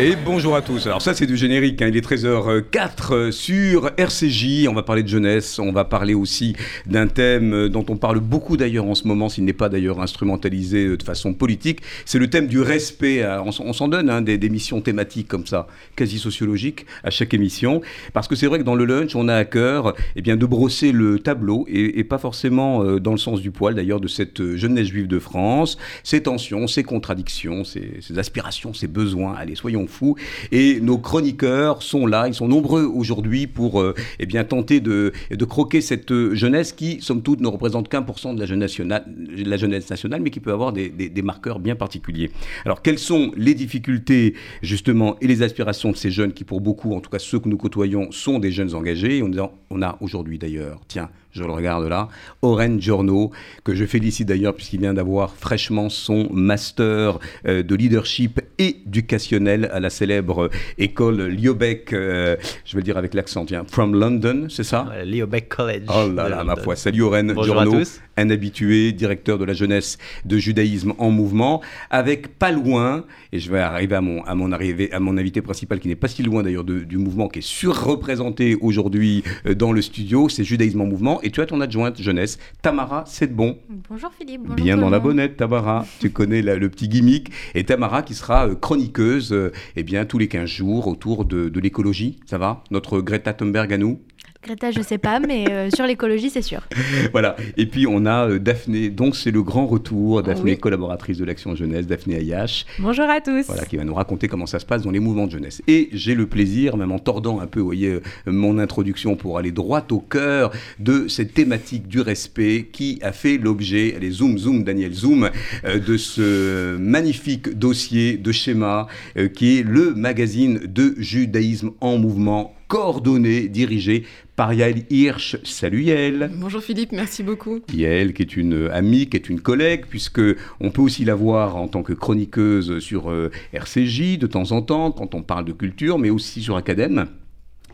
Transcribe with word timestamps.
Et 0.00 0.14
bonjour 0.14 0.54
à 0.54 0.62
tous. 0.62 0.86
Alors 0.86 1.02
ça 1.02 1.12
c'est 1.12 1.26
du 1.26 1.36
générique, 1.36 1.82
hein. 1.82 1.88
il 1.88 1.96
est 1.96 2.08
13h04 2.08 3.32
sur 3.32 3.90
RCJ, 3.96 4.68
on 4.68 4.72
va 4.72 4.84
parler 4.84 5.02
de 5.02 5.08
jeunesse, 5.08 5.58
on 5.58 5.72
va 5.72 5.84
parler 5.84 6.14
aussi 6.14 6.54
d'un 6.86 7.08
thème 7.08 7.68
dont 7.68 7.84
on 7.88 7.96
parle 7.96 8.20
beaucoup 8.20 8.56
d'ailleurs 8.56 8.84
en 8.84 8.94
ce 8.94 9.08
moment, 9.08 9.28
s'il 9.28 9.44
n'est 9.44 9.52
pas 9.52 9.68
d'ailleurs 9.68 10.00
instrumentalisé 10.00 10.96
de 10.96 11.02
façon 11.02 11.34
politique, 11.34 11.80
c'est 12.04 12.20
le 12.20 12.30
thème 12.30 12.46
du 12.46 12.60
respect. 12.60 13.26
On, 13.44 13.72
s'en 13.72 13.88
donne 13.88 14.08
hein, 14.08 14.22
des, 14.22 14.48
missions 14.48 14.80
thématiques 14.80 15.26
comme 15.26 15.48
ça, 15.48 15.66
quasi 15.96 16.20
sociologiques 16.20 16.86
à 17.02 17.10
chaque 17.10 17.34
émission, 17.34 17.80
parce 18.12 18.28
que 18.28 18.36
c'est 18.36 18.46
vrai 18.46 18.60
que 18.60 18.64
dans 18.64 18.76
le 18.76 18.84
lunch 18.84 19.16
on 19.16 19.26
a 19.26 19.34
à 19.34 19.44
cœur 19.44 19.94
eh 20.14 20.22
bien, 20.22 20.36
de 20.36 20.46
brosser 20.46 20.92
le 20.92 21.18
tableau, 21.18 21.66
et, 21.68 22.04
pas 22.04 22.18
forcément 22.18 22.84
euh, 22.84 23.00
dans 23.00 23.12
le 23.12 23.18
sens 23.18 23.40
du 23.40 23.50
poil 23.50 23.74
d'ailleurs 23.74 24.00
de 24.00 24.06
cette 24.06 24.54
jeunesse 24.54 24.86
juive 24.86 25.08
de 25.08 25.18
France, 25.18 25.76
ses 26.04 26.22
tensions, 26.22 26.68
ses 26.68 26.84
contradictions, 26.84 27.64
ses, 27.64 27.98
ses 28.00 28.16
aspirations, 28.20 28.72
ses 28.72 28.86
besoins, 28.86 29.34
allez 29.34 29.56
soyons 29.56 29.87
fou. 29.88 30.16
Et 30.52 30.80
nos 30.80 30.98
chroniqueurs 30.98 31.82
sont 31.82 32.06
là, 32.06 32.28
ils 32.28 32.34
sont 32.34 32.48
nombreux 32.48 32.84
aujourd'hui 32.84 33.46
pour 33.46 33.80
euh, 33.80 33.94
eh 34.18 34.26
bien, 34.26 34.44
tenter 34.44 34.80
de, 34.80 35.12
de 35.30 35.44
croquer 35.44 35.80
cette 35.80 36.12
jeunesse 36.34 36.72
qui, 36.72 37.00
somme 37.00 37.22
toute, 37.22 37.40
ne 37.40 37.48
représente 37.48 37.88
qu'un 37.88 38.02
pour 38.02 38.18
cent 38.18 38.34
de 38.34 38.40
la 38.40 38.46
jeunesse, 38.46 38.68
nationale, 38.68 39.04
la 39.36 39.56
jeunesse 39.56 39.90
nationale, 39.90 40.20
mais 40.20 40.30
qui 40.30 40.40
peut 40.40 40.52
avoir 40.52 40.72
des, 40.72 40.88
des, 40.90 41.22
marqueurs 41.22 41.58
bien 41.58 41.76
particuliers. 41.76 42.30
Alors, 42.64 42.82
quelles 42.82 42.98
sont 42.98 43.32
les 43.36 43.54
difficultés, 43.54 44.34
justement, 44.62 45.16
et 45.20 45.26
les 45.26 45.42
aspirations 45.42 45.90
de 45.90 45.96
ces 45.96 46.10
jeunes 46.10 46.32
qui, 46.32 46.44
pour 46.44 46.60
beaucoup, 46.60 46.94
en 46.94 47.00
tout 47.00 47.10
cas 47.10 47.18
ceux 47.18 47.38
que 47.38 47.48
nous 47.48 47.56
côtoyons, 47.56 48.10
sont 48.12 48.38
des 48.38 48.52
jeunes 48.52 48.74
engagés? 48.74 49.22
On, 49.22 49.30
on 49.70 49.82
a 49.82 49.96
aujourd'hui, 50.00 50.38
d'ailleurs, 50.38 50.80
tiens, 50.88 51.08
je 51.38 51.44
le 51.44 51.52
regarde 51.52 51.86
là, 51.86 52.08
Oren 52.42 52.80
Giorno, 52.80 53.30
que 53.64 53.74
je 53.74 53.84
félicite 53.84 54.28
d'ailleurs 54.28 54.54
puisqu'il 54.54 54.80
vient 54.80 54.94
d'avoir 54.94 55.34
fraîchement 55.34 55.88
son 55.88 56.28
master 56.32 57.18
euh, 57.46 57.62
de 57.62 57.74
leadership 57.74 58.40
éducationnel 58.58 59.70
à 59.72 59.80
la 59.80 59.90
célèbre 59.90 60.50
école 60.76 61.28
Liobeck, 61.28 61.92
euh, 61.92 62.36
je 62.64 62.72
vais 62.72 62.80
le 62.80 62.84
dire 62.84 62.96
avec 62.96 63.14
l'accent, 63.14 63.44
tiens, 63.44 63.64
from 63.66 63.94
London, 63.94 64.46
c'est 64.50 64.64
ça? 64.64 64.86
Liobeck 65.04 65.48
College. 65.48 65.84
Oh 65.88 66.08
là 66.08 66.28
là, 66.28 66.44
ma 66.44 66.56
foi. 66.56 66.76
Salut 66.76 67.02
Oren 67.02 67.34
Giorno, 67.42 67.80
un 68.18 68.30
habitué, 68.30 68.92
directeur 68.92 69.38
de 69.38 69.44
la 69.44 69.54
jeunesse 69.54 69.98
de 70.24 70.38
judaïsme 70.38 70.94
en 70.98 71.10
mouvement, 71.10 71.62
avec 71.90 72.38
pas 72.38 72.50
loin, 72.50 73.04
et 73.32 73.38
je 73.38 73.50
vais 73.50 73.60
arriver 73.60 73.96
à 73.96 74.00
mon, 74.00 74.22
à 74.24 74.34
mon, 74.34 74.52
arrivée, 74.52 74.92
à 74.92 75.00
mon 75.00 75.16
invité 75.16 75.40
principal 75.42 75.80
qui 75.80 75.88
n'est 75.88 75.96
pas 75.96 76.08
si 76.08 76.22
loin 76.22 76.42
d'ailleurs 76.42 76.64
du 76.64 76.98
mouvement, 76.98 77.28
qui 77.28 77.38
est 77.38 77.42
surreprésenté 77.42 78.56
aujourd'hui 78.60 79.22
euh, 79.46 79.54
dans 79.54 79.72
le 79.72 79.82
studio, 79.82 80.28
c'est 80.28 80.44
Judaïsme 80.44 80.80
en 80.80 80.86
mouvement 80.86 81.20
et 81.22 81.30
tu 81.30 81.40
as 81.40 81.46
ton 81.46 81.60
adjointe 81.60 82.00
jeunesse, 82.00 82.38
Tamara 82.62 83.04
c'est 83.06 83.32
bon. 83.34 83.58
Bonjour 83.88 84.10
Philippe. 84.18 84.54
Bien 84.54 84.76
dans 84.76 84.90
la 84.90 84.98
bonnette, 84.98 85.36
Tamara. 85.36 85.86
tu 86.00 86.10
connais 86.10 86.42
le 86.42 86.68
petit 86.68 86.88
gimmick. 86.88 87.30
Et 87.54 87.64
Tamara 87.64 88.02
qui 88.02 88.14
sera 88.14 88.48
euh, 88.48 88.54
chroniqueuse 88.54 89.32
euh, 89.32 89.52
eh 89.76 89.82
bien, 89.82 90.04
tous 90.04 90.18
les 90.18 90.28
15 90.28 90.48
jours 90.48 90.88
autour 90.88 91.24
de, 91.24 91.48
de 91.48 91.60
l'écologie. 91.60 92.18
Ça 92.26 92.38
va? 92.38 92.64
Notre 92.70 93.00
Greta 93.00 93.32
Thunberg 93.32 93.72
à 93.72 93.78
nous? 93.78 94.00
Greta, 94.48 94.70
je 94.70 94.80
sais 94.80 94.96
pas, 94.96 95.20
mais 95.20 95.44
euh, 95.50 95.68
sur 95.68 95.84
l'écologie, 95.84 96.30
c'est 96.30 96.40
sûr. 96.40 96.66
voilà. 97.12 97.36
Et 97.58 97.66
puis 97.66 97.86
on 97.86 98.06
a 98.06 98.30
euh, 98.30 98.38
Daphné, 98.38 98.88
donc 98.88 99.14
c'est 99.14 99.30
le 99.30 99.42
grand 99.42 99.66
retour. 99.66 100.22
Daphné, 100.22 100.56
collaboratrice 100.56 101.18
de 101.18 101.26
l'Action 101.26 101.54
Jeunesse, 101.54 101.86
Daphné 101.86 102.16
Ayash. 102.16 102.64
Bonjour 102.78 103.04
à 103.10 103.20
tous. 103.20 103.44
Voilà, 103.46 103.66
qui 103.66 103.76
va 103.76 103.84
nous 103.84 103.92
raconter 103.92 104.26
comment 104.26 104.46
ça 104.46 104.58
se 104.58 104.64
passe 104.64 104.84
dans 104.84 104.90
les 104.90 105.00
mouvements 105.00 105.26
de 105.26 105.32
jeunesse. 105.32 105.60
Et 105.68 105.90
j'ai 105.92 106.14
le 106.14 106.26
plaisir, 106.26 106.78
même 106.78 106.92
en 106.92 106.98
tordant 106.98 107.40
un 107.40 107.46
peu, 107.46 107.60
vous 107.60 107.66
voyez, 107.66 107.88
euh, 107.88 108.00
mon 108.24 108.58
introduction 108.58 109.16
pour 109.16 109.36
aller 109.36 109.52
droit 109.52 109.86
au 109.90 110.00
cœur 110.00 110.50
de 110.78 111.08
cette 111.08 111.34
thématique 111.34 111.86
du 111.86 112.00
respect 112.00 112.70
qui 112.72 112.98
a 113.02 113.12
fait 113.12 113.36
l'objet, 113.36 113.96
allez, 113.96 114.10
zoom, 114.10 114.38
zoom, 114.38 114.64
Daniel, 114.64 114.94
zoom, 114.94 115.28
de 115.64 115.96
ce 115.98 116.78
magnifique 116.78 117.50
dossier 117.50 118.16
de 118.16 118.32
schéma 118.32 118.86
qui 119.34 119.58
est 119.58 119.62
le 119.62 119.94
magazine 119.94 120.60
de 120.64 120.94
judaïsme 120.96 121.72
en 121.82 121.98
mouvement 121.98 122.54
coordonné, 122.68 123.48
dirigé 123.48 124.04
par 124.36 124.52
Yael 124.52 124.84
Hirsch. 124.90 125.38
Salut 125.42 125.82
Yael. 125.82 126.30
Bonjour 126.34 126.62
Philippe, 126.62 126.92
merci 126.92 127.22
beaucoup. 127.22 127.60
Yael 127.72 128.12
qui 128.12 128.22
est 128.22 128.36
une 128.36 128.68
amie, 128.70 129.08
qui 129.08 129.16
est 129.16 129.28
une 129.28 129.40
collègue, 129.40 129.86
puisque 129.88 130.20
on 130.60 130.70
peut 130.70 130.82
aussi 130.82 131.04
la 131.04 131.14
voir 131.14 131.56
en 131.56 131.66
tant 131.66 131.82
que 131.82 131.94
chroniqueuse 131.94 132.78
sur 132.78 133.10
euh, 133.10 133.30
RCJ 133.54 134.18
de 134.18 134.26
temps 134.26 134.52
en 134.52 134.62
temps, 134.62 134.92
quand 134.92 135.14
on 135.14 135.22
parle 135.22 135.46
de 135.46 135.52
culture, 135.52 135.98
mais 135.98 136.10
aussi 136.10 136.42
sur 136.42 136.56
Acadème. 136.56 137.06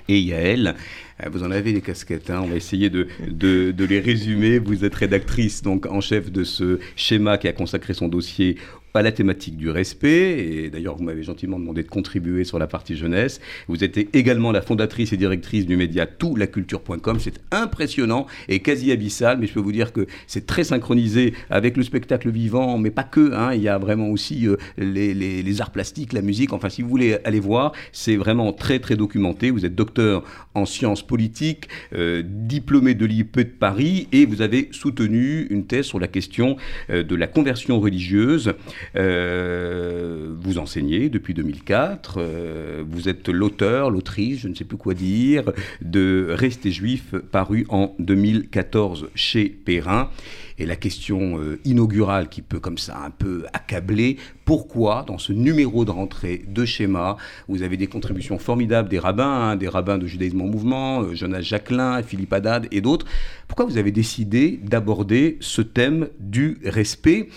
Et 0.09 0.21
Yael, 0.21 0.77
euh, 1.25 1.29
vous 1.31 1.43
en 1.43 1.51
avez 1.51 1.73
des 1.73 1.81
casquettes, 1.81 2.31
hein. 2.31 2.41
on 2.45 2.47
va 2.47 2.57
essayer 2.57 2.89
de, 2.89 3.09
de, 3.27 3.73
de, 3.73 3.85
les 3.85 4.01
résumer. 4.01 4.59
Vous 4.59 4.85
êtes 4.85 4.95
rédactrice 4.95 5.63
donc 5.63 5.87
en 5.87 6.01
chef 6.01 6.31
de 6.31 6.45
ce 6.45 6.79
schéma 6.95 7.39
qui 7.39 7.49
a 7.49 7.53
consacré 7.53 7.95
son 7.95 8.09
dossier 8.09 8.59
à 8.99 9.03
la 9.03 9.13
thématique 9.13 9.57
du 9.57 9.71
respect, 9.71 10.39
et 10.39 10.71
d'ailleurs 10.71 10.97
vous 10.97 11.03
m'avez 11.03 11.23
gentiment 11.23 11.59
demandé 11.59 11.83
de 11.83 11.89
contribuer 11.89 12.45
sur 12.45 12.59
la 12.59 12.67
partie 12.67 12.97
jeunesse. 12.97 13.41
Vous 13.69 13.83
êtes 13.83 13.99
également 14.15 14.53
la 14.53 14.63
fondatrice 14.63 15.13
et 15.13 15.17
directrice 15.17 15.67
du 15.67 15.77
média 15.77 16.07
toutlaculture.com. 16.07 17.19
C'est 17.19 17.41
impressionnant 17.51 18.27
et 18.49 18.61
quasi 18.61 18.93
abyssal, 18.93 19.39
mais 19.39 19.47
je 19.47 19.53
peux 19.53 19.61
vous 19.61 19.73
dire 19.73 19.93
que 19.93 20.07
c'est 20.27 20.47
très 20.47 20.65
synchronisé 20.65 21.35
avec 21.51 21.77
le 21.77 21.83
spectacle 21.83 22.31
vivant, 22.31 22.79
mais 22.79 22.91
pas 22.91 23.03
que. 23.03 23.33
Hein. 23.35 23.55
Il 23.55 23.63
y 23.63 23.69
a 23.69 23.79
vraiment 23.79 24.11
aussi 24.11 24.47
euh, 24.47 24.57
les, 24.79 25.61
arts 25.61 25.73
plastiques, 25.73 26.13
la 26.13 26.23
musique. 26.23 26.53
Enfin, 26.53 26.69
si 26.69 26.83
vous 26.83 26.89
voulez 26.89 27.19
aller 27.25 27.41
voir, 27.41 27.73
c'est 27.93 28.17
vraiment 28.17 28.53
très 28.53 28.79
très 28.79 28.97
documenté. 28.97 29.51
Vous 29.51 29.65
êtes 29.65 29.75
docteur 29.75 30.25
en 30.55 30.67
sciences 30.67 31.05
politiques, 31.05 31.69
euh, 31.95 32.23
diplômé 32.25 32.95
de 32.95 33.07
l'IP 33.07 33.39
de 33.39 33.43
Paris, 33.45 34.09
et 34.13 34.25
vous 34.25 34.43
avez 34.43 34.69
soutenu 34.71 35.47
une 35.51 35.67
thèse 35.67 35.87
sur 35.87 35.99
la 35.99 36.07
question 36.07 36.57
euh, 36.91 37.03
de 37.03 37.17
la 37.17 37.27
conversion 37.27 37.81
religieuse. 37.81 38.53
Euh, 38.97 40.35
vous 40.41 40.59
enseignez 40.59 41.09
depuis 41.09 41.35
2004, 41.35 42.17
euh, 42.19 42.85
vous 42.89 43.09
êtes 43.09 43.29
l'auteur, 43.29 43.91
l'autrice, 43.91 44.41
je 44.41 44.49
ne 44.49 44.55
sais 44.55 44.65
plus 44.65 44.77
quoi 44.77 44.95
dire, 44.95 45.45
de 45.81 46.29
Rester 46.31 46.71
juif, 46.71 47.15
paru 47.33 47.67
en 47.69 47.95
2014 47.99 49.09
chez 49.15 49.49
Perrin. 49.49 50.11
Et 50.57 50.67
la 50.67 50.77
question 50.77 51.41
euh, 51.41 51.59
inaugurale 51.65 52.29
qui 52.29 52.41
peut 52.41 52.61
comme 52.61 52.79
ça 52.79 53.01
un 53.05 53.11
peu 53.11 53.45
accabler, 53.53 54.19
pourquoi 54.45 55.05
dans 55.07 55.19
ce 55.19 55.33
numéro 55.33 55.85
de 55.85 55.91
rentrée 55.91 56.45
de 56.47 56.65
schéma, 56.65 57.17
vous 57.49 57.63
avez 57.63 57.77
des 57.77 57.89
contributions 57.89 58.39
formidables 58.39 58.89
des 58.89 59.01
rabbins, 59.01 59.25
hein, 59.25 59.57
des 59.57 59.69
rabbins 59.69 59.99
de 59.99 60.07
judaïsme 60.07 60.43
en 60.43 60.47
mouvement, 60.47 61.13
Jonas 61.13 61.41
Jacquelin, 61.41 62.03
Philippe 62.05 62.33
Haddad 62.33 62.69
et 62.71 62.81
d'autres, 62.81 63.07
pourquoi 63.49 63.67
vous 63.67 63.79
avez 63.79 63.91
décidé 63.91 64.61
d'aborder 64.63 65.39
ce 65.41 65.63
thème 65.63 66.09
du 66.21 66.59
respect? 66.65 67.29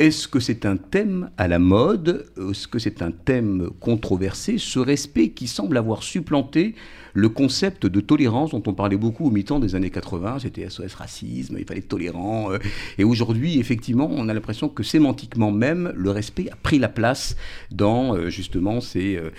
Est-ce 0.00 0.28
que 0.28 0.40
c'est 0.40 0.64
un 0.64 0.78
thème 0.78 1.28
à 1.36 1.46
la 1.46 1.58
mode? 1.58 2.24
Est-ce 2.38 2.66
que 2.66 2.78
c'est 2.78 3.02
un 3.02 3.10
thème 3.10 3.68
controversé? 3.80 4.56
Ce 4.56 4.78
respect 4.78 5.28
qui 5.28 5.46
semble 5.46 5.76
avoir 5.76 6.02
supplanté 6.02 6.74
le 7.12 7.28
concept 7.28 7.84
de 7.84 8.00
tolérance 8.00 8.52
dont 8.52 8.62
on 8.66 8.72
parlait 8.72 8.96
beaucoup 8.96 9.26
au 9.26 9.30
mi-temps 9.30 9.58
des 9.58 9.74
années 9.74 9.90
80, 9.90 10.38
c'était 10.38 10.70
SOS 10.70 10.94
racisme, 10.94 11.56
il 11.58 11.66
fallait 11.66 11.80
être 11.80 11.88
tolérant. 11.88 12.50
Euh, 12.50 12.58
et 12.96 13.04
aujourd'hui, 13.04 13.58
effectivement, 13.58 14.08
on 14.10 14.30
a 14.30 14.34
l'impression 14.34 14.70
que 14.70 14.82
sémantiquement 14.82 15.50
même, 15.50 15.92
le 15.94 16.10
respect 16.10 16.48
a 16.50 16.56
pris 16.56 16.78
la 16.78 16.88
place 16.88 17.36
dans 17.70 18.16
euh, 18.16 18.30
justement 18.30 18.78
euh, 18.96 19.30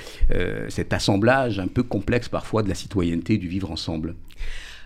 cet 0.69 0.93
assemblage 0.93 1.57
un 1.57 1.69
peu 1.69 1.81
complexe 1.81 2.29
parfois 2.29 2.61
de 2.61 2.69
la 2.69 2.75
citoyenneté 2.75 3.33
et 3.33 3.37
du 3.39 3.47
vivre 3.47 3.71
ensemble. 3.71 4.13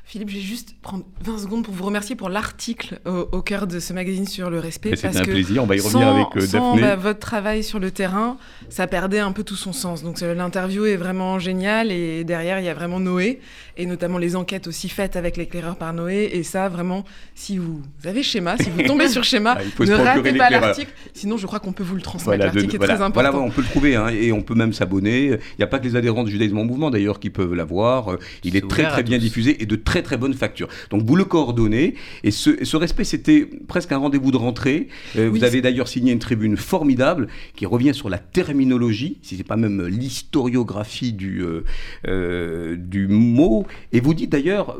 Philippe, 0.07 0.29
je 0.29 0.35
vais 0.35 0.41
juste 0.41 0.75
prendre 0.83 1.03
20 1.23 1.39
secondes 1.39 1.65
pour 1.65 1.73
vous 1.73 1.83
remercier 1.83 2.15
pour 2.15 2.29
l'article 2.29 2.99
au, 3.05 3.41
cœur 3.41 3.65
de 3.65 3.79
ce 3.79 3.91
magazine 3.91 4.27
sur 4.27 4.51
le 4.51 4.59
respect. 4.59 4.95
C'est 4.95 5.07
un 5.07 5.23
plaisir, 5.23 5.63
on 5.63 5.65
va 5.65 5.75
y 5.75 5.79
revenir 5.79 6.07
avec 6.07 6.27
euh, 6.37 6.41
sans, 6.41 6.77
Bah, 6.77 6.95
votre 6.95 7.19
travail 7.19 7.63
sur 7.63 7.79
le 7.79 7.89
terrain, 7.89 8.37
ça 8.69 8.85
perdait 8.85 9.17
un 9.17 9.31
peu 9.31 9.43
tout 9.43 9.55
son 9.55 9.73
sens. 9.73 10.03
Donc 10.03 10.21
l'interview 10.21 10.85
est 10.85 10.95
vraiment 10.95 11.39
géniale 11.39 11.91
et 11.91 12.23
derrière, 12.23 12.59
il 12.59 12.65
y 12.65 12.69
a 12.69 12.75
vraiment 12.75 12.99
Noé 12.99 13.39
et 13.77 13.85
notamment 13.85 14.17
les 14.17 14.35
enquêtes 14.35 14.67
aussi 14.67 14.89
faites 14.89 15.15
avec 15.15 15.37
l'éclaireur 15.37 15.75
par 15.75 15.93
Noé. 15.93 16.29
Et 16.33 16.43
ça, 16.43 16.69
vraiment, 16.69 17.05
si 17.33 17.57
vous 17.57 17.81
avez 18.03 18.23
schéma, 18.23 18.57
si 18.57 18.69
vous 18.69 18.83
tombez 18.83 19.09
sur 19.09 19.23
schéma, 19.23 19.57
ah, 19.79 19.83
ne 19.85 19.93
ratez 19.93 20.33
pas 20.33 20.49
l'article. 20.49 20.91
Sinon, 21.13 21.37
je 21.37 21.45
crois 21.45 21.59
qu'on 21.59 21.73
peut 21.73 21.83
vous 21.83 21.95
le 21.95 22.01
transmettre. 22.01 22.43
l'article 22.43 22.75
est 22.75 22.79
très 22.79 23.01
important. 23.01 23.31
Voilà, 23.31 23.37
on 23.37 23.49
peut 23.49 23.61
le 23.61 23.67
trouver 23.67 23.95
hein, 23.95 24.07
et 24.09 24.31
on 24.31 24.41
peut 24.41 24.55
même 24.55 24.73
s'abonner. 24.73 25.25
Il 25.25 25.57
n'y 25.59 25.63
a 25.63 25.67
pas 25.67 25.79
que 25.79 25.85
les 25.85 25.95
adhérents 25.95 26.23
du 26.23 26.31
judaïsme 26.31 26.57
en 26.57 26.65
mouvement 26.65 26.89
d'ailleurs 26.89 27.19
qui 27.19 27.29
peuvent 27.29 27.53
l'avoir. 27.53 28.17
Il 28.43 28.55
est, 28.55 28.67
très 28.67 28.83
très 28.87 29.03
bien 29.03 29.17
diffusé 29.17 29.61
et 29.61 29.65
de 29.65 29.75
très 29.75 30.01
très 30.01 30.17
bonne 30.17 30.33
facture. 30.33 30.67
Donc 30.89 31.03
vous 31.03 31.15
le 31.15 31.25
coordonnez, 31.25 31.95
et 32.23 32.31
ce, 32.31 32.77
respect, 32.77 33.03
c'était 33.03 33.49
presque 33.67 33.91
un 33.91 33.97
rendez-vous 33.97 34.31
de 34.31 34.37
rentrée. 34.37 34.87
Euh, 35.17 35.29
vous 35.29 35.43
avez 35.43 35.61
d'ailleurs 35.61 35.87
signé 35.87 36.11
une 36.11 36.19
tribune 36.19 36.57
formidable 36.57 37.27
qui 37.55 37.65
revient 37.65 37.93
sur 37.93 38.09
la 38.09 38.17
terminologie, 38.17 39.19
si 39.21 39.35
ce 39.35 39.39
n'est 39.39 39.45
pas 39.45 39.57
même 39.57 39.85
l'historiographie 39.85 41.13
du, 41.13 41.41
euh, 41.41 41.63
euh, 42.07 42.75
du 42.77 43.07
mot. 43.07 43.64
Et 43.91 43.99
vous 43.99 44.13
dites 44.13 44.31
d'ailleurs, 44.31 44.77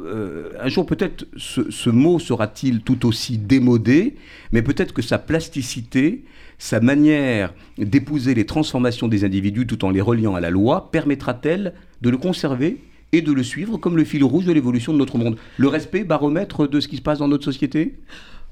un 0.60 0.70
jour 0.70 0.86
peut-être 0.86 1.26
ce, 1.38 1.70
ce 1.70 1.90
mot 1.90 2.20
sera-t-il 2.20 2.82
tout 2.82 3.06
aussi 3.06 3.38
démodé, 3.38 4.16
mais 4.52 4.62
peut-être 4.62 4.94
que 4.94 5.02
sa 5.02 5.18
plasticité 5.18 6.24
sa 6.58 6.80
manière 6.80 7.54
d'épouser 7.78 8.34
les 8.34 8.46
transformations 8.46 9.08
des 9.08 9.24
individus 9.24 9.68
tout 9.68 9.84
en 9.86 9.90
les 9.90 10.02
reliant 10.02 10.36
à 10.36 10.40
la 10.40 10.50
loi 10.50 10.90
permettra-t-elle 10.92 11.74
de 12.02 12.10
le 12.10 12.18
conserver 12.18 12.78
et 13.12 13.22
de 13.22 13.32
le 13.32 13.44
suivre 13.44 13.78
comme 13.78 13.98
le 13.98 14.04
fil 14.04 14.24
rouge 14.24 14.46
de 14.46 14.52
l'évolution 14.52 14.94
de 14.94 14.98
notre 14.98 15.18
monde? 15.18 15.38
Le 15.58 15.68
respect, 15.68 16.04
baromètre 16.04 16.68
de 16.68 16.80
ce 16.80 16.88
qui 16.88 16.98
se 16.98 17.02
passe 17.02 17.20
dans 17.20 17.28
notre 17.28 17.46
société? 17.46 17.96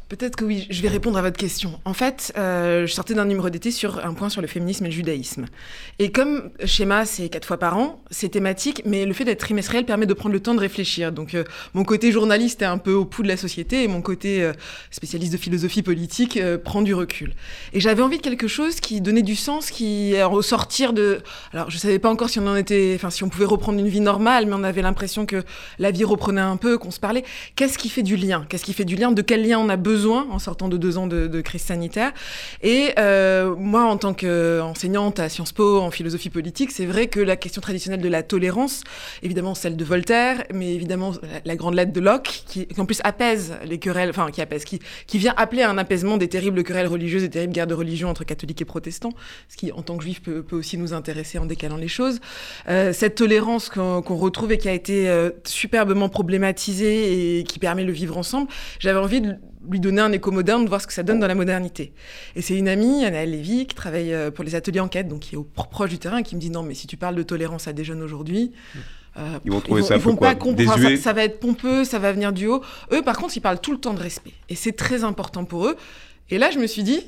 Peut-être 0.10 0.36
que 0.36 0.46
oui, 0.46 0.68
je 0.70 0.82
vais 0.82 0.90
répondre 0.90 1.18
à 1.18 1.22
votre 1.22 1.38
question. 1.38 1.80
En 1.86 1.94
fait, 1.94 2.34
euh, 2.38 2.86
je 2.86 2.94
sortais 2.94 3.14
d'un 3.14 3.26
numéro 3.26 3.50
d'été 3.50 3.72
sur 3.72 4.06
un 4.06 4.14
point 4.14 4.30
sur 4.30 4.42
le 4.42 4.48
féminisme 4.48 4.86
et 4.86 4.90
le 4.90 4.94
judaïsme. 4.94 5.46
Et 5.98 6.12
comme 6.12 6.52
schéma, 6.66 7.06
c'est 7.06 7.30
quatre 7.30 7.48
fois 7.48 7.58
par 7.58 7.78
an, 7.78 8.02
c'est 8.12 8.30
thématique, 8.30 8.84
mais 8.86 9.06
le 9.06 9.14
fait 9.14 9.26
d'être 9.26 9.40
trimestriel 9.40 9.86
permet 9.86 10.06
de 10.06 10.14
prendre 10.14 10.34
le 10.34 10.40
temps 10.40 10.54
de 10.54 10.60
réfléchir. 10.60 11.12
Donc, 11.12 11.34
euh, 11.34 11.44
mon 11.74 11.84
côté 11.84 12.12
journaliste 12.12 12.62
est 12.62 12.66
un 12.66 12.78
peu 12.78 12.94
au 12.94 13.06
pouls 13.06 13.24
de 13.24 13.28
la 13.28 13.38
société 13.38 13.84
et 13.84 13.88
mon 13.88 14.02
côté 14.02 14.44
euh, 14.44 14.54
spécialiste 14.92 15.34
de 15.34 15.38
philosophie 15.38 15.82
politique 15.82 16.40
prend 16.64 16.82
du 16.82 16.94
recul. 16.94 17.34
Et 17.72 17.80
j'avais 17.80 18.04
envie 18.04 18.18
de 18.18 18.24
quelque 18.24 18.48
chose 18.48 18.80
qui 18.80 19.02
donnait 19.02 19.24
du 19.24 19.36
sens, 19.36 19.72
qui 19.72 20.14
au 20.32 20.42
sortir 20.42 20.94
de. 20.94 21.22
Alors, 21.54 21.72
je 21.72 21.78
savais 21.78 22.00
pas 22.00 22.10
encore 22.10 22.30
si 22.30 22.40
on 22.40 22.48
en 22.48 22.56
était, 22.56 22.94
enfin, 22.96 23.10
si 23.10 23.24
on 23.24 23.30
pouvait 23.30 23.46
reprendre 23.46 23.80
une 23.80 23.88
vie 23.88 24.02
normale, 24.02 24.46
mais 24.46 24.54
on 24.54 24.64
avait 24.64 24.82
l'impression 24.82 25.26
que 25.26 25.44
la 25.80 25.92
vie 25.92 26.04
reprenait 26.04 26.42
un 26.42 26.58
peu, 26.58 26.78
qu'on 26.78 26.92
se 26.92 27.00
parlait. 27.00 27.24
Qu'est-ce 27.56 27.78
qui 27.78 27.90
fait 27.90 28.04
du 28.04 28.16
lien? 28.16 28.46
Qu'est-ce 28.50 28.64
qui 28.64 28.74
fait 28.74 28.86
du 28.86 28.96
lien? 28.96 29.12
De 29.12 29.22
quel 29.22 29.48
lien 29.48 29.58
on 29.58 29.70
a 29.70 29.78
besoin 29.78 29.93
en 30.32 30.40
sortant 30.40 30.70
de 30.70 30.78
deux 30.78 30.98
ans 30.98 31.08
de, 31.08 31.42
crise 31.42 31.62
sanitaire. 31.62 32.12
Et 32.62 32.92
euh, 32.98 33.56
moi, 33.58 33.84
en 33.84 33.98
tant 33.98 34.14
qu'enseignante 34.14 35.20
à 35.20 35.30
Sciences 35.30 35.52
Po 35.52 35.80
en 35.80 35.92
philosophie 35.92 36.30
politique, 36.30 36.72
c'est 36.72 36.86
vrai 36.86 37.08
que 37.08 37.20
la 37.20 37.36
question 37.36 37.62
traditionnelle 37.62 38.02
de 38.02 38.10
la 38.10 38.24
tolérance, 38.24 38.84
évidemment 39.22 39.56
celle 39.56 39.76
de 39.76 39.84
Voltaire, 39.84 40.44
mais 40.54 40.74
évidemment 40.74 41.12
la, 41.46 41.56
grande 41.56 41.76
lettre 41.76 41.92
de 41.92 42.00
Locke, 42.00 42.44
qui, 42.48 42.68
en 42.78 42.86
plus 42.86 43.02
apaise 43.04 43.54
les 43.66 43.78
querelles, 43.78 44.10
enfin 44.10 44.32
qui 44.32 44.42
apaise, 44.42 44.64
qui, 44.64 44.80
qui 45.08 45.18
vient 45.18 45.34
appeler 45.38 45.64
à 45.64 45.70
un 45.70 45.78
apaisement 45.78 46.18
des 46.18 46.28
terribles 46.28 46.64
querelles 46.64 46.88
religieuses, 46.88 47.24
des 47.24 47.30
terribles 47.30 47.54
guerres 47.54 47.68
de 47.68 47.74
religion 47.74 48.10
entre 48.10 48.24
catholiques 48.24 48.62
et 48.62 48.66
protestants, 48.66 49.14
ce 49.50 49.58
qui, 49.58 49.72
en 49.72 49.82
tant 49.82 49.98
que 49.98 50.04
juif, 50.04 50.22
peut, 50.22 50.46
aussi 50.52 50.78
nous 50.78 50.94
intéresser 50.94 51.38
en 51.38 51.46
décalant 51.46 51.78
les 51.78 51.88
choses. 51.88 52.20
Euh, 52.70 52.94
cette 52.94 53.16
tolérance 53.16 53.70
qu'on 53.70 54.02
retrouve 54.02 54.52
et 54.52 54.58
qui 54.58 54.70
a 54.70 54.74
été 54.74 55.10
euh, 55.10 55.32
superbement 55.46 56.10
problématisée 56.10 57.40
et 57.40 57.44
qui 57.44 57.60
permet 57.60 57.84
le 57.84 57.92
vivre 57.92 58.18
ensemble, 58.18 58.50
j'avais 58.80 59.00
envie 59.00 59.22
de 59.22 59.36
lui 59.70 59.80
donner 59.80 60.02
un 60.02 60.12
écho 60.12 60.32
moderne, 60.32 60.64
de 60.64 60.70
voir 60.70 60.82
ce 60.82 60.88
que 60.88 60.94
ça 60.94 61.04
donne 61.04 61.20
dans 61.20 61.28
la 61.28 61.36
modernité. 61.36 61.94
Et 62.36 62.42
c'est 62.42 62.58
une 62.58 62.68
amie, 62.68 63.06
Anna 63.06 63.26
Lévy, 63.26 63.66
qui 63.66 63.76
travaille 63.76 64.14
euh, 64.14 64.32
pour 64.32 64.44
les 64.44 64.56
ateliers 64.56 64.80
enquête, 64.80 65.08
donc 65.08 65.22
qui 65.22 65.36
est 65.36 65.38
au 65.38 65.44
proche 65.44 65.90
du 65.90 66.00
terrain, 66.00 66.24
qui 66.24 66.36
me 66.36 66.42
dit 66.42 66.50
non, 66.50 66.64
mais 66.64 66.74
si 66.74 66.88
tu 66.88 66.98
parles 66.98 67.16
de 67.16 67.24
tolérance 67.24 67.68
à 67.68 67.74
des 67.74 67.84
jeunes 67.84 68.02
aujourd'hui, 68.02 68.52
euh, 69.18 69.38
ils 69.46 69.52
vont 69.52 69.62
trouver 69.62 69.84
ça 69.84 69.98
vont 69.98 70.16
pas 70.16 70.36
comprendre. 70.36 70.82
Ça, 70.82 70.98
ça, 70.98 71.14
va 71.14 71.24
être 71.24 71.40
pompeux, 71.40 71.84
ça 71.84 72.00
va 72.00 72.12
venir 72.12 72.34
du 72.34 72.48
haut. 72.48 72.62
Eux, 72.92 73.02
par 73.02 73.18
contre, 73.18 73.38
ils 73.38 73.42
parlent 73.42 73.62
tout 73.62 73.72
le 73.72 73.80
temps 73.80 73.94
de 73.94 74.02
respect, 74.02 74.34
et 74.50 74.56
c'est 74.56 74.74
très 74.74 75.04
important 75.04 75.46
pour 75.46 75.68
eux. 75.68 75.76
Et 76.30 76.38
là, 76.38 76.50
je 76.52 76.60
me 76.60 76.68
suis 76.68 76.84
dit, 76.84 77.02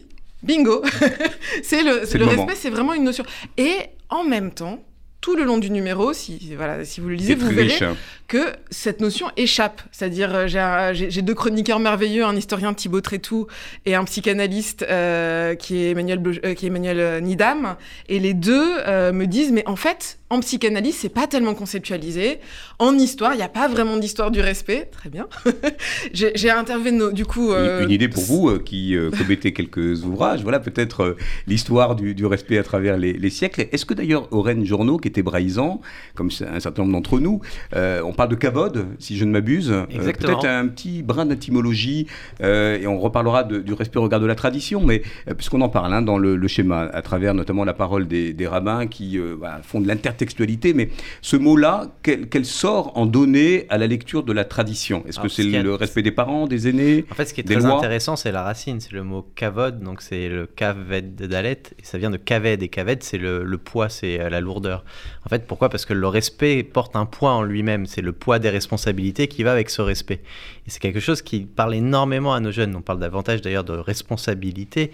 bingo, 0.43 0.83
c'est 1.63 1.83
le, 1.83 2.01
le 2.17 2.25
respect, 2.25 2.55
c'est 2.55 2.69
vraiment 2.69 2.93
une 2.93 3.03
notion. 3.03 3.25
Et 3.57 3.75
en 4.09 4.23
même 4.23 4.51
temps, 4.51 4.83
tout 5.25 5.35
le 5.35 5.43
long 5.43 5.57
du 5.57 5.71
numéro, 5.71 6.13
si, 6.13 6.53
voilà, 6.55 6.85
si 6.85 7.01
vous 7.01 7.09
le 7.09 7.15
lisez, 7.15 7.33
vous 7.33 7.49
verrez 7.49 7.79
que 8.27 8.53
cette 8.69 9.01
notion 9.01 9.31
échappe. 9.37 9.81
C'est-à-dire, 9.91 10.29
euh, 10.35 10.93
j'ai 10.93 11.21
deux 11.23 11.33
chroniqueurs 11.33 11.79
merveilleux, 11.79 12.23
un 12.23 12.35
historien 12.35 12.75
Thibaut 12.75 13.01
Trétou 13.01 13.47
et 13.87 13.95
un 13.95 14.03
psychanalyste 14.03 14.85
euh, 14.87 15.55
qui 15.55 15.77
est 15.77 15.89
Emmanuel, 15.89 16.21
euh, 16.45 16.53
qui 16.53 16.65
est 16.65 16.67
Emmanuel 16.67 17.23
Nidam. 17.23 17.75
Et 18.07 18.19
les 18.19 18.35
deux 18.35 18.83
me 19.13 19.25
disent, 19.25 19.51
mais 19.51 19.67
en 19.67 19.75
fait, 19.75 20.19
en 20.35 20.39
psychanalyse, 20.39 20.95
c'est 20.95 21.09
pas 21.09 21.27
tellement 21.27 21.53
conceptualisé. 21.53 22.39
En 22.79 22.97
histoire, 22.97 23.33
il 23.33 23.37
n'y 23.37 23.43
a 23.43 23.49
pas 23.49 23.67
vraiment 23.67 23.97
d'histoire 23.97 24.31
du 24.31 24.41
respect. 24.41 24.89
Très 24.91 25.09
bien. 25.09 25.27
j'ai 26.13 26.49
interviewé 26.49 26.85
du 27.13 27.25
coup. 27.25 27.53
Une 27.53 27.89
idée 27.89 28.09
pour 28.09 28.23
vous 28.23 28.59
qui 28.59 28.95
commettez 29.17 29.53
quelques 29.53 30.03
ouvrages. 30.03 30.43
Voilà 30.43 30.59
peut-être 30.59 31.15
l'histoire 31.47 31.95
du, 31.95 32.25
respect 32.25 32.57
à 32.57 32.63
travers 32.63 32.97
les, 32.97 33.13
les 33.13 33.29
siècles. 33.29 33.67
Est-ce 33.71 33.85
que 33.85 33.93
d'ailleurs 33.93 34.27
Aurène 34.31 34.65
Journaux, 34.65 34.97
qui 34.97 35.07
est 35.07 35.17
hébraïsant, 35.17 35.81
comme 36.13 36.29
un 36.41 36.59
certain 36.59 36.83
nombre 36.83 36.93
d'entre 36.93 37.19
nous. 37.19 37.41
Euh, 37.75 38.01
on 38.03 38.13
parle 38.13 38.29
de 38.29 38.35
kavod, 38.35 38.85
si 38.99 39.17
je 39.17 39.25
ne 39.25 39.31
m'abuse. 39.31 39.71
Euh, 39.71 39.85
peut-être 39.87 40.45
un 40.45 40.67
petit 40.67 41.03
brin 41.03 41.25
d'étymologie, 41.25 42.07
euh, 42.41 42.79
et 42.79 42.87
on 42.87 42.99
reparlera 42.99 43.43
du 43.43 43.73
respect 43.73 43.99
au 43.99 44.03
regard 44.03 44.19
de 44.19 44.25
la 44.25 44.35
tradition, 44.35 44.81
mais 44.83 45.01
puisqu'on 45.37 45.61
en 45.61 45.69
parle 45.69 45.93
hein, 45.93 46.01
dans 46.01 46.17
le, 46.17 46.47
schéma, 46.47 46.89
à 46.93 47.01
travers 47.01 47.33
notamment 47.33 47.63
la 47.63 47.73
parole 47.73 48.07
des, 48.07 48.35
rabbins 48.45 48.85
qui 48.85 49.19
font 49.63 49.81
de 49.81 49.87
l'intertextualité, 49.87 50.24
mais 50.73 50.89
ce 51.21 51.35
mot-là, 51.35 51.87
quel, 52.03 52.45
sort 52.45 52.91
en 52.97 53.05
donner 53.05 53.65
à 53.69 53.77
la 53.77 53.87
lecture 53.87 54.23
de 54.23 54.33
la 54.33 54.45
tradition? 54.45 55.03
Est-ce 55.07 55.19
que 55.19 55.27
c'est 55.27 55.43
le 55.43 55.75
respect 55.75 56.01
des 56.01 56.11
parents, 56.11 56.47
des 56.47 56.67
aînés 56.67 57.05
En 57.11 57.15
fait, 57.15 57.25
ce 57.25 57.33
qui 57.33 57.41
est 57.41 57.43
très 57.43 57.65
intéressant, 57.65 58.15
c'est 58.15 58.31
la 58.31 58.43
racine, 58.43 58.79
c'est 58.79 58.93
le 58.93 59.03
mot 59.03 59.25
kavod, 59.35 59.81
donc 59.81 60.01
c'est 60.01 60.29
le 60.29 60.45
kaved 60.45 61.15
dalet, 61.15 61.61
et 61.79 61.83
ça 61.83 61.97
vient 61.97 62.09
de 62.09 62.17
kaved, 62.17 62.61
et 62.63 62.67
kaved, 62.67 63.03
c'est 63.03 63.17
le, 63.17 63.43
le 63.43 63.57
poids, 63.57 63.89
c'est 63.89 64.29
la 64.29 64.41
lourdeur. 64.41 64.83
En 65.25 65.29
fait, 65.29 65.47
pourquoi? 65.47 65.69
Parce 65.69 65.85
que 65.85 65.93
le 65.93 66.07
respect 66.07 66.63
porte 66.63 66.95
un 66.95 67.05
poids 67.05 67.31
en 67.31 67.43
lui-même. 67.43 67.85
C'est 67.85 68.01
le 68.01 68.11
poids 68.11 68.39
des 68.39 68.49
responsabilités 68.49 69.27
qui 69.27 69.43
va 69.43 69.51
avec 69.51 69.69
ce 69.69 69.81
respect. 69.81 70.21
Et 70.67 70.69
c'est 70.69 70.79
quelque 70.79 70.99
chose 70.99 71.21
qui 71.21 71.41
parle 71.41 71.75
énormément 71.75 72.33
à 72.33 72.39
nos 72.39 72.51
jeunes. 72.51 72.75
On 72.75 72.81
parle 72.81 72.99
davantage 72.99 73.41
d'ailleurs 73.41 73.63
de 73.63 73.73
responsabilité 73.73 74.91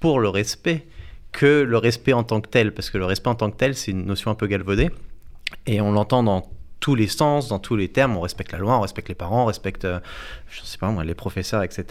pour 0.00 0.20
le 0.20 0.28
respect 0.28 0.86
que 1.32 1.62
le 1.62 1.78
respect 1.78 2.12
en 2.12 2.24
tant 2.24 2.40
que 2.40 2.48
tel. 2.48 2.72
Parce 2.74 2.90
que 2.90 2.98
le 2.98 3.04
respect 3.04 3.30
en 3.30 3.34
tant 3.34 3.50
que 3.50 3.56
tel, 3.56 3.74
c'est 3.74 3.90
une 3.90 4.06
notion 4.06 4.30
un 4.30 4.34
peu 4.34 4.46
galvaudée. 4.46 4.90
Et 5.66 5.80
on 5.80 5.92
l'entend 5.92 6.22
dans 6.22 6.48
tous 6.80 6.94
les 6.94 7.08
sens, 7.08 7.48
dans 7.48 7.58
tous 7.58 7.76
les 7.76 7.88
termes. 7.88 8.16
On 8.16 8.20
respecte 8.20 8.52
la 8.52 8.58
loi, 8.58 8.76
on 8.76 8.80
respecte 8.80 9.08
les 9.08 9.14
parents, 9.14 9.42
on 9.44 9.46
respecte, 9.46 9.84
euh, 9.84 10.00
je 10.50 10.62
sais 10.62 10.78
pas 10.78 10.90
moi, 10.90 11.04
les 11.04 11.14
professeurs, 11.14 11.62
etc. 11.62 11.84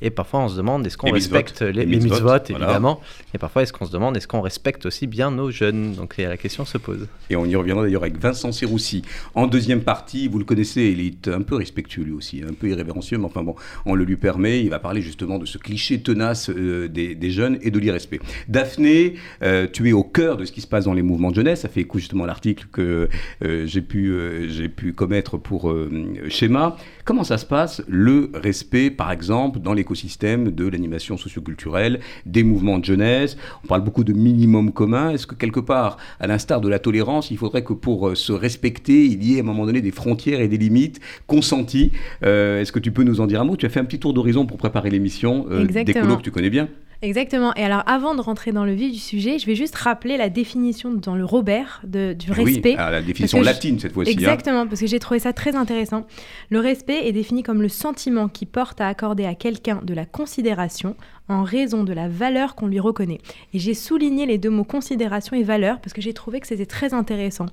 Et 0.00 0.10
parfois, 0.10 0.40
on 0.40 0.48
se 0.48 0.56
demande 0.56 0.86
est-ce 0.86 0.96
qu'on 0.96 1.10
respecte 1.10 1.62
les, 1.62 1.84
les 1.84 1.96
mitzvot, 1.96 2.38
évidemment. 2.48 3.00
Et 3.34 3.38
parfois, 3.38 3.62
est-ce 3.62 3.72
qu'on 3.72 3.86
se 3.86 3.92
demande 3.92 4.16
est-ce 4.16 4.26
qu'on 4.26 4.40
respecte 4.40 4.86
aussi 4.86 5.06
bien 5.06 5.30
nos 5.30 5.50
jeunes? 5.50 5.94
Donc 5.94 6.16
la 6.16 6.36
question 6.36 6.64
se 6.64 6.78
pose. 6.78 7.06
Et 7.30 7.36
on 7.36 7.44
y 7.44 7.54
reviendra 7.56 7.84
d'ailleurs 7.84 8.02
avec 8.02 8.18
Vincent 8.18 8.52
Serroussi. 8.52 9.02
En 9.34 9.46
deuxième 9.46 9.82
partie, 9.82 10.28
vous 10.28 10.38
le 10.38 10.44
connaissez, 10.44 10.94
il 10.96 11.00
est 11.00 11.28
un 11.28 11.42
peu 11.42 11.56
respectueux 11.56 12.02
lui 12.02 12.12
aussi, 12.12 12.42
un 12.48 12.52
peu 12.52 12.68
irrévérencieux, 12.68 13.18
mais 13.18 13.26
enfin 13.26 13.42
bon, 13.42 13.54
on 13.86 13.94
le 13.94 14.04
lui 14.04 14.16
permet. 14.16 14.60
Il 14.60 14.70
va 14.70 14.78
parler 14.78 15.02
justement 15.02 15.38
de 15.38 15.46
ce 15.46 15.58
cliché 15.58 16.00
tenace 16.00 16.50
euh, 16.50 16.88
des, 16.88 17.30
jeunes 17.30 17.58
et 17.62 17.70
de 17.70 17.78
l'irrespect. 17.78 18.20
Daphné, 18.48 19.14
euh, 19.42 19.66
tu 19.72 19.88
es 19.88 19.92
au 19.92 20.04
cœur 20.04 20.36
de 20.36 20.44
ce 20.44 20.52
qui 20.52 20.60
se 20.60 20.66
passe 20.66 20.84
dans 20.84 20.94
les 20.94 21.02
mouvements 21.02 21.30
de 21.30 21.36
jeunesse. 21.36 21.60
Ça 21.60 21.68
fait 21.68 21.80
écho 21.80 21.98
justement 21.98 22.24
à 22.24 22.26
l'article 22.26 22.66
que 22.72 23.08
j'ai 23.40 23.82
pu 23.82 24.12
euh, 24.32 24.48
j'ai 24.48 24.68
pu 24.68 24.92
commettre 24.92 25.36
pour 25.36 25.70
euh, 25.70 25.90
schéma. 26.28 26.76
Comment 27.04 27.24
ça 27.24 27.38
se 27.38 27.46
passe, 27.46 27.81
le 27.88 28.30
respect, 28.34 28.90
par 28.90 29.10
exemple, 29.10 29.60
dans 29.60 29.72
l'écosystème 29.72 30.50
de 30.50 30.66
l'animation 30.66 31.16
socioculturelle, 31.16 32.00
des 32.26 32.42
mouvements 32.42 32.78
de 32.78 32.84
jeunesse 32.84 33.36
On 33.64 33.66
parle 33.66 33.82
beaucoup 33.82 34.04
de 34.04 34.12
minimum 34.12 34.72
commun. 34.72 35.10
Est-ce 35.10 35.26
que 35.26 35.34
quelque 35.34 35.60
part, 35.60 35.96
à 36.20 36.26
l'instar 36.26 36.60
de 36.60 36.68
la 36.68 36.78
tolérance, 36.78 37.30
il 37.30 37.38
faudrait 37.38 37.64
que 37.64 37.72
pour 37.72 38.08
euh, 38.08 38.14
se 38.14 38.32
respecter, 38.32 39.06
il 39.06 39.24
y 39.24 39.34
ait 39.34 39.38
à 39.38 39.40
un 39.40 39.46
moment 39.46 39.66
donné 39.66 39.80
des 39.80 39.90
frontières 39.90 40.40
et 40.40 40.48
des 40.48 40.58
limites 40.58 41.00
consenties? 41.26 41.92
Est-ce 42.22 42.72
que 42.72 42.78
tu 42.78 42.92
peux 42.92 43.02
nous 43.02 43.20
en 43.20 43.26
dire 43.26 43.40
un 43.40 43.44
mot? 43.44 43.56
Tu 43.56 43.66
as 43.66 43.68
fait 43.68 43.80
un 43.80 43.84
petit 43.84 43.98
tour 43.98 44.12
d'horizon 44.12 44.46
pour 44.46 44.56
préparer 44.56 44.90
l'émission 44.90 45.46
des 45.48 45.94
colos 45.94 46.16
que 46.16 46.22
tu 46.22 46.30
connais 46.30 46.50
bien. 46.50 46.68
Exactement. 47.02 47.52
Et 47.56 47.64
alors, 47.64 47.82
avant 47.86 48.14
de 48.14 48.20
rentrer 48.20 48.52
dans 48.52 48.64
le 48.64 48.72
vif 48.72 48.92
du 48.92 48.98
sujet, 48.98 49.38
je 49.40 49.46
vais 49.46 49.56
juste 49.56 49.74
rappeler 49.74 50.16
la 50.16 50.28
définition 50.28 50.92
dans 50.92 51.16
le 51.16 51.24
Robert 51.24 51.82
de, 51.84 52.12
du 52.12 52.30
respect. 52.30 52.70
Oui, 52.70 52.76
la 52.76 53.02
définition 53.02 53.42
latine 53.42 53.80
cette 53.80 53.92
fois-ci. 53.92 54.10
Hein. 54.10 54.14
Exactement, 54.14 54.66
parce 54.68 54.80
que 54.80 54.86
j'ai 54.86 55.00
trouvé 55.00 55.18
ça 55.18 55.32
très 55.32 55.56
intéressant. 55.56 56.06
Le 56.48 56.60
respect 56.60 57.06
est 57.06 57.12
défini 57.12 57.42
comme 57.42 57.60
le 57.60 57.68
sentiment 57.68 58.28
qui 58.28 58.46
porte 58.46 58.80
à 58.80 58.86
accorder 58.86 59.24
à 59.24 59.34
quelqu'un 59.34 59.80
de 59.82 59.94
la 59.94 60.06
considération 60.06 60.94
en 61.28 61.42
raison 61.42 61.84
de 61.84 61.92
la 61.92 62.08
valeur 62.08 62.54
qu'on 62.54 62.66
lui 62.66 62.80
reconnaît. 62.80 63.20
Et 63.54 63.58
j'ai 63.58 63.74
souligné 63.74 64.26
les 64.26 64.38
deux 64.38 64.50
mots 64.50 64.64
considération 64.64 65.36
et 65.36 65.42
valeur 65.42 65.80
parce 65.80 65.92
que 65.92 66.00
j'ai 66.00 66.12
trouvé 66.12 66.40
que 66.40 66.46
c'était 66.46 66.66
très 66.66 66.94
intéressant. 66.94 67.46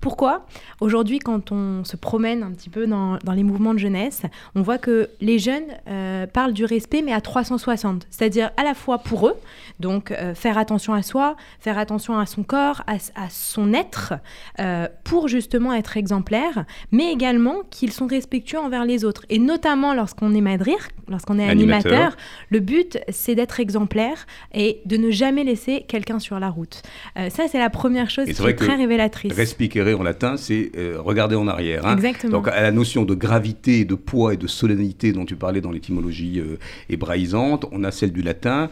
Pourquoi? 0.00 0.46
Aujourd'hui, 0.80 1.18
quand 1.18 1.52
on 1.52 1.84
se 1.84 1.96
promène 1.96 2.42
un 2.42 2.52
petit 2.52 2.70
peu 2.70 2.86
dans, 2.86 3.18
les 3.34 3.42
mouvements 3.42 3.74
de 3.74 3.78
jeunesse, 3.78 4.22
on 4.54 4.62
voit 4.62 4.78
que 4.78 5.10
les 5.20 5.38
jeunes 5.38 5.66
euh, 5.88 6.26
parlent 6.26 6.54
du 6.54 6.64
respect, 6.64 7.02
mais 7.02 7.12
à 7.12 7.20
360. 7.20 8.06
C'est-à-dire 8.10 8.50
à 8.56 8.64
la 8.64 8.72
fois 8.72 8.98
pour 8.98 9.28
eux, 9.28 9.34
donc 9.78 10.10
euh, 10.10 10.34
faire 10.34 10.56
attention 10.56 10.94
à 10.94 11.02
soi, 11.02 11.36
faire 11.58 11.76
attention 11.76 12.18
à 12.18 12.24
son 12.24 12.44
corps, 12.44 12.82
à, 12.86 12.98
son 13.28 13.74
être, 13.74 14.14
euh, 14.58 14.88
pour 15.04 15.28
justement 15.28 15.74
être 15.74 15.98
exemplaire, 15.98 16.64
mais 16.92 17.12
également 17.12 17.56
qu'ils 17.70 17.92
sont 17.92 18.06
respectueux 18.06 18.58
envers 18.58 18.86
les 18.86 19.04
autres. 19.04 19.26
Et 19.28 19.38
notamment 19.38 19.92
lorsqu'on 19.92 20.34
est 20.34 20.40
madrir, 20.40 20.76
lorsqu'on 21.08 21.38
est 21.38 21.48
animateur, 21.48 22.16
le 22.48 22.60
but, 22.60 22.98
c'est 23.12 23.34
d'être 23.34 23.60
exemplaire 23.60 24.26
et 24.54 24.80
de 24.86 24.96
ne 24.96 25.10
jamais 25.10 25.44
laisser 25.44 25.84
quelqu'un 25.88 26.18
sur 26.18 26.38
la 26.40 26.48
route. 26.50 26.82
Euh, 27.18 27.30
ça, 27.30 27.44
c'est 27.48 27.58
la 27.58 27.70
première 27.70 28.10
chose 28.10 28.24
qui 28.26 28.30
est 28.30 28.54
très 28.66 28.76
révélatrice. 28.76 29.32
Respicere 29.32 29.98
en 29.98 30.02
latin, 30.02 30.36
c'est 30.36 30.72
euh, 30.76 30.96
regarder 31.00 31.36
en 31.36 31.48
arrière. 31.48 31.86
hein. 31.86 31.94
Exactement. 31.96 32.32
Donc 32.32 32.48
à 32.48 32.60
la 32.62 32.70
notion 32.72 33.04
de 33.04 33.14
gravité, 33.14 33.84
de 33.84 33.94
poids 33.94 34.34
et 34.34 34.36
de 34.36 34.46
solennité 34.46 35.12
dont 35.12 35.24
tu 35.24 35.36
parlais 35.36 35.60
dans 35.60 35.70
l'étymologie 35.70 36.40
euh, 36.40 36.58
hébraïsante, 36.88 37.66
on 37.72 37.84
a 37.84 37.90
celle 37.90 38.12
du 38.12 38.22
latin 38.22 38.68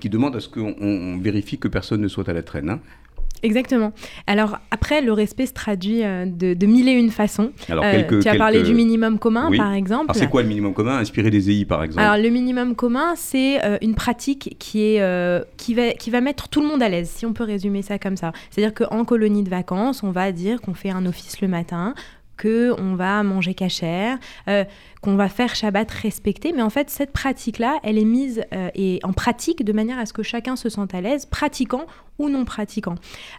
qui 0.00 0.08
demande 0.08 0.36
à 0.36 0.40
ce 0.40 0.48
qu'on 0.48 0.74
on- 0.80 1.14
on 1.14 1.18
vérifie 1.18 1.58
que 1.58 1.68
personne 1.68 2.00
ne 2.00 2.08
soit 2.08 2.28
à 2.28 2.32
la 2.32 2.42
traîne. 2.42 2.70
hein. 2.70 2.80
Exactement. 3.42 3.92
Alors 4.26 4.58
après, 4.70 5.02
le 5.02 5.12
respect 5.12 5.46
se 5.46 5.52
traduit 5.52 6.02
euh, 6.04 6.26
de, 6.26 6.54
de 6.54 6.66
mille 6.66 6.88
et 6.88 6.92
une 6.92 7.10
façons. 7.10 7.52
Alors, 7.68 7.84
Euh, 7.84 8.20
tu 8.20 8.28
as 8.28 8.34
parlé 8.36 8.62
du 8.62 8.74
minimum 8.74 9.18
commun, 9.18 9.48
Oui. 9.50 9.56
par 9.58 9.72
exemple. 9.72 10.04
Alors 10.08 10.16
c'est 10.16 10.28
quoi 10.28 10.42
le 10.42 10.48
minimum 10.48 10.74
commun? 10.74 10.98
Inspiré 10.98 11.30
des 11.30 11.50
EI 11.50 11.64
par 11.64 11.82
exemple. 11.84 12.02
Alors 12.02 12.22
le 12.22 12.28
minimum 12.30 12.74
commun, 12.74 13.14
c'est 13.16 13.64
euh, 13.64 13.78
une 13.82 13.94
pratique 13.94 14.56
qui, 14.58 14.82
est, 14.94 15.00
euh, 15.00 15.42
qui, 15.56 15.74
va, 15.74 15.90
qui 15.92 16.10
va 16.10 16.20
mettre 16.20 16.48
tout 16.48 16.60
le 16.60 16.66
monde 16.66 16.82
à 16.82 16.88
l'aise, 16.88 17.10
si 17.10 17.26
on 17.26 17.32
peut 17.32 17.44
résumer 17.44 17.82
ça 17.82 17.98
comme 17.98 18.16
ça. 18.16 18.32
C'est-à-dire 18.50 18.74
qu'en 18.74 19.04
colonie 19.04 19.42
de 19.42 19.50
vacances, 19.50 20.02
on 20.02 20.10
va 20.10 20.32
dire 20.32 20.60
qu'on 20.60 20.74
fait 20.74 20.90
un 20.90 21.06
office 21.06 21.40
le 21.40 21.48
matin, 21.48 21.94
qu'on 22.40 22.94
va 22.94 23.22
manger 23.22 23.54
cachère, 23.54 24.18
euh, 24.48 24.64
qu'on 25.00 25.16
va 25.16 25.28
faire 25.28 25.54
Shabbat 25.54 25.90
respecté. 25.90 26.52
Mais 26.54 26.62
en 26.62 26.70
fait, 26.70 26.90
cette 26.90 27.12
pratique-là, 27.12 27.78
elle 27.82 27.98
est 27.98 28.04
mise 28.04 28.42
euh, 28.52 28.68
et 28.74 29.00
en 29.02 29.12
pratique 29.12 29.64
de 29.64 29.72
manière 29.72 29.98
à 29.98 30.06
ce 30.06 30.12
que 30.12 30.22
chacun 30.22 30.56
se 30.56 30.68
sente 30.68 30.94
à 30.94 31.00
l'aise, 31.00 31.26
pratiquant 31.26 31.86
ou 32.18 32.28
non 32.28 32.44
pratiquant. 32.44 32.94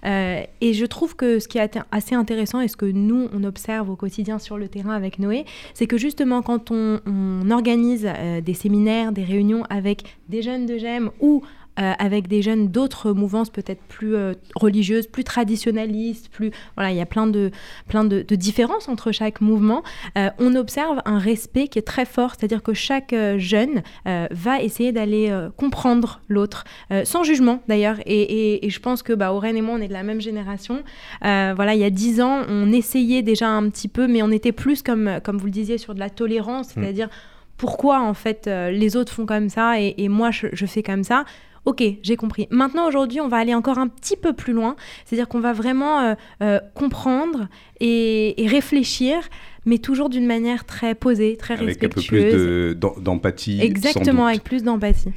Euh, 0.05 0.43
et 0.61 0.73
je 0.73 0.85
trouve 0.85 1.15
que 1.15 1.39
ce 1.39 1.47
qui 1.47 1.57
est 1.57 1.79
assez 1.91 2.15
intéressant 2.15 2.61
et 2.61 2.67
ce 2.67 2.77
que 2.77 2.85
nous, 2.85 3.27
on 3.33 3.43
observe 3.43 3.89
au 3.89 3.95
quotidien 3.95 4.39
sur 4.39 4.57
le 4.57 4.67
terrain 4.67 4.93
avec 4.93 5.19
Noé, 5.19 5.45
c'est 5.73 5.87
que 5.87 5.97
justement 5.97 6.41
quand 6.41 6.69
on, 6.71 6.99
on 7.07 7.49
organise 7.49 8.07
des 8.43 8.53
séminaires, 8.53 9.11
des 9.11 9.23
réunions 9.23 9.63
avec 9.69 10.03
des 10.29 10.43
jeunes 10.43 10.67
de 10.67 10.77
GEM 10.77 11.09
ou 11.19 11.41
euh, 11.79 11.93
avec 11.99 12.27
des 12.27 12.41
jeunes 12.41 12.69
d'autres 12.69 13.11
mouvances 13.13 13.49
peut-être 13.49 13.81
plus 13.87 14.15
euh, 14.15 14.33
religieuses, 14.55 15.07
plus 15.07 15.23
traditionnalistes, 15.23 16.29
plus 16.29 16.51
voilà, 16.75 16.91
il 16.91 16.97
y 16.97 17.01
a 17.01 17.05
plein 17.05 17.27
de 17.27 17.51
plein 17.87 18.03
de, 18.03 18.21
de 18.21 18.35
différences 18.35 18.87
entre 18.89 19.11
chaque 19.11 19.41
mouvement. 19.41 19.83
Euh, 20.17 20.29
on 20.39 20.55
observe 20.55 21.01
un 21.05 21.19
respect 21.19 21.67
qui 21.67 21.79
est 21.79 21.83
très 21.87 22.05
fort, 22.05 22.35
c'est-à-dire 22.37 22.63
que 22.63 22.73
chaque 22.73 23.13
jeune 23.37 23.81
va 24.05 24.61
essayer 24.61 24.91
d'aller 24.91 25.31
comprendre 25.57 26.21
l'autre, 26.27 26.63
sans 27.03 27.23
jugement 27.23 27.61
d'ailleurs. 27.67 27.97
Et, 28.05 28.21
et- 28.21 28.65
et 28.65 28.69
je 28.69 28.79
pense 28.79 29.03
que 29.03 29.13
bah, 29.13 29.33
Aurène 29.33 29.57
et 29.57 29.61
moi, 29.61 29.75
on 29.77 29.81
est 29.81 29.87
de 29.87 29.93
la 29.93 30.03
même 30.03 30.21
génération. 30.21 30.83
Voilà, 31.21 31.73
il 31.75 31.79
y 31.79 31.83
a 31.83 31.89
dix 31.89 32.21
ans, 32.21 32.41
on 32.49 32.71
essayait 32.71 33.21
déjà 33.21 33.49
un 33.49 33.69
petit 33.69 33.87
peu, 33.87 34.07
mais 34.07 34.21
on 34.21 34.31
était 34.31 34.51
plus 34.51 34.81
comme 34.81 35.19
comme 35.23 35.37
vous 35.37 35.45
le 35.45 35.51
disiez 35.51 35.77
sur 35.77 35.93
de 35.93 35.99
la 35.99 36.09
tolérance, 36.09 36.69
c'est-à-dire 36.69 37.09
pourquoi 37.57 38.01
en 38.01 38.13
fait 38.13 38.47
euh, 38.47 38.69
les 38.71 38.95
autres 38.95 39.11
font 39.11 39.25
comme 39.25 39.49
ça 39.49 39.81
et, 39.81 39.95
et 39.97 40.09
moi 40.09 40.29
je, 40.31 40.47
je 40.53 40.65
fais 40.65 40.83
comme 40.83 41.03
ça. 41.03 41.25
Ok, 41.67 41.83
j'ai 42.01 42.15
compris. 42.15 42.47
Maintenant, 42.49 42.87
aujourd'hui, 42.87 43.19
on 43.19 43.27
va 43.27 43.37
aller 43.37 43.53
encore 43.53 43.77
un 43.77 43.89
petit 43.89 44.15
peu 44.15 44.31
plus 44.31 44.53
loin. 44.53 44.77
C'est-à-dire 45.03 45.27
qu'on 45.27 45.41
va 45.41 45.51
vraiment 45.51 45.99
euh, 45.99 46.13
euh, 46.41 46.59
comprendre 46.73 47.49
et, 47.81 48.41
et 48.41 48.47
réfléchir, 48.47 49.17
mais 49.65 49.77
toujours 49.77 50.07
d'une 50.07 50.25
manière 50.25 50.63
très 50.63 50.95
posée, 50.95 51.35
très 51.35 51.55
avec 51.55 51.83
un 51.83 51.89
peu 51.89 52.01
plus 52.01 52.19
respectueuse. 52.19 52.41
de- 52.41 52.73
d'em- 52.73 53.03
d'empathie. 53.03 53.57
sans 53.57 53.63
Exactement, 53.65 54.21
doute. 54.21 54.29
avec 54.29 54.43
plus 54.45 54.63
d'empathie. 54.63 55.09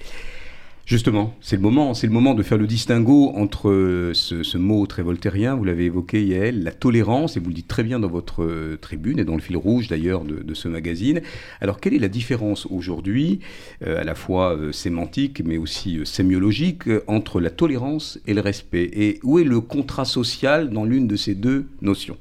Justement, 0.90 1.36
c'est 1.40 1.54
le 1.54 1.62
moment, 1.62 1.94
c'est 1.94 2.08
le 2.08 2.12
moment 2.12 2.34
de 2.34 2.42
faire 2.42 2.58
le 2.58 2.66
distinguo 2.66 3.30
entre 3.36 3.70
euh, 3.70 4.12
ce, 4.12 4.58
mot 4.58 4.84
très 4.88 5.02
voltairien, 5.02 5.54
vous 5.54 5.62
l'avez 5.62 5.84
évoqué 5.84 6.20
Yael, 6.24 6.64
la 6.64 6.72
tolérance, 6.72 7.36
et 7.36 7.40
vous 7.40 7.46
le 7.46 7.54
dites 7.54 7.68
très 7.68 7.84
bien 7.84 8.00
dans 8.00 8.08
votre 8.08 8.42
euh, 8.42 8.76
tribune 8.76 9.20
et 9.20 9.24
dans 9.24 9.36
le 9.36 9.40
fil 9.40 9.56
rouge 9.56 9.86
d'ailleurs 9.86 10.24
de, 10.24 10.52
ce 10.52 10.66
magazine. 10.66 11.20
Alors 11.60 11.78
quelle 11.78 11.94
est 11.94 12.00
la 12.00 12.08
différence 12.08 12.66
aujourd'hui, 12.66 13.38
euh, 13.86 14.00
à 14.00 14.02
la 14.02 14.16
fois 14.16 14.58
sémantique 14.72 15.42
mais 15.44 15.58
aussi 15.58 16.00
sémiologique, 16.04 16.82
entre 17.06 17.40
la 17.40 17.50
tolérance 17.50 18.18
et 18.26 18.34
le 18.34 18.40
respect? 18.40 18.90
Et 18.92 19.20
où 19.22 19.38
est 19.38 19.44
le 19.44 19.60
contrat 19.60 20.04
social 20.04 20.70
dans 20.70 20.84
l'une 20.84 21.06
de 21.06 21.14
ces 21.14 21.36
deux 21.36 21.66
notions? 21.82 22.18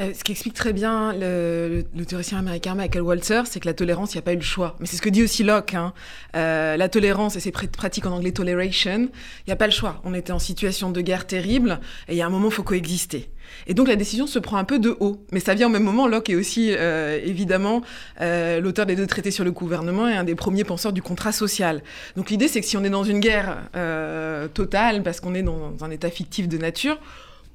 Euh, 0.00 0.12
ce 0.16 0.22
qui 0.22 0.30
explique 0.30 0.54
très 0.54 0.72
bien 0.72 1.12
le, 1.12 1.84
le- 1.96 2.04
théoricien 2.04 2.38
américain 2.38 2.76
Michael 2.76 3.02
Walzer, 3.02 3.42
c'est 3.48 3.58
que 3.58 3.66
la 3.66 3.74
tolérance, 3.74 4.14
il 4.14 4.18
n'y 4.18 4.20
a 4.20 4.22
pas 4.22 4.32
eu 4.32 4.36
le 4.36 4.42
choix. 4.42 4.76
Mais 4.78 4.86
c'est 4.86 4.96
ce 4.96 5.02
que 5.02 5.08
dit 5.08 5.24
aussi 5.24 5.42
Locke. 5.42 5.74
hein. 5.74 5.92
Euh, 6.36 6.76
la 6.76 6.88
tolérance, 6.88 7.34
et 7.34 7.40
c'est 7.40 7.50
pr- 7.50 7.66
pratique 7.68 8.06
en 8.06 8.12
anglais 8.12 8.30
toleration, 8.30 9.08
il 9.10 9.48
n'y 9.48 9.52
a 9.52 9.56
pas 9.56 9.66
le 9.66 9.72
choix. 9.72 10.00
On 10.04 10.14
était 10.14 10.30
en 10.32 10.38
situation 10.38 10.90
de 10.92 11.00
guerre 11.00 11.26
terrible, 11.26 11.80
et 12.06 12.12
il 12.12 12.16
y 12.16 12.22
a 12.22 12.26
un 12.26 12.30
moment, 12.30 12.46
il 12.48 12.54
faut 12.54 12.62
coexister. 12.62 13.28
Et 13.66 13.74
donc 13.74 13.88
la 13.88 13.96
décision 13.96 14.28
se 14.28 14.38
prend 14.38 14.56
un 14.58 14.64
peu 14.64 14.78
de 14.78 14.96
haut. 15.00 15.24
Mais 15.32 15.40
ça 15.40 15.54
vient 15.54 15.66
au 15.66 15.70
même 15.70 15.82
moment. 15.82 16.06
Locke 16.06 16.30
est 16.30 16.36
aussi, 16.36 16.68
euh, 16.76 17.18
évidemment, 17.24 17.82
euh, 18.20 18.60
l'auteur 18.60 18.86
des 18.86 18.94
deux 18.94 19.06
traités 19.08 19.32
sur 19.32 19.42
le 19.42 19.50
gouvernement 19.50 20.06
et 20.06 20.14
un 20.14 20.22
des 20.24 20.34
premiers 20.36 20.64
penseurs 20.64 20.92
du 20.92 21.02
contrat 21.02 21.32
social. 21.32 21.82
Donc 22.14 22.30
l'idée, 22.30 22.46
c'est 22.46 22.60
que 22.60 22.66
si 22.66 22.76
on 22.76 22.84
est 22.84 22.90
dans 22.90 23.04
une 23.04 23.18
guerre 23.18 23.58
euh, 23.74 24.46
totale, 24.46 25.02
parce 25.02 25.18
qu'on 25.20 25.34
est 25.34 25.42
dans 25.42 25.74
un 25.82 25.90
état 25.90 26.10
fictif 26.10 26.46
de 26.46 26.56
nature, 26.58 26.98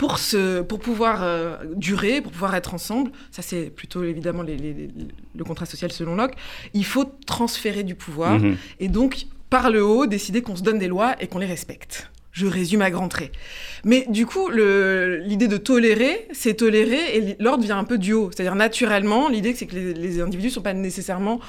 pour, 0.03 0.17
se, 0.17 0.61
pour 0.61 0.79
pouvoir 0.79 1.23
euh, 1.23 1.55
durer, 1.77 2.19
pour 2.21 2.33
pouvoir 2.33 2.53
être 2.55 2.73
ensemble, 2.73 3.09
ça 3.31 3.41
c'est 3.41 3.69
plutôt 3.69 4.03
évidemment 4.03 4.43
les- 4.43 4.57
les- 4.57 4.73
les- 4.73 4.89
le 5.33 5.43
contrat 5.45 5.65
social 5.65 5.91
selon 5.93 6.15
Locke, 6.15 6.35
il 6.73 6.83
faut 6.83 7.05
transférer 7.25 7.83
du 7.83 7.95
pouvoir 7.95 8.37
Mhm. 8.39 8.57
et 8.81 8.89
donc 8.89 9.11
par 9.49 9.69
le 9.69 9.81
haut 9.85 10.05
décider 10.05 10.41
qu'on 10.41 10.57
se 10.57 10.63
donne 10.63 10.77
des 10.77 10.89
lois 10.89 11.15
et 11.21 11.27
qu'on 11.27 11.39
les 11.39 11.45
respecte. 11.45 12.11
Je 12.33 12.47
résume 12.47 12.81
à 12.81 12.89
grands 12.91 13.07
traits. 13.07 13.31
Mais 13.85 14.05
du 14.09 14.25
coup, 14.25 14.49
l'idée 14.49 15.47
de 15.47 15.57
tolérer, 15.57 16.27
c'est 16.31 16.55
tolérer 16.55 17.15
et 17.17 17.35
l'ordre 17.39 17.63
vient 17.63 17.77
un 17.77 17.83
peu 17.83 17.97
du 17.99 18.13
haut. 18.13 18.29
C'est-à-dire 18.33 18.55
naturellement, 18.55 19.29
l'idée 19.29 19.53
c'est 19.55 19.67
que 19.67 19.75
les, 19.75 19.93
les 19.93 20.19
individus 20.21 20.49
sont 20.49 20.61
pas 20.61 20.73
nécessairement, 20.73 21.39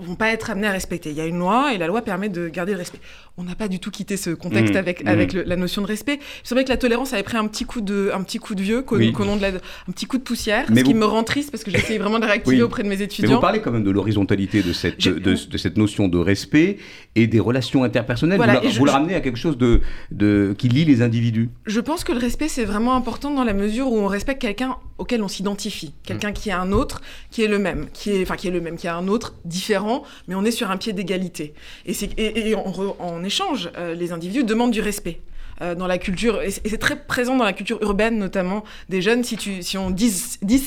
vont 0.00 0.16
pas 0.16 0.30
être 0.30 0.50
amenés 0.50 0.66
à 0.66 0.72
respecter. 0.72 1.10
Il 1.10 1.16
y 1.16 1.20
a 1.20 1.26
une 1.26 1.38
loi 1.38 1.72
et 1.74 1.78
la 1.78 1.86
loi 1.86 2.02
permet 2.02 2.28
de 2.28 2.48
garder 2.48 2.72
le 2.72 2.78
respect. 2.78 2.98
On 3.38 3.44
n'a 3.44 3.54
pas 3.54 3.68
du 3.68 3.78
tout 3.78 3.90
quitté 3.90 4.16
ce 4.16 4.30
contexte 4.30 4.72
Mhm. 4.74 4.78
avec, 4.78 5.02
Mhm. 5.02 5.08
avec 5.08 5.32
le- 5.32 5.42
la 5.44 5.56
notion 5.56 5.80
de 5.82 5.86
respect. 5.86 6.18
C'est 6.42 6.54
vrai 6.54 6.64
que 6.64 6.70
la 6.70 6.76
tolérance 6.76 7.12
avait 7.12 7.22
pris 7.22 7.36
un 7.36 7.46
petit 7.46 7.64
coup 7.64 7.80
de, 7.80 8.10
un 8.12 8.22
petit 8.22 8.38
coup 8.38 8.54
de 8.54 8.62
vieux, 8.62 8.82
qu'au 8.82 8.96
Oui. 8.96 9.12
nom 9.18 9.36
de 9.36 9.42
la, 9.42 9.48
un 9.48 9.92
petit 9.92 10.06
coup 10.06 10.18
de 10.18 10.22
poussière, 10.22 10.64
Mais 10.70 10.80
ce 10.80 10.84
qui 10.86 10.94
me 10.94 11.04
rend 11.04 11.22
triste 11.22 11.50
parce 11.52 11.62
que 11.62 11.70
j'essaye 11.70 11.98
vraiment 11.98 12.18
de 12.18 12.24
réactiver 12.26 12.56
Oui. 12.56 12.62
auprès 12.62 12.82
de 12.82 12.88
mes 12.88 12.96
Mais 12.96 13.04
étudiants. 13.04 13.34
vous 13.36 13.40
parlez 13.40 13.60
quand 13.60 13.70
même 13.70 13.84
de 13.84 13.90
l'horizontalité 13.90 14.62
de 14.62 14.72
cette, 14.72 14.98
de, 15.06 15.18
de 15.20 15.56
cette 15.58 15.76
notion 15.76 16.08
de 16.08 16.18
respect 16.18 16.78
et 17.14 17.26
des 17.26 17.38
relations 17.40 17.84
interpersonnelles. 17.84 18.38
Voilà, 18.38 18.56
vous 18.60 18.64
la, 18.64 18.70
je- 18.70 18.78
vous 18.78 18.84
la 18.86 18.92
ramenez 18.92 19.14
à 19.14 19.20
quelque 19.20 19.38
chose 19.38 19.58
de, 19.58 19.82
de, 20.16 20.54
qui 20.58 20.68
lie 20.68 20.84
les 20.84 21.02
individus. 21.02 21.50
Je 21.66 21.80
pense 21.80 22.02
que 22.04 22.12
le 22.12 22.18
respect, 22.18 22.48
c'est 22.48 22.64
vraiment 22.64 22.94
important 22.96 23.32
dans 23.34 23.44
la 23.44 23.52
mesure 23.52 23.88
où 23.92 23.98
on 23.98 24.06
respecte 24.06 24.40
quelqu'un 24.40 24.76
auquel 24.98 25.22
on 25.22 25.28
s'identifie. 25.28 25.94
Quelqu'un 26.02 26.32
qui 26.32 26.48
est 26.48 26.52
un 26.52 26.72
autre, 26.72 27.00
qui 27.30 27.42
est 27.42 27.48
le 27.48 27.58
même, 27.58 27.86
qui 27.92 28.10
est, 28.10 28.22
enfin, 28.22 28.36
qui 28.36 28.48
est 28.48 28.50
le 28.50 28.60
même, 28.60 28.76
qui 28.76 28.86
est 28.86 28.90
un 28.90 29.08
autre 29.08 29.34
différent, 29.44 30.02
mais 30.26 30.34
on 30.34 30.44
est 30.44 30.50
sur 30.50 30.70
un 30.70 30.76
pied 30.76 30.92
d'égalité. 30.92 31.54
Et, 31.84 31.92
c'est- 31.94 32.18
et, 32.18 32.48
et 32.50 32.54
en, 32.54 32.64
re- 32.64 32.96
en 32.98 33.22
échange, 33.22 33.70
euh, 33.76 33.94
les 33.94 34.12
individus 34.12 34.44
demandent 34.44 34.72
du 34.72 34.80
respect. 34.80 35.20
Euh, 35.62 35.74
dans 35.74 35.86
la 35.86 35.96
culture, 35.96 36.42
et 36.42 36.50
c'est 36.50 36.76
très 36.76 36.96
présent 36.96 37.34
dans 37.34 37.44
la 37.44 37.54
culture 37.54 37.78
urbaine, 37.80 38.18
notamment 38.18 38.62
des 38.90 39.00
jeunes. 39.00 39.24
Si, 39.24 39.38
tu, 39.38 39.62
si 39.62 39.78
on 39.78 39.88
dit, 39.90 40.12
dit 40.42 40.62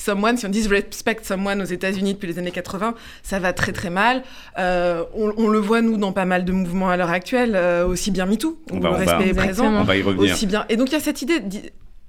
someone, 0.00 0.36
si 0.36 0.46
on 0.46 0.48
dit 0.48 0.66
respect 0.66 1.18
someone 1.22 1.60
aux 1.62 1.66
États-Unis 1.66 2.14
depuis 2.14 2.26
les 2.26 2.38
années 2.38 2.50
80, 2.50 2.94
ça 3.22 3.38
va 3.38 3.52
très 3.52 3.72
très 3.72 3.90
mal. 3.90 4.22
Euh, 4.58 5.04
on, 5.14 5.32
on 5.36 5.48
le 5.48 5.58
voit, 5.58 5.82
nous, 5.82 5.96
dans 5.96 6.12
pas 6.12 6.24
mal 6.24 6.44
de 6.44 6.52
mouvements 6.52 6.90
à 6.90 6.96
l'heure 6.96 7.10
actuelle, 7.10 7.52
euh, 7.54 7.86
aussi 7.86 8.10
bien 8.10 8.26
MeToo, 8.26 8.58
où 8.70 8.76
On 8.76 8.80
va- 8.80 8.88
le 8.90 8.94
on 8.94 8.98
va- 9.04 9.16
respect 9.18 9.30
est 9.30 9.34
présent 9.34 9.66
On 9.66 9.84
va 9.84 9.96
y 9.96 10.02
revenir. 10.02 10.32
aussi 10.32 10.46
bien. 10.46 10.64
Et 10.68 10.76
donc 10.76 10.88
il 10.88 10.92
y 10.92 10.96
a 10.96 11.00
cette 11.00 11.22
idée, 11.22 11.40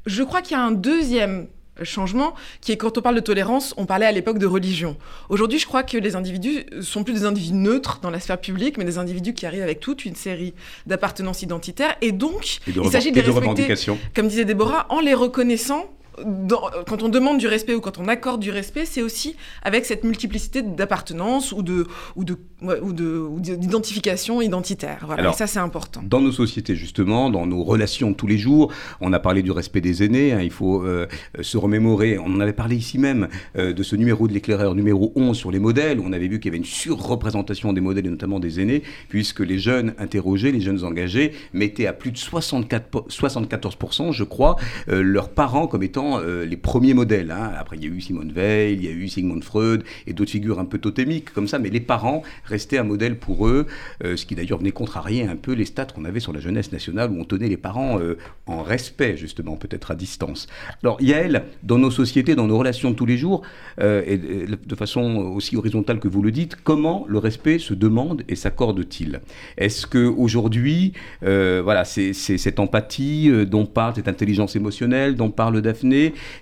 je 0.06 0.24
crois 0.24 0.42
qu'il 0.42 0.58
y 0.58 0.60
a 0.60 0.64
un 0.64 0.72
deuxième 0.72 1.48
changement 1.84 2.36
qui 2.60 2.72
est 2.74 2.78
quand 2.78 2.98
on 2.98 3.02
parle 3.02 3.16
de 3.16 3.22
tolérance, 3.22 3.74
on 3.78 3.86
parlait 3.86 4.06
à 4.06 4.12
l'époque 4.12 4.38
de 4.38 4.46
religion. 4.46 4.98
Aujourd'hui, 5.30 5.58
je 5.58 5.66
crois 5.66 5.82
que 5.84 5.98
les 5.98 6.16
individus 6.16 6.66
sont 6.82 7.04
plus 7.04 7.14
des 7.14 7.26
individus 7.26 7.56
neutres 7.56 8.00
dans 8.04 8.12
la 8.12 8.20
sphère 8.20 8.40
publique, 8.40 8.78
mais 8.78 8.84
des 8.84 8.98
individus 9.00 9.34
qui 9.34 9.46
arrivent 9.48 9.64
avec 9.64 9.80
toute 9.80 10.06
une 10.06 10.16
série 10.16 10.54
d'appartenances 10.86 11.42
identitaires. 11.42 11.96
Et 12.02 12.12
donc, 12.12 12.60
Et 12.68 12.72
il 12.84 12.92
s'agit 12.92 13.10
de 13.12 13.16
les 13.16 13.22
respecter, 13.22 13.32
revendications. 13.32 13.98
comme 14.14 14.28
disait 14.28 14.46
Déborah, 14.46 14.86
en 14.90 15.00
les 15.00 15.14
reconnaissant. 15.16 15.86
Dans- 16.26 16.70
quand 16.88 17.04
on 17.04 17.10
demande 17.10 17.38
du 17.38 17.48
respect 17.48 17.74
ou 17.76 17.82
quand 17.82 17.98
on 17.98 18.08
accorde 18.08 18.42
du 18.42 18.52
respect, 18.52 18.86
c'est 18.86 19.02
aussi 19.02 19.36
avec 19.64 19.86
cette 19.86 20.04
multiplicité 20.04 20.62
d'appartenance 20.62 21.52
ou 21.52 21.64
de 21.64 21.88
ou 22.16 22.24
de 22.24 22.38
ou 22.84 22.94
de 22.94 23.18
ou 23.18 23.40
d'identification 23.40 24.42
identitaire. 24.42 25.04
Voilà, 25.06 25.22
Alors, 25.22 25.34
et 25.34 25.38
ça 25.38 25.48
c'est 25.48 25.60
important. 25.60 26.02
Dans 26.06 26.22
nos 26.22 26.32
sociétés, 26.32 26.76
justement, 26.76 27.30
dans 27.30 27.46
nos 27.46 27.64
relations 27.64 28.12
de 28.12 28.16
tous 28.16 28.28
les 28.28 28.38
jours, 28.38 28.72
on 29.00 29.14
a 29.14 29.20
parlé 29.20 29.42
du 29.42 29.52
respect 29.52 29.82
des 29.82 30.04
aînés. 30.04 30.34
hein, 30.34 30.42
il 30.42 30.52
faut 30.52 30.84
euh, 30.84 31.08
se 31.42 31.58
remémorer. 31.58 32.18
On 32.20 32.26
en 32.36 32.40
avait 32.40 32.54
parlé 32.54 32.76
ici 32.76 32.98
même 33.00 33.30
euh, 33.58 33.74
de 33.74 33.82
ce 33.84 33.96
numéro 33.96 34.28
de 34.28 34.34
l'éclaireur 34.34 34.76
numéro 34.76 35.12
11 35.16 35.36
sur 35.38 35.50
les 35.52 35.60
modèles. 35.60 36.00
où 36.00 36.04
On 36.06 36.14
avait 36.14 36.28
vu 36.28 36.40
qu'il 36.40 36.50
y 36.50 36.52
avait 36.52 36.58
une 36.60 36.66
surreprésentation 36.66 37.74
des 37.74 37.82
modèles 37.82 38.06
et 38.06 38.10
notamment 38.10 38.40
des 38.40 38.60
aînés, 38.60 38.84
puisque 39.10 39.40
les 39.40 39.58
jeunes 39.60 39.94
interrogés, 39.98 40.52
les 40.52 40.62
jeunes 40.62 40.84
engagés, 40.84 41.34
mettaient 41.54 41.88
à 41.88 41.94
plus 41.94 42.12
de 42.12 42.18
64, 42.18 42.86
po- 42.88 43.06
74%, 43.10 44.12
je 44.12 44.24
crois, 44.24 44.56
euh, 44.90 45.02
leurs 45.02 45.30
parents 45.30 45.68
comme 45.68 45.84
étant 45.84 46.01
euh, 46.02 46.46
les 46.46 46.58
premiers 46.58 46.94
modèles. 46.94 47.32
Hein. 47.32 47.52
Après, 47.58 47.78
il 47.78 47.84
y 47.84 47.88
a 47.88 47.90
eu 47.90 48.02
Simone 48.02 48.32
Veil, 48.32 48.76
il 48.76 48.84
y 48.84 48.88
a 48.88 48.92
eu 48.92 49.08
Sigmund 49.08 49.44
Freud 49.44 49.84
et 50.08 50.14
d'autres 50.14 50.32
figures 50.32 50.60
un 50.60 50.66
peu 50.66 50.78
totémiques 50.78 51.32
comme 51.34 51.48
ça, 51.48 51.60
mais 51.60 51.70
les 51.70 51.80
parents 51.80 52.24
restaient 52.46 52.78
un 52.78 52.84
modèle 52.84 53.18
pour 53.18 53.48
eux, 53.48 53.68
euh, 54.04 54.16
ce 54.16 54.26
qui 54.26 54.36
d'ailleurs 54.36 54.60
venait 54.60 54.72
contrarier 54.72 55.24
un 55.24 55.36
peu 55.36 55.54
les 55.54 55.66
stats 55.66 55.86
qu'on 55.86 56.06
avait 56.06 56.20
sur 56.20 56.34
la 56.34 56.40
jeunesse 56.40 56.72
nationale 56.72 57.12
où 57.12 57.20
on 57.20 57.26
tenait 57.26 57.48
les 57.48 57.58
parents 57.58 58.00
euh, 58.00 58.18
en 58.48 58.64
respect, 58.64 59.18
justement, 59.18 59.56
peut-être 59.56 59.92
à 59.92 59.96
distance. 59.96 60.48
Alors, 60.84 61.02
Yael, 61.02 61.44
dans 61.64 61.78
nos 61.78 61.92
sociétés, 61.92 62.36
dans 62.36 62.48
nos 62.48 62.58
relations 62.58 62.92
de 62.92 62.96
tous 62.96 63.06
les 63.06 63.18
jours, 63.18 63.42
et 63.80 64.18
de 64.18 64.76
façon 64.76 65.02
aussi 65.36 65.56
horizontale 65.56 66.00
que 66.00 66.08
vous 66.08 66.22
le 66.22 66.32
dites, 66.32 66.58
comment 66.64 67.06
le 67.08 67.18
respect 67.18 67.60
se 67.60 67.74
demande 67.74 68.24
et 68.28 68.36
s'accorde-t-il? 68.36 69.22
Est-ce 69.58 69.88
qu'aujourd'hui, 69.88 70.94
voilà, 71.22 71.86
c'est 71.86 72.14
cette 72.14 72.60
empathie 72.60 73.32
dont 73.46 73.66
parle 73.66 73.96
cette 73.96 74.08
intelligence 74.08 74.56
émotionnelle 74.56 75.16
dont 75.16 75.30
parle 75.30 75.62
Daphné 75.62 75.91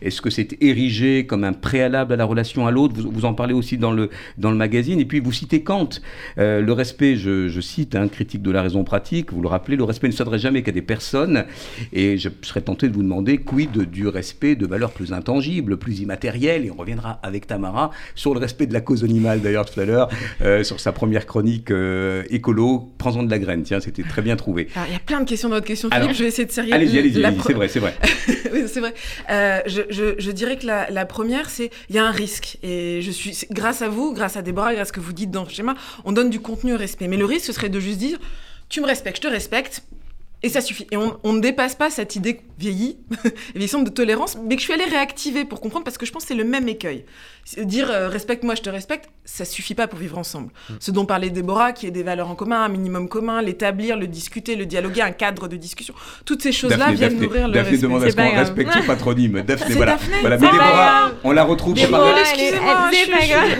Est-ce 0.02 0.22
que 0.22 0.30
c'est 0.30 0.62
érigé 0.62 1.26
comme 1.26 1.44
un 1.44 1.54
préalable 1.54 2.14
à 2.14 2.16
la 2.16 2.26
relation 2.26 2.68
à 2.68 2.72
l'autre? 2.72 2.96
Vous, 2.98 3.26
en 3.26 3.34
parlez 3.34 3.54
aussi 3.54 3.78
dans 3.78 3.92
le, 3.92 4.10
dans 4.38 4.52
le 4.52 4.58
magazine. 4.58 5.00
Et 5.00 5.06
puis 5.06 5.20
vous 5.20 5.32
citez 5.32 5.62
Kant. 5.64 5.90
Euh, 6.38 6.62
le 6.62 6.74
respect, 6.74 7.16
je, 7.16 7.60
cite, 7.62 7.96
un 7.96 8.08
critique 8.08 8.42
de 8.42 8.52
la 8.52 8.62
raison 8.62 8.84
pratique, 8.84 9.34
vous 9.34 9.42
le 9.42 9.48
rappelez, 9.48 9.76
le 9.76 9.84
respect 9.84 10.08
ne 10.08 10.14
s'adresse 10.14 10.42
jamais 10.42 10.64
qu'à 10.64 10.72
des 10.72 10.82
personnes. 10.82 11.46
Et 11.94 12.18
je 12.18 12.30
serais 12.42 12.62
tenté 12.62 12.88
de 12.88 12.94
vous 12.94 13.04
demander 13.04 13.38
quid 13.38 13.90
du 13.90 14.08
respect 14.08 14.56
de 14.56 14.66
valeurs 14.66 14.92
plus 14.92 15.14
intangibles, 15.14 15.78
plus 15.78 16.00
immatérielles? 16.00 16.66
Et 16.66 16.72
on 16.72 16.76
reviendra 16.76 17.20
avec 17.24 17.48
Tamara 17.48 17.92
sur 18.16 18.34
le 18.34 18.40
respect 18.40 18.68
de 18.68 18.74
la 18.74 18.82
cause 18.82 19.04
animale, 19.04 19.42
d'ailleurs, 19.42 19.70
tout 19.70 19.80
à 19.80 19.86
l'heure, 19.86 20.10
euh, 20.42 20.64
sur 20.64 20.80
sa 20.80 20.92
première 20.92 21.26
chronique 21.26 21.72
euh, 21.72 22.24
écolo. 22.30 22.92
Prends-en 22.98 23.24
de 23.24 23.30
la 23.30 23.40
graine. 23.40 23.64
Tiens, 23.64 23.80
c'était 23.80 24.04
très 24.04 24.22
bien 24.22 24.36
trouvé. 24.36 24.68
il 24.88 24.94
y 24.94 24.96
a 24.96 25.00
plein 25.00 25.22
de 25.22 25.30
questions 25.30 25.50
dans 25.50 25.56
votre 25.56 25.68
question, 25.68 25.90
Philippe. 25.92 26.14
je 26.14 26.24
vais 26.24 26.30
essayer 26.30 26.46
de 26.46 26.52
sérieux. 26.52 26.74
Allez-y, 26.74 27.00
allez-y, 27.00 27.24
c'est 27.46 27.54
vrai, 27.54 27.68
c'est 27.68 27.80
vrai. 27.80 27.96
oui, 28.54 28.64
c'est 28.68 28.80
vrai. 28.80 28.94
Euh, 29.40 29.62
je, 29.66 30.32
dirais 30.32 30.58
que 30.58 30.66
la, 30.66 31.06
première, 31.06 31.50
c'est 31.50 31.72
il 31.90 31.96
y 31.96 32.00
a 32.00 32.06
un 32.06 32.12
risque. 32.12 32.58
Et 32.64 33.02
je 33.02 33.12
suis, 33.12 33.38
grâce 33.52 33.82
à 33.82 33.90
vous, 33.90 34.14
grâce 34.14 34.38
à 34.38 34.42
Déborah, 34.42 34.74
grâce 34.74 34.88
à 34.88 34.90
ce 34.90 34.94
que 34.94 35.00
vous 35.00 35.14
dites 35.14 35.32
dans 35.32 35.44
le 35.44 35.50
schéma, 35.50 35.76
on 36.06 36.12
donne 36.12 36.30
du 36.30 36.40
contenu 36.40 36.74
au 36.74 36.78
respect. 36.78 37.08
Mais 37.08 37.18
le 37.18 37.26
risque, 37.26 37.46
ce 37.46 37.54
serait 37.54 37.70
de 37.70 37.80
juste 37.80 38.00
dire 38.00 38.20
tu 38.70 38.82
me 38.82 38.86
respectes, 38.86 39.18
je 39.18 39.22
te 39.22 39.28
respecte. 39.28 39.84
Et 40.42 40.48
ça 40.48 40.62
suffit. 40.62 40.88
Et 40.92 40.96
on, 40.96 41.34
ne 41.34 41.42
dépasse 41.42 41.76
pas 41.76 41.90
cette 41.90 42.16
idée 42.16 42.40
vieillie, 42.58 42.98
vieillissante 43.56 43.84
de 43.84 43.90
tolérance, 43.90 44.38
mais 44.38 44.56
que 44.56 44.62
je 44.62 44.66
suis 44.66 44.74
allée 44.74 44.86
réactiver 44.86 45.44
pour 45.44 45.60
comprendre, 45.60 45.84
parce 45.84 45.98
que 45.98 46.06
je 46.06 46.14
pense 46.14 46.24
que 46.24 46.30
c'est 46.30 46.36
le 46.36 46.46
même 46.46 46.70
écueil. 46.70 47.04
Dire 47.58 47.90
euh, 47.90 48.10
respecte-moi, 48.10 48.54
je 48.56 48.62
te 48.62 48.70
respecte, 48.70 49.10
ça 49.26 49.44
suffit 49.44 49.74
pas 49.74 49.88
pour 49.88 49.98
vivre 49.98 50.18
ensemble. 50.18 50.50
Mm. 50.70 50.74
Ce 50.80 50.92
dont 50.92 51.06
parlait 51.06 51.32
Déborah, 51.32 51.72
qui 51.72 51.88
est 51.88 51.92
des 51.92 52.04
valeurs 52.04 52.30
en 52.30 52.36
commun, 52.36 52.64
un 52.64 52.70
minimum 52.70 53.10
commun, 53.10 53.42
l'établir, 53.42 53.98
le 53.98 54.08
discuter, 54.08 54.56
le 54.56 54.66
dialoguer, 54.66 55.02
un 55.02 55.12
cadre 55.12 55.48
de 55.48 55.56
discussion, 55.56 55.94
toutes 56.26 56.44
ces 56.44 56.52
choses-là 56.52 56.92
viennent 56.92 57.20
nourrir 57.20 57.48
le 57.48 57.54
Daphné 57.54 57.72
respect. 57.72 57.88
demande 57.88 58.04
à 58.04 58.10
ce 58.10 58.16
qu'on 58.16 58.38
respecte 58.38 58.74
son 58.74 58.84
patronyme. 58.84 59.42
Daphné, 59.42 59.76
voilà. 59.76 59.98
voilà. 60.22 60.38
Mais 60.38 60.48
Déborah, 60.48 61.12
on 61.24 61.32
la 61.32 61.44
retrouve 61.44 61.74
Déborah, 61.74 62.20
excusez-moi, 62.20 62.90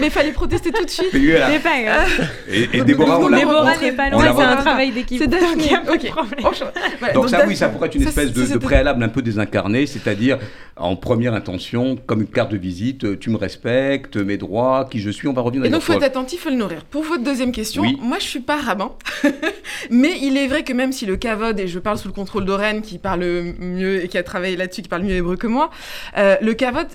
mais 0.00 0.06
il 0.06 0.12
fallait 0.12 0.32
protester 0.32 0.70
tout 0.70 0.84
de 0.84 0.90
suite. 0.90 1.08
C'est 1.12 1.62
pas 1.62 1.82
grave. 1.82 2.28
Et, 2.48 2.82
Déborah, 2.82 3.18
on 3.18 3.28
la 3.28 3.38
Déborah 3.38 3.76
n'est 3.76 3.92
pas 3.92 4.10
loin, 4.10 4.34
c'est 4.36 4.42
un 4.42 4.56
travail 4.56 4.92
d'équipe. 4.92 5.20
C'est 5.20 5.28
Daphné. 5.28 5.70
Ok. 5.90 7.14
Donc 7.14 7.28
ça, 7.28 7.44
oui, 7.46 7.56
ça 7.56 7.68
pourrait 7.68 7.88
être 7.88 7.96
une 7.96 8.06
espèce 8.06 8.32
de 8.32 8.58
préalable 8.58 9.02
un 9.02 9.08
peu 9.08 9.22
désincarné, 9.22 9.86
c'est-à-dire 9.86 10.38
en 10.80 10.96
première 10.96 11.34
intention, 11.34 11.96
comme 12.06 12.22
une 12.22 12.26
carte 12.26 12.50
de 12.50 12.56
visite, 12.56 13.18
tu 13.20 13.30
me 13.30 13.36
respectes, 13.36 14.16
mes 14.16 14.36
droits 14.36 14.88
qui 14.90 14.98
je 14.98 15.10
suis, 15.10 15.28
on 15.28 15.32
va 15.32 15.42
revenir. 15.42 15.64
Et 15.64 15.70
donc, 15.70 15.82
il 15.82 15.84
faut 15.84 15.92
être 15.92 16.02
attentif 16.02 16.46
et 16.46 16.50
le 16.50 16.56
nourrir. 16.56 16.84
Pour 16.84 17.02
votre 17.02 17.22
deuxième 17.22 17.52
question, 17.52 17.84
moi, 18.00 18.18
je 18.18 18.24
suis 18.24 18.40
pas 18.40 18.56
rabbin, 18.56 18.92
mais 19.90 20.18
il 20.22 20.36
est 20.36 20.46
vrai 20.46 20.64
que 20.64 20.72
même 20.72 20.92
si 20.92 21.06
le 21.06 21.16
Kavod, 21.16 21.58
et 21.60 21.68
je 21.68 21.78
parle 21.78 21.98
sous 21.98 22.08
le 22.08 22.14
contrôle 22.14 22.44
d'Oren, 22.44 22.82
qui 22.82 22.98
parle 22.98 23.20
mieux 23.60 24.04
et 24.04 24.08
qui 24.08 24.18
a 24.18 24.22
travaillé 24.22 24.56
là-dessus, 24.56 24.82
qui 24.82 24.88
parle 24.88 25.02
mieux 25.02 25.14
hébreu 25.14 25.36
que 25.36 25.46
moi, 25.46 25.70
euh, 26.16 26.36
le 26.40 26.54
Kavod, 26.54 26.88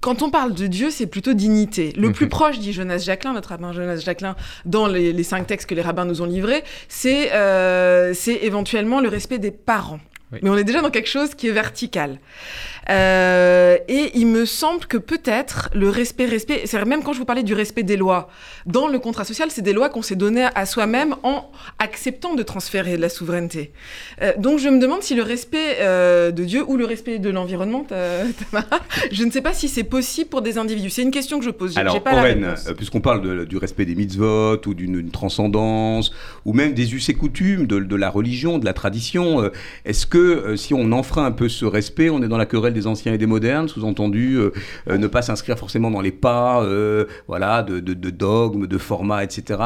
quand 0.00 0.22
on 0.22 0.30
parle 0.30 0.54
de 0.54 0.66
Dieu, 0.66 0.90
c'est 0.90 1.06
plutôt 1.06 1.34
dignité. 1.34 1.92
Le 1.96 2.12
plus 2.12 2.26
mhm. 2.26 2.30
proche, 2.30 2.58
dit 2.58 2.72
Jonas 2.72 2.98
Jacquelin, 2.98 3.32
notre 3.34 3.50
rabbin 3.50 3.72
Jonas 3.72 3.96
Jacquelin, 3.96 4.34
dans 4.64 4.86
les, 4.86 5.22
cinq 5.22 5.46
textes 5.46 5.68
que 5.68 5.74
les 5.74 5.82
rabbins 5.82 6.04
nous 6.04 6.22
ont 6.22 6.26
livrés, 6.26 6.64
c'est 6.88 7.30
euh, 7.32 8.14
éventuellement 8.26 9.00
le 9.00 9.08
respect 9.08 9.38
des 9.38 9.50
parents. 9.50 10.00
Mais 10.42 10.48
on 10.48 10.56
est 10.56 10.64
déjà 10.64 10.80
dans 10.80 10.90
quelque 10.90 11.08
chose 11.08 11.34
qui 11.34 11.48
est 11.48 11.52
vertical. 11.52 12.18
Euh, 12.88 13.76
et 13.88 14.10
il 14.14 14.26
me 14.26 14.46
semble 14.46 14.86
que 14.86 14.96
peut-être 14.96 15.68
le 15.74 15.88
respect, 15.88 16.26
respect, 16.26 16.62
c'est 16.64 16.82
même 16.84 17.02
quand 17.02 17.12
je 17.12 17.18
vous 17.18 17.24
parlais 17.24 17.42
du 17.42 17.54
respect 17.54 17.82
des 17.82 17.96
lois, 17.96 18.28
dans 18.66 18.88
le 18.88 18.98
contrat 18.98 19.24
social, 19.24 19.50
c'est 19.50 19.62
des 19.62 19.72
lois 19.72 19.90
qu'on 19.90 20.02
s'est 20.02 20.16
données 20.16 20.48
à 20.54 20.66
soi-même 20.66 21.14
en 21.22 21.50
acceptant 21.78 22.34
de 22.34 22.42
transférer 22.42 22.96
de 22.96 23.02
la 23.02 23.08
souveraineté. 23.08 23.72
Euh, 24.22 24.32
donc 24.38 24.58
je 24.58 24.68
me 24.68 24.80
demande 24.80 25.02
si 25.02 25.14
le 25.14 25.22
respect 25.22 25.76
euh, 25.80 26.30
de 26.30 26.44
Dieu 26.44 26.64
ou 26.66 26.76
le 26.76 26.84
respect 26.84 27.18
de 27.18 27.30
l'environnement, 27.30 27.86
je 27.90 29.24
ne 29.24 29.30
sais 29.30 29.42
pas 29.42 29.52
si 29.52 29.68
c'est 29.68 29.84
possible 29.84 30.30
pour 30.30 30.42
des 30.42 30.58
individus. 30.58 30.90
C'est 30.90 31.02
une 31.02 31.10
question 31.10 31.38
que 31.38 31.44
je 31.44 31.50
pose. 31.50 31.76
Alors, 31.76 32.02
pas 32.02 32.12
puisqu'on 32.76 33.00
parle 33.00 33.46
du 33.46 33.56
respect 33.56 33.84
des 33.84 33.94
mitzvot 33.94 34.60
ou 34.66 34.74
d'une 34.74 35.10
transcendance, 35.10 36.12
ou 36.44 36.52
même 36.52 36.72
des 36.74 36.94
us 36.94 37.08
et 37.08 37.14
coutumes, 37.14 37.66
de, 37.66 37.78
de 37.78 37.96
la 37.96 38.10
religion, 38.10 38.58
de 38.58 38.64
la 38.64 38.72
tradition, 38.72 39.50
est-ce 39.84 40.06
que 40.06 40.56
si 40.56 40.74
on 40.74 40.92
enfreint 40.92 41.24
un 41.24 41.32
peu 41.32 41.48
ce 41.48 41.64
respect, 41.64 42.10
on 42.10 42.22
est 42.22 42.28
dans 42.28 42.38
la 42.38 42.46
querelle 42.46 42.69
des 42.70 42.86
anciens 42.86 43.12
et 43.12 43.18
des 43.18 43.26
modernes, 43.26 43.68
sous-entendu 43.68 44.36
euh, 44.36 44.50
euh, 44.88 44.98
ne 44.98 45.06
pas 45.06 45.22
s'inscrire 45.22 45.58
forcément 45.58 45.90
dans 45.90 46.00
les 46.00 46.12
pas 46.12 46.62
euh, 46.62 47.06
voilà, 47.28 47.62
de, 47.62 47.80
dogmes, 48.10 48.66
de 48.66 48.78
formats, 48.78 49.24
etc. 49.24 49.60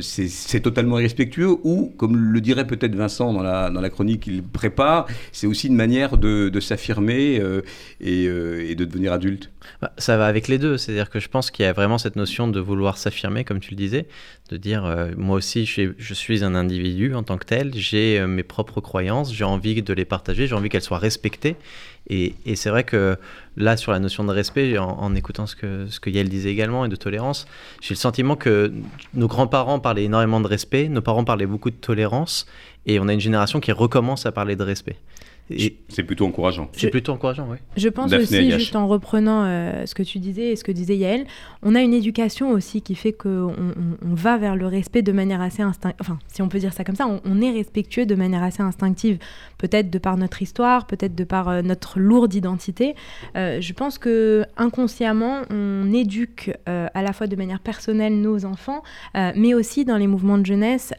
C'est 0.00 0.60
totalement 0.60 0.98
irrespectueux 0.98 1.56
ou, 1.62 1.92
comme 1.96 2.16
le 2.16 2.40
dirait 2.40 2.66
peut-être 2.66 2.94
Vincent 2.94 3.32
dans 3.32 3.42
la, 3.42 3.90
chronique 3.90 4.22
qu'il 4.22 4.42
prépare, 4.42 5.06
c'est 5.32 5.46
aussi 5.46 5.66
une 5.66 5.74
manière 5.74 6.16
de, 6.16 6.60
s'affirmer 6.60 7.40
et, 8.00 8.26
de 8.26 8.84
devenir 8.84 9.12
adulte. 9.12 9.50
Bah, 9.80 9.92
ça 9.98 10.16
va 10.16 10.26
avec 10.26 10.48
les 10.48 10.58
deux, 10.58 10.76
c'est-à-dire 10.76 11.10
que 11.10 11.20
je 11.20 11.28
pense 11.28 11.50
qu'il 11.50 11.64
y 11.64 11.68
a 11.68 11.72
vraiment 11.72 11.98
cette 11.98 12.16
notion 12.16 12.48
de 12.48 12.60
vouloir 12.60 12.96
s'affirmer, 12.96 13.44
comme 13.44 13.60
tu 13.60 13.70
le 13.70 13.76
disais, 13.76 14.06
de 14.50 14.56
dire 14.56 14.84
moi 15.16 15.36
aussi 15.36 15.66
je 15.66 15.92
je 15.98 16.14
suis, 16.14 16.44
un 16.44 16.54
individu 16.54 17.14
en 17.14 17.22
tant 17.22 17.38
que 17.38 17.44
tel, 17.44 17.72
j'ai 17.74 18.24
mes 18.26 18.42
propres 18.42 18.80
croyances, 18.80 19.32
j'ai 19.32 19.44
envie 19.44 19.82
de 19.82 19.92
les 19.92 20.04
partager, 20.04 20.46
j'ai 20.46 20.54
envie 20.54 20.68
qu'elles 20.68 20.82
soient 20.82 20.98
respectées 20.98 21.56
et, 22.08 22.34
c'est 22.56 22.68
vrai 22.68 22.84
que 22.84 23.16
là, 23.56 23.76
sur 23.76 23.92
la 23.92 23.98
notion 23.98 24.24
de 24.24 24.32
respect, 24.32 24.76
en, 24.76 25.14
écoutant 25.14 25.46
ce 25.46 25.56
que, 25.56 25.86
ce 25.86 26.00
que 26.00 26.10
Yael 26.10 26.28
disait 26.28 26.50
également 26.50 26.84
et 26.84 26.88
de 26.88 26.96
tolérance, 26.96 27.46
j'ai 27.80 27.94
le 27.94 27.98
sentiment 27.98 28.36
que 28.36 28.72
nos 29.14 29.28
grands-parents 29.28 29.78
parlaient 29.78 30.04
énormément 30.04 30.40
de 30.40 30.48
respect, 30.48 30.88
nos 30.88 31.00
parents 31.00 31.24
parlaient 31.24 31.46
beaucoup 31.46 31.70
de 31.70 31.76
tolérance, 31.76 32.46
et 32.86 32.98
on 32.98 33.08
a 33.08 33.12
une 33.12 33.20
génération 33.20 33.60
qui 33.60 33.72
recommence 33.72 34.26
à 34.26 34.32
parler 34.32 34.56
de 34.56 34.64
respect. 34.64 34.96
C'est 35.88 36.02
plutôt 36.02 36.26
encourageant. 36.26 36.68
C'est 36.72 36.90
plutôt 36.90 37.12
encourageant, 37.12 37.46
oui. 37.50 37.58
Je 37.76 37.88
pense 37.88 38.12
aussi, 38.12 38.50
juste 38.52 38.76
en 38.76 38.86
reprenant 38.86 39.44
euh, 39.44 39.86
ce 39.86 39.94
que 39.94 40.02
tu 40.02 40.18
disais 40.18 40.50
et 40.50 40.56
ce 40.56 40.64
que 40.64 40.72
disait 40.72 40.96
Yael, 40.96 41.26
on 41.62 41.74
a 41.74 41.80
une 41.80 41.94
éducation 41.94 42.50
aussi 42.50 42.80
qui 42.80 42.94
fait 42.94 43.12
qu'on 43.12 43.54
on, 44.02 44.14
va 44.14 44.38
vers 44.38 44.56
le 44.56 44.66
respect 44.66 45.02
de 45.02 45.12
manière 45.12 45.40
assez 45.40 45.62
instinctive. 45.62 45.96
Enfin, 46.00 46.18
si 46.32 46.42
on 46.42 46.48
peut 46.48 46.58
dire 46.58 46.72
ça 46.72 46.84
comme 46.84 46.94
ça, 46.94 47.06
on, 47.24 47.42
est 47.42 47.50
respectueux 47.50 48.06
de 48.06 48.14
manière 48.14 48.42
assez 48.42 48.62
instinctive. 48.62 49.18
Peut-être 49.58 49.90
de 49.90 49.98
par 49.98 50.16
notre 50.16 50.42
histoire, 50.42 50.86
peut-être 50.86 51.14
de 51.14 51.24
par 51.24 51.48
euh, 51.48 51.62
notre 51.62 51.98
lourde 51.98 52.34
identité. 52.34 52.94
Euh, 53.36 53.60
je 53.60 53.72
pense 53.72 53.98
que 53.98 54.44
inconsciemment, 54.56 55.42
on 55.50 55.92
éduque 55.92 56.52
à 56.66 57.02
la 57.02 57.12
fois 57.12 57.26
de 57.26 57.36
manière 57.36 57.60
personnelle 57.60 58.20
nos 58.20 58.44
enfants, 58.44 58.82
mais 59.14 59.54
aussi 59.54 59.84
dans 59.84 59.96
les 59.96 60.06
mouvements 60.06 60.38
de 60.38 60.46
jeunesse, 60.46 60.92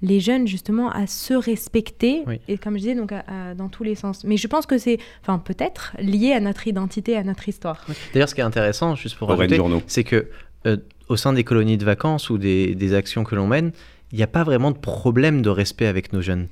les 0.00 0.20
jeunes 0.20 0.46
justement 0.46 0.90
à 0.90 1.06
se 1.06 1.34
respecter. 1.34 2.24
Et 2.48 2.58
comme 2.58 2.74
je 2.74 2.78
disais, 2.78 2.94
donc 2.94 3.12
dans 3.56 3.68
tous 3.82 3.88
les 3.88 3.94
sens. 3.96 4.24
Mais 4.24 4.36
je 4.36 4.46
pense 4.46 4.66
que 4.66 4.78
c'est, 4.78 4.98
enfin 5.22 5.38
peut-être, 5.38 5.94
lié 5.98 6.32
à 6.32 6.40
notre 6.40 6.66
identité, 6.68 7.16
à 7.16 7.24
notre 7.24 7.48
histoire. 7.48 7.84
D'ailleurs, 8.12 8.28
ce 8.28 8.34
qui 8.34 8.40
est 8.40 8.44
intéressant, 8.44 8.94
juste 8.94 9.16
pour 9.16 9.28
rajouter, 9.28 9.60
c'est 9.88 10.04
que 10.04 10.28
euh, 10.66 10.76
au 11.08 11.16
sein 11.16 11.32
des 11.32 11.42
colonies 11.42 11.76
de 11.76 11.84
vacances 11.84 12.30
ou 12.30 12.38
des, 12.38 12.74
des 12.74 12.94
actions 12.94 13.24
que 13.24 13.34
l'on 13.34 13.48
mène, 13.48 13.72
il 14.12 14.18
n'y 14.18 14.22
a 14.22 14.28
pas 14.28 14.44
vraiment 14.44 14.70
de 14.70 14.78
problème 14.78 15.42
de 15.42 15.50
respect 15.50 15.86
avec 15.86 16.12
nos 16.12 16.22
jeunes. 16.22 16.48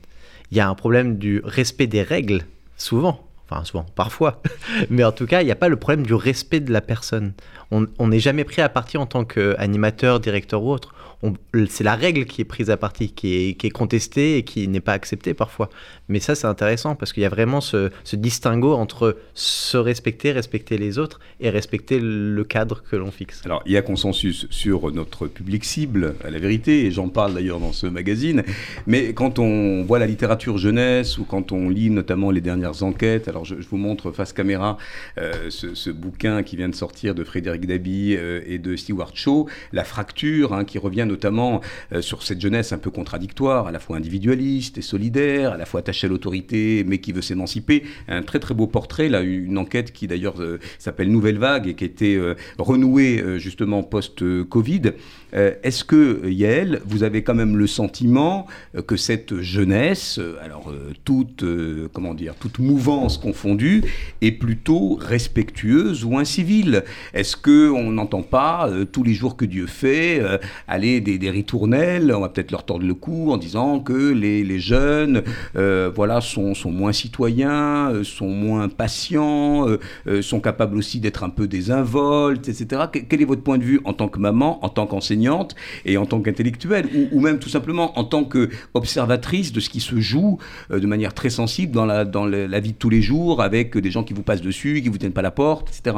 Il 0.51 0.57
y 0.57 0.61
a 0.61 0.69
un 0.69 0.75
problème 0.75 1.19
du 1.19 1.41
respect 1.45 1.87
des 1.87 2.03
règles, 2.03 2.43
souvent. 2.77 3.25
Enfin, 3.49 3.65
souvent, 3.65 3.87
parfois. 3.95 4.43
Mais 4.91 5.05
en 5.05 5.13
tout 5.13 5.27
cas, 5.27 5.43
il 5.43 5.45
n'y 5.45 5.53
a 5.53 5.57
pas 5.57 5.69
le 5.69 5.77
problème 5.77 6.05
du 6.05 6.15
respect 6.15 6.61
de 6.61 6.73
la 6.73 6.81
personne. 6.81 7.33
On 7.71 8.09
n'est 8.09 8.21
jamais 8.21 8.45
pris 8.45 8.63
à 8.63 8.69
partir 8.69 9.01
en 9.01 9.07
tant 9.07 9.25
qu'animateur, 9.25 10.19
directeur 10.19 10.63
ou 10.65 10.73
autre 10.73 10.95
c'est 11.69 11.85
la 11.85 11.95
règle 11.95 12.25
qui 12.25 12.41
est 12.41 12.45
prise 12.45 12.71
à 12.71 12.77
partie, 12.77 13.11
qui 13.11 13.57
est, 13.59 13.71
contestée 13.71 14.39
et 14.39 14.43
qui 14.43 14.67
n'est 14.69 14.81
pas 14.81 14.93
acceptée 14.93 15.35
parfois. 15.35 15.69
Mais 16.09 16.19
ça, 16.19 16.35
c'est 16.35 16.47
intéressant 16.47 16.95
parce 16.95 17.13
qu'il 17.13 17.23
y 17.23 17.27
a 17.27 17.29
vraiment 17.29 17.61
ce, 17.61 17.91
distinguo 18.13 18.73
entre 18.73 19.19
se 19.35 19.77
respecter, 19.77 20.33
respecter 20.33 20.79
les 20.79 20.99
autres 20.99 21.21
et 21.41 21.51
respecter 21.51 22.01
le 22.01 22.43
cadre 22.45 22.83
que 22.83 22.97
l'on 22.97 23.11
fixe. 23.11 23.43
Alors, 23.45 23.63
il 23.67 23.73
y 23.73 23.77
a 23.77 23.83
consensus 23.83 24.47
sur 24.51 24.91
notre 24.93 25.27
public 25.27 25.65
cible, 25.65 26.15
à 26.25 26.31
la 26.31 26.39
vérité, 26.39 26.87
et 26.87 26.91
j'en 26.91 27.09
parle 27.09 27.35
d'ailleurs 27.35 27.61
dans 27.61 27.73
ce 27.73 27.87
magazine. 27.87 28.43
Mais 28.87 29.13
quand 29.13 29.39
on 29.39 29.85
voit 29.85 29.99
la 29.99 30.07
littérature 30.07 30.59
jeunesse 30.59 31.19
ou 31.19 31.25
quand 31.25 31.53
on 31.53 31.69
lit 31.69 31.91
notamment 31.91 32.31
les 32.31 32.41
dernières 32.41 32.83
enquêtes, 32.83 33.29
alors 33.29 33.45
je, 33.45 33.55
vous 33.55 33.77
montre 33.77 34.11
face 34.11 34.33
caméra 34.33 34.79
euh, 35.19 35.51
ce, 35.51 35.91
bouquin 35.91 36.43
qui 36.43 36.57
vient 36.57 36.69
de 36.69 36.75
sortir 36.75 37.15
de 37.15 37.25
Frédéric 37.25 37.67
Dabi 37.67 38.17
euh, 38.17 38.41
et 38.47 38.59
de 38.59 38.75
Stewart 38.77 39.13
Shaw, 39.15 39.49
La 39.73 39.85
fracture, 39.85 40.55
hein, 40.55 40.65
qui 40.65 40.79
revient 40.79 41.07
notamment 41.11 41.61
euh, 41.93 42.01
sur 42.01 42.23
cette 42.23 42.41
jeunesse 42.41 42.73
un 42.73 42.79
peu 42.79 42.91
contradictoire, 42.91 43.67
à 43.67 43.73
la 43.73 43.79
fois 43.79 43.97
individualiste 43.97 44.79
et 44.79 44.83
solidaire, 44.83 45.53
à 45.53 45.57
la 45.57 45.67
fois 45.67 45.81
attachée 45.81 46.07
à 46.07 46.11
l'autorité, 46.11 46.85
mais 46.87 46.99
qui 46.99 47.13
veut 47.13 47.23
s'émanciper. 47.23 47.85
Un 48.09 48.23
très 48.23 48.39
très 48.39 48.55
beau 48.55 48.67
portrait, 48.67 49.09
là, 49.09 49.21
une 49.23 49.59
enquête 49.59 49.93
qui 49.93 50.07
d'ailleurs 50.07 50.37
s'appelle 50.79 51.11
Nouvelle 51.11 51.39
Vague 51.39 51.69
et 51.69 51.75
qui 51.75 51.85
a 51.85 51.87
été 51.87 52.35
renouée 52.59 53.23
justement 53.39 53.83
post-Covid. 53.83 54.93
Est-ce 55.33 55.85
que, 55.85 56.29
Yael, 56.29 56.81
vous 56.87 57.03
avez 57.03 57.23
quand 57.23 57.35
même 57.35 57.57
le 57.57 57.67
sentiment 57.67 58.47
que 58.87 58.97
cette 58.97 59.41
jeunesse, 59.41 60.21
alors 60.43 60.73
toute, 61.05 61.45
comment 61.93 62.15
dire, 62.15 62.35
toute 62.35 62.59
mouvance 62.59 63.19
confondue, 63.19 63.83
est 64.23 64.33
plutôt 64.33 64.95
respectueuse 64.95 66.05
ou 66.05 66.19
incivile? 66.19 66.85
Est-ce 67.15 67.37
qu'on 67.37 67.91
n'entend 67.91 68.23
pas 68.23 68.69
euh, 68.69 68.85
tous 68.85 69.03
les 69.03 69.15
jours 69.15 69.37
que 69.37 69.45
Dieu 69.45 69.67
fait 69.67 70.21
euh, 70.21 70.39
aller 70.69 71.01
des, 71.01 71.31
ritournelles 71.31 72.13
On 72.15 72.21
va 72.21 72.29
peut-être 72.29 72.51
leur 72.51 72.65
tordre 72.65 72.87
le 72.87 72.95
cou 72.95 73.31
en 73.31 73.37
disant 73.37 73.81
que 73.81 74.13
les, 74.13 74.59
jeunes 74.59 75.23
euh, 75.57 75.91
voilà, 75.95 76.21
sont, 76.21 76.55
moins 76.67 76.93
citoyens, 76.93 77.93
sont 78.03 78.29
moins 78.29 78.69
patients, 78.69 79.67
sont 80.23 80.41
capables 80.41 80.77
aussi 80.77 81.01
d'être 81.01 81.23
un 81.23 81.31
peu 81.31 81.47
désinvoltes, 81.47 82.49
etc. 82.49 82.83
Quel 83.09 83.23
est 83.23 83.25
votre 83.25 83.43
point 83.43 83.59
de 83.59 83.65
vue 83.65 83.81
en 83.85 83.93
tant 83.93 84.09
que 84.09 84.19
maman, 84.19 84.65
en 84.65 84.69
tant 84.69 84.87
qu'enseignante? 84.87 85.20
Et 85.85 85.97
en 85.97 86.07
tant 86.07 86.21
qu'intellectuelle 86.21 86.89
ou, 87.13 87.21
même 87.21 87.39
tout 87.39 87.49
simplement 87.49 87.99
en 87.99 88.05
tant 88.05 88.25
qu'observatrice 88.25 89.53
de 89.53 89.61
ce 89.61 89.69
qui 89.69 89.81
se 89.81 90.01
joue 90.01 90.39
de 90.71 90.87
manière 90.87 91.15
très 91.15 91.31
sensible 91.31 91.73
dans 91.73 91.87
la, 91.87 92.61
vie 92.61 92.73
de 92.73 92.79
tous 92.79 92.91
les 92.91 93.03
jours 93.03 93.43
avec 93.43 93.77
des 93.77 93.91
gens 93.91 94.05
qui 94.05 94.15
vous 94.15 94.23
passent 94.23 94.43
dessus, 94.43 94.81
qui 94.83 94.89
vous 94.89 94.99
tiennent 94.99 95.13
pas 95.13 95.23
la 95.23 95.31
porte, 95.31 95.69
etc. 95.69 95.97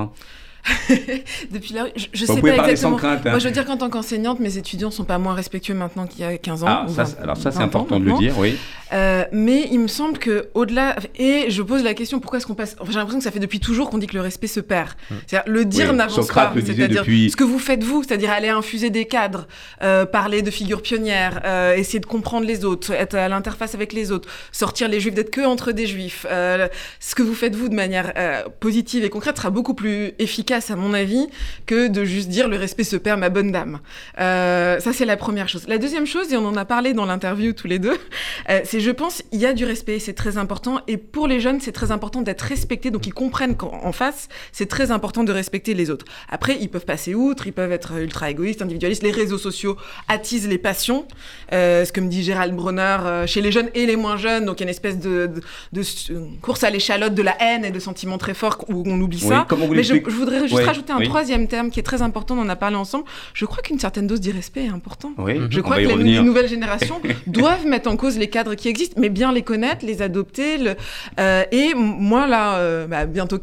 Depuis 1.51 1.75
là, 1.75 1.87
je, 1.96 2.07
je 2.12 2.25
sais 2.27 2.40
pas 2.40 2.68
exactement. 2.68 2.96
Crainte, 2.96 3.27
hein. 3.27 3.31
Moi, 3.31 3.38
je 3.38 3.48
veux 3.48 3.53
dire 3.53 3.64
qu'en 3.64 3.77
tant 3.77 3.90
qu'enseignante, 3.90 4.40
mes 4.40 4.59
étudiants 4.59 4.90
sont 4.90 5.05
pas 5.05 5.18
moins 5.18 5.35
respectueux 5.35 5.75
maintenant 5.75 6.07
qu'il 6.07 6.20
y 6.20 6.25
a 6.25 6.38
15 6.38 6.62
ans. 6.62 6.66
Ah, 6.68 6.87
ça, 6.88 7.05
alors 7.20 7.37
ça, 7.37 7.51
c'est 7.51 7.62
important 7.62 7.98
de 7.98 8.05
le 8.05 8.18
dire, 8.18 8.38
oui. 8.38 8.57
Euh, 8.92 9.25
mais 9.33 9.68
il 9.70 9.81
me 9.81 9.88
semble 9.88 10.18
que 10.18 10.48
au-delà, 10.53 10.96
et 11.16 11.46
je 11.48 11.62
pose 11.62 11.83
la 11.83 11.94
question, 11.94 12.20
pourquoi 12.20 12.38
est-ce 12.38 12.46
qu'on 12.46 12.55
passe 12.55 12.77
J'ai 12.87 12.92
l'impression 12.92 13.18
que 13.18 13.25
ça 13.25 13.31
fait 13.31 13.40
depuis 13.40 13.59
toujours 13.59 13.88
qu'on 13.88 13.96
dit 13.96 14.07
que 14.07 14.14
le 14.14 14.20
respect 14.20 14.48
se 14.48 14.61
perd. 14.61 14.90
Hum. 15.11 15.16
C'est-à-dire 15.27 15.51
le 15.51 15.64
dire 15.64 15.92
n'avance 15.94 16.29
pas. 16.29 16.53
C'est-à-dire 16.55 16.88
depuis... 16.88 17.31
ce 17.31 17.37
que 17.37 17.44
vous 17.44 17.59
faites 17.59 17.83
vous, 17.83 18.03
c'est-à-dire 18.03 18.31
aller 18.31 18.51
infuser 18.51 18.90
des 18.90 19.07
cadres, 19.07 19.46
euh, 19.83 20.05
parler 20.05 20.42
de 20.42 20.51
figures 20.51 20.83
pionnières, 20.83 21.40
euh, 21.46 21.75
essayer 21.75 22.01
de 22.01 22.07
comprendre 22.07 22.46
les 22.46 22.66
autres, 22.66 22.92
être 22.92 23.14
à 23.14 23.29
l'interface 23.29 23.75
avec 23.75 23.94
les 23.94 24.12
autres, 24.12 24.29
sortir 24.53 24.88
les 24.88 25.01
juifs 25.01 25.14
d'être 25.14 25.31
que 25.31 25.40
entre 25.40 25.72
des 25.72 25.87
juifs. 25.87 26.27
Ce 26.29 27.14
que 27.14 27.22
vous 27.22 27.35
faites 27.35 27.57
vous 27.57 27.70
de 27.70 27.75
manière 27.75 28.12
positive 28.61 29.05
et 29.05 29.09
concrète 29.09 29.38
sera 29.38 29.51
beaucoup 29.51 29.75
plus 29.75 30.12
efficace 30.18 30.52
à 30.53 30.77
mon 30.77 30.95
avis, 30.95 31.27
que 31.67 31.88
de 31.88 32.05
juste 32.05 32.29
dire 32.29 32.49
le 32.49 32.57
respect 32.57 32.85
se 32.85 32.97
perd, 32.97 33.19
ma 33.21 33.29
bonne 33.29 33.53
dame. 33.53 33.81
Euh, 34.19 34.81
ça, 34.81 34.93
c'est 34.93 35.05
la 35.05 35.17
première 35.17 35.49
chose. 35.49 35.67
La 35.69 35.79
deuxième 35.79 36.07
chose, 36.07 36.33
et 36.33 36.37
on 36.37 36.47
en 36.47 36.57
a 36.57 36.65
parlé 36.65 36.93
dans 36.93 37.07
l'interview 37.07 37.53
tous 37.53 37.67
les 37.67 37.79
deux, 37.79 37.97
euh, 38.51 38.61
c'est 38.65 38.81
je 38.81 38.91
pense, 38.91 39.23
il 39.33 39.41
y 39.41 39.47
a 39.47 39.53
du 39.53 39.65
respect, 39.65 39.99
c'est 39.99 40.12
très 40.12 40.37
important. 40.37 40.81
Et 40.88 40.97
pour 40.97 41.27
les 41.27 41.41
jeunes, 41.41 41.61
c'est 41.61 41.73
très 41.73 41.91
important 41.91 42.23
d'être 42.23 42.43
respecté, 42.43 42.91
donc 42.91 43.07
ils 43.07 43.15
comprennent 43.15 43.57
qu'en 43.57 43.93
face, 43.93 44.29
c'est 44.51 44.67
très 44.67 44.91
important 44.91 45.25
de 45.25 45.33
respecter 45.33 45.75
les 45.75 45.91
autres. 45.91 46.05
Après, 46.29 46.57
ils 46.61 46.69
peuvent 46.69 46.85
passer 46.85 47.15
outre, 47.15 47.47
ils 47.47 47.53
peuvent 47.53 47.73
être 47.73 47.93
ultra 47.99 48.31
égoïstes, 48.31 48.62
individualistes. 48.62 49.03
Les 49.03 49.11
réseaux 49.11 49.38
sociaux 49.38 49.77
attisent 50.09 50.49
les 50.49 50.59
passions, 50.59 51.07
euh, 51.53 51.85
ce 51.85 51.93
que 51.93 52.01
me 52.01 52.09
dit 52.09 52.23
Gérald 52.23 52.55
Bronner, 52.55 52.99
euh, 53.05 53.27
chez 53.27 53.41
les 53.41 53.53
jeunes 53.53 53.71
et 53.75 53.87
les 53.87 53.97
moins 53.97 54.17
jeunes. 54.17 54.45
Donc 54.45 54.61
il 54.61 54.61
y 54.61 54.65
a 54.65 54.67
une 54.67 54.71
espèce 54.71 54.99
de, 54.99 55.31
de, 55.73 55.83
de 55.83 56.41
course 56.41 56.65
à 56.65 56.71
l'échalote 56.71 57.15
de 57.15 57.23
la 57.23 57.37
haine 57.41 57.65
et 57.65 57.71
de 57.71 57.81
sentiments 57.81 58.19
très 58.19 58.35
forts 58.35 58.65
où 58.69 58.83
on 58.87 59.01
oublie 59.01 59.21
ça. 59.21 59.47
Mais 59.71 59.83
je, 59.83 59.95
je 59.95 60.11
voudrais 60.11 60.41
juste 60.48 60.62
rajouter 60.62 60.92
un 60.92 61.00
troisième 61.00 61.48
terme 61.48 61.70
qui 61.70 61.81
est 61.81 61.83
très 61.83 62.02
important, 62.02 62.37
on 62.37 62.42
en 62.42 62.48
a 62.48 62.57
parlé 62.57 62.76
ensemble. 62.76 63.05
Je 63.35 63.44
crois 63.44 63.62
qu'une 63.62 63.78
certaine 63.78 64.07
dose 64.07 64.20
d'irrespect 64.20 64.64
est 64.64 64.68
important. 64.68 65.12
Je 65.50 65.61
crois 65.61 65.76
que 65.76 65.83
les, 65.83 66.20
nouvelles 66.20 66.48
générations 66.48 67.00
doivent 67.26 67.66
mettre 67.66 67.90
en 67.90 67.96
cause 67.96 68.18
les 68.18 68.28
cadres 68.28 68.55
qui 68.55 68.68
existent, 68.68 69.00
mais 69.00 69.09
bien 69.09 69.33
les 69.33 69.42
connaître, 69.42 69.85
les 69.85 70.02
adopter. 70.02 70.59
Le, 70.59 70.74
euh, 71.18 71.44
et 71.52 71.74
moi, 71.74 72.26
là, 72.26 72.57
euh, 72.57 72.87
bah, 72.87 73.07
bientôt, 73.07 73.38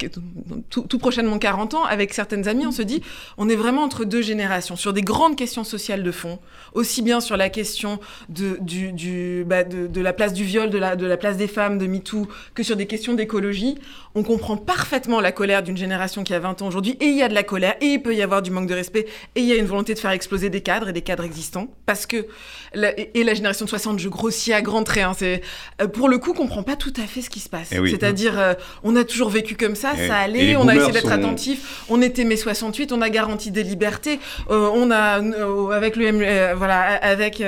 tout, 0.69 0.81
tout, 0.81 0.99
prochainement 0.99 1.37
40 1.37 1.73
ans, 1.73 1.83
avec 1.83 2.13
certaines 2.13 2.47
amies, 2.47 2.65
on 2.65 2.71
se 2.71 2.81
dit, 2.81 3.01
on 3.37 3.49
est 3.49 3.55
vraiment 3.55 3.83
entre 3.83 4.05
deux 4.05 4.21
générations, 4.21 4.75
sur 4.75 4.93
des 4.93 5.01
grandes 5.01 5.35
questions 5.35 5.63
sociales 5.63 6.03
de 6.03 6.11
fond, 6.11 6.39
aussi 6.73 7.01
bien 7.01 7.21
sur 7.21 7.37
la 7.37 7.49
question 7.49 7.99
de, 8.29 8.57
du, 8.61 8.91
du 8.91 9.43
bah, 9.45 9.63
de, 9.63 9.87
de, 9.87 10.01
la 10.01 10.13
place 10.13 10.33
du 10.33 10.43
viol, 10.43 10.69
de 10.69 10.77
la, 10.77 10.95
de 10.95 11.05
la 11.05 11.17
place 11.17 11.37
des 11.37 11.47
femmes, 11.47 11.77
de 11.77 11.87
MeToo, 11.87 12.27
que 12.53 12.63
sur 12.63 12.75
des 12.75 12.87
questions 12.87 13.13
d'écologie. 13.13 13.77
On 14.15 14.23
comprend 14.23 14.57
parfaitement 14.57 15.21
la 15.21 15.31
colère 15.31 15.63
d'une 15.63 15.77
génération 15.77 16.23
qui 16.23 16.33
a 16.33 16.39
20 16.39 16.61
ans 16.61 16.67
aujourd'hui 16.67 16.88
et 16.99 17.05
il 17.05 17.17
y 17.17 17.23
a 17.23 17.27
de 17.27 17.33
la 17.33 17.43
colère, 17.43 17.75
et 17.81 17.85
il 17.85 18.01
peut 18.01 18.15
y 18.15 18.21
avoir 18.21 18.41
du 18.41 18.51
manque 18.51 18.67
de 18.67 18.73
respect, 18.73 19.07
et 19.35 19.41
il 19.41 19.45
y 19.45 19.51
a 19.51 19.55
une 19.55 19.65
volonté 19.65 19.93
de 19.93 19.99
faire 19.99 20.11
exploser 20.11 20.49
des 20.49 20.61
cadres 20.61 20.89
et 20.89 20.93
des 20.93 21.01
cadres 21.01 21.23
existants, 21.23 21.67
parce 21.85 22.05
que, 22.05 22.27
la, 22.73 22.91
et 22.97 23.23
la 23.23 23.33
génération 23.33 23.65
de 23.65 23.69
60, 23.69 23.99
je 23.99 24.09
grossis 24.09 24.53
à 24.53 24.61
grands 24.61 24.83
traits, 24.83 25.03
hein, 25.03 25.13
c'est, 25.17 25.41
euh, 25.81 25.87
pour 25.87 26.09
le 26.09 26.17
coup, 26.17 26.33
comprend 26.33 26.63
pas 26.63 26.75
tout 26.75 26.93
à 26.97 27.07
fait 27.07 27.21
ce 27.21 27.29
qui 27.29 27.39
se 27.39 27.49
passe. 27.49 27.69
Eh 27.71 27.79
oui. 27.79 27.91
C'est-à-dire, 27.91 28.39
euh, 28.39 28.53
on 28.83 28.95
a 28.95 29.03
toujours 29.03 29.29
vécu 29.29 29.55
comme 29.55 29.75
ça, 29.75 29.93
et, 29.93 30.07
ça 30.07 30.17
allait, 30.17 30.55
on 30.55 30.67
a 30.67 30.75
essayé 30.75 30.91
d'être 30.91 31.07
sont... 31.07 31.13
attentif, 31.13 31.83
on 31.89 32.01
était 32.01 32.23
mai 32.23 32.37
68, 32.37 32.91
on 32.91 33.01
a 33.01 33.09
garanti 33.09 33.51
des 33.51 33.63
libertés, 33.63 34.19
euh, 34.49 34.69
on 34.73 34.91
a, 34.91 35.21
euh, 35.21 35.69
avec 35.69 35.95
le, 35.95 36.53
voilà, 36.55 36.81
avec, 37.01 37.43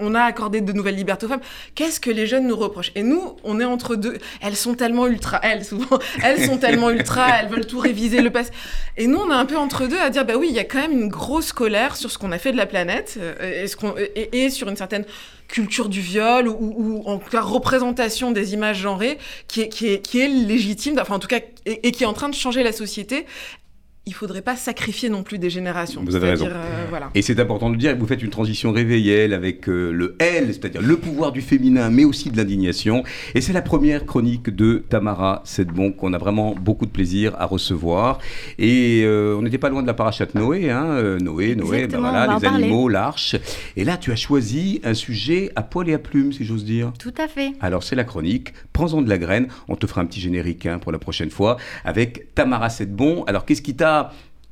on 0.00 0.14
a 0.14 0.22
accordé 0.22 0.60
de 0.60 0.72
nouvelles 0.72 0.96
libertés 0.96 1.26
aux 1.26 1.28
femmes. 1.28 1.40
Qu'est-ce 1.74 2.00
que 2.00 2.10
les 2.10 2.26
jeunes 2.26 2.46
nous 2.46 2.56
reprochent? 2.56 2.92
Et 2.94 3.02
nous, 3.02 3.36
on 3.44 3.60
est 3.60 3.64
entre 3.64 3.96
deux. 3.96 4.18
Elles 4.40 4.56
sont 4.56 4.74
tellement 4.74 5.06
ultra, 5.06 5.40
elles 5.42 5.64
souvent, 5.64 5.98
elles 6.22 6.44
sont 6.44 6.58
tellement 6.58 6.90
ultra, 6.90 7.40
elles 7.40 7.48
veulent 7.48 7.66
tout 7.66 7.78
réviser, 7.78 8.20
le 8.20 8.30
passé. 8.30 8.50
Et 8.96 9.06
nous, 9.06 9.18
on 9.18 9.30
est 9.30 9.34
un 9.34 9.46
peu 9.46 9.56
entre 9.56 9.86
deux 9.86 9.98
à 9.98 10.10
dire, 10.10 10.24
bah 10.24 10.34
oui, 10.36 10.48
il 10.50 10.54
y 10.54 10.58
a 10.58 10.64
quand 10.64 10.78
même 10.78 10.92
une 10.92 11.08
grosse 11.08 11.52
colère 11.52 11.96
sur 11.96 12.10
ce 12.10 12.18
qu'on 12.18 12.32
a 12.32 12.38
fait 12.38 12.52
de 12.52 12.56
la 12.56 12.66
planète 12.66 13.18
euh, 13.18 14.06
et, 14.32 14.50
sur 14.50 14.68
une 14.68 14.76
certaine 14.76 15.04
culture 15.48 15.88
du 15.88 16.00
viol 16.00 16.48
ou, 16.48 17.02
en 17.06 17.18
tout 17.18 17.30
cas 17.30 17.40
représentation 17.40 18.32
des 18.32 18.54
images 18.54 18.78
genrées 18.78 19.18
qui 19.46 19.60
est, 19.62 20.28
légitime, 20.28 20.98
enfin 21.00 21.14
en 21.14 21.18
tout 21.18 21.28
cas, 21.28 21.40
et 21.66 21.92
qui 21.92 22.02
est 22.02 22.06
en 22.06 22.14
train 22.14 22.28
de 22.28 22.34
changer 22.34 22.62
la 22.62 22.72
société 22.72 23.26
il 24.08 24.14
faudrait 24.14 24.40
pas 24.40 24.54
sacrifier 24.54 25.08
non 25.08 25.24
plus 25.24 25.38
des 25.38 25.50
générations. 25.50 26.00
Vous 26.04 26.14
avez 26.14 26.30
raison. 26.30 26.46
Euh, 26.46 26.86
voilà. 26.88 27.10
Et 27.16 27.22
c'est 27.22 27.40
important 27.40 27.70
de 27.70 27.74
le 27.74 27.78
dire, 27.80 27.96
vous 27.96 28.06
faites 28.06 28.22
une 28.22 28.30
transition 28.30 28.70
réveillée 28.70 29.34
avec 29.34 29.68
euh, 29.68 29.90
le 29.90 30.14
L, 30.20 30.46
c'est-à-dire 30.46 30.80
le 30.80 30.96
pouvoir 30.96 31.32
du 31.32 31.40
féminin, 31.40 31.90
mais 31.90 32.04
aussi 32.04 32.30
de 32.30 32.36
l'indignation. 32.36 33.02
Et 33.34 33.40
c'est 33.40 33.52
la 33.52 33.62
première 33.62 34.06
chronique 34.06 34.48
de 34.48 34.84
Tamara 34.88 35.42
Sedbon 35.44 35.90
qu'on 35.90 36.12
a 36.12 36.18
vraiment 36.18 36.54
beaucoup 36.54 36.86
de 36.86 36.92
plaisir 36.92 37.34
à 37.40 37.46
recevoir. 37.46 38.20
Et 38.60 39.02
euh, 39.04 39.36
on 39.36 39.42
n'était 39.42 39.58
pas 39.58 39.70
loin 39.70 39.82
de 39.82 39.88
la 39.88 39.94
parachate 39.94 40.36
Noé, 40.36 40.70
hein, 40.70 41.18
Noé, 41.20 41.56
Noé, 41.56 41.88
ben 41.88 41.98
voilà, 41.98 42.38
les 42.38 42.46
animaux, 42.46 42.88
l'arche. 42.88 43.34
Et 43.76 43.82
là, 43.82 43.96
tu 43.96 44.12
as 44.12 44.16
choisi 44.16 44.80
un 44.84 44.94
sujet 44.94 45.50
à 45.56 45.62
poil 45.62 45.88
et 45.88 45.94
à 45.94 45.98
plumes, 45.98 46.32
si 46.32 46.44
j'ose 46.44 46.64
dire. 46.64 46.92
Tout 47.00 47.14
à 47.18 47.26
fait. 47.26 47.54
Alors 47.60 47.82
c'est 47.82 47.96
la 47.96 48.04
chronique, 48.04 48.54
prends-en 48.72 49.02
de 49.02 49.08
la 49.08 49.18
graine. 49.18 49.48
On 49.66 49.74
te 49.74 49.88
fera 49.88 50.00
un 50.00 50.06
petit 50.06 50.20
générique 50.20 50.64
hein, 50.66 50.78
pour 50.78 50.92
la 50.92 51.00
prochaine 51.00 51.30
fois 51.30 51.56
avec 51.84 52.36
Tamara 52.36 52.70
Sedbon. 52.70 53.24
Alors 53.24 53.44
qu'est-ce 53.44 53.62
qui 53.62 53.74
t'a 53.74 53.95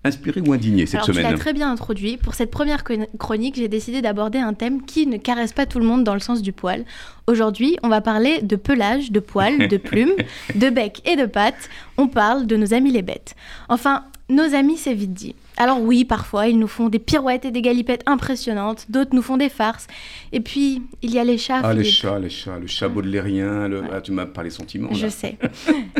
inspiré 0.05 0.41
ou 0.43 0.53
indigné 0.53 0.87
cette 0.87 0.97
Alors, 0.97 1.07
semaine 1.07 1.25
Tu 1.27 1.33
l'as 1.33 1.39
très 1.39 1.53
bien 1.53 1.71
introduit. 1.71 2.19
Pour 2.19 2.35
cette 2.35 2.51
première 2.51 2.85
chronique, 3.19 3.57
j'ai 3.57 3.69
décidé 3.69 4.03
d'aborder 4.03 4.39
un 4.39 4.53
thème 4.53 4.85
qui 4.85 5.07
ne 5.07 5.17
caresse 5.17 5.53
pas 5.53 5.67
tout 5.67 5.79
le 5.79 5.87
monde 5.87 6.05
dans 6.05 6.15
le 6.15 6.21
sens 6.21 6.43
du 6.43 6.53
poil. 6.53 6.85
Aujourd'hui, 7.27 7.79
on 7.83 7.89
va 7.89 8.01
parler 8.01 8.43
de 8.43 8.57
pelage, 8.57 9.11
de 9.11 9.21
poils, 9.21 9.67
de 9.69 9.77
plumes, 9.79 10.15
de 10.55 10.69
bec 10.69 11.01
et 11.07 11.17
de 11.17 11.25
pattes. 11.25 11.71
On 11.97 12.07
parle 12.07 12.47
de 12.47 12.57
nos 12.57 12.75
amis 12.75 12.93
les 12.93 13.03
bêtes. 13.03 13.35
Enfin, 13.69 14.05
nos 14.29 14.55
amis, 14.55 14.77
c'est 14.77 14.95
vite 14.95 15.13
dit. 15.13 15.35
Alors 15.57 15.81
oui, 15.81 16.05
parfois, 16.05 16.49
ils 16.49 16.59
nous 16.59 16.67
font 16.67 16.89
des 16.89 16.99
pirouettes 16.99 17.45
et 17.45 17.51
des 17.51 17.63
galipettes 17.63 18.03
impressionnantes, 18.07 18.87
d'autres 18.89 19.15
nous 19.15 19.23
font 19.23 19.37
des 19.37 19.49
farces. 19.49 19.87
Et 20.33 20.41
puis, 20.41 20.83
il 21.03 21.13
y 21.13 21.19
a 21.19 21.25
les 21.25 21.39
chats. 21.39 21.61
Ah, 21.63 21.73
les 21.73 21.85
chats, 21.85 22.19
les 22.19 22.31
chats, 22.31 22.59
le 22.59 22.67
chat 22.67 22.89
baudelairien, 22.89 23.69
le... 23.69 23.83
Ouais. 23.83 23.89
Ah, 23.93 24.01
tu 24.01 24.13
m'as 24.13 24.27
parlé 24.27 24.51
sentiments. 24.51 24.93
Je 24.93 25.07
sais. 25.07 25.37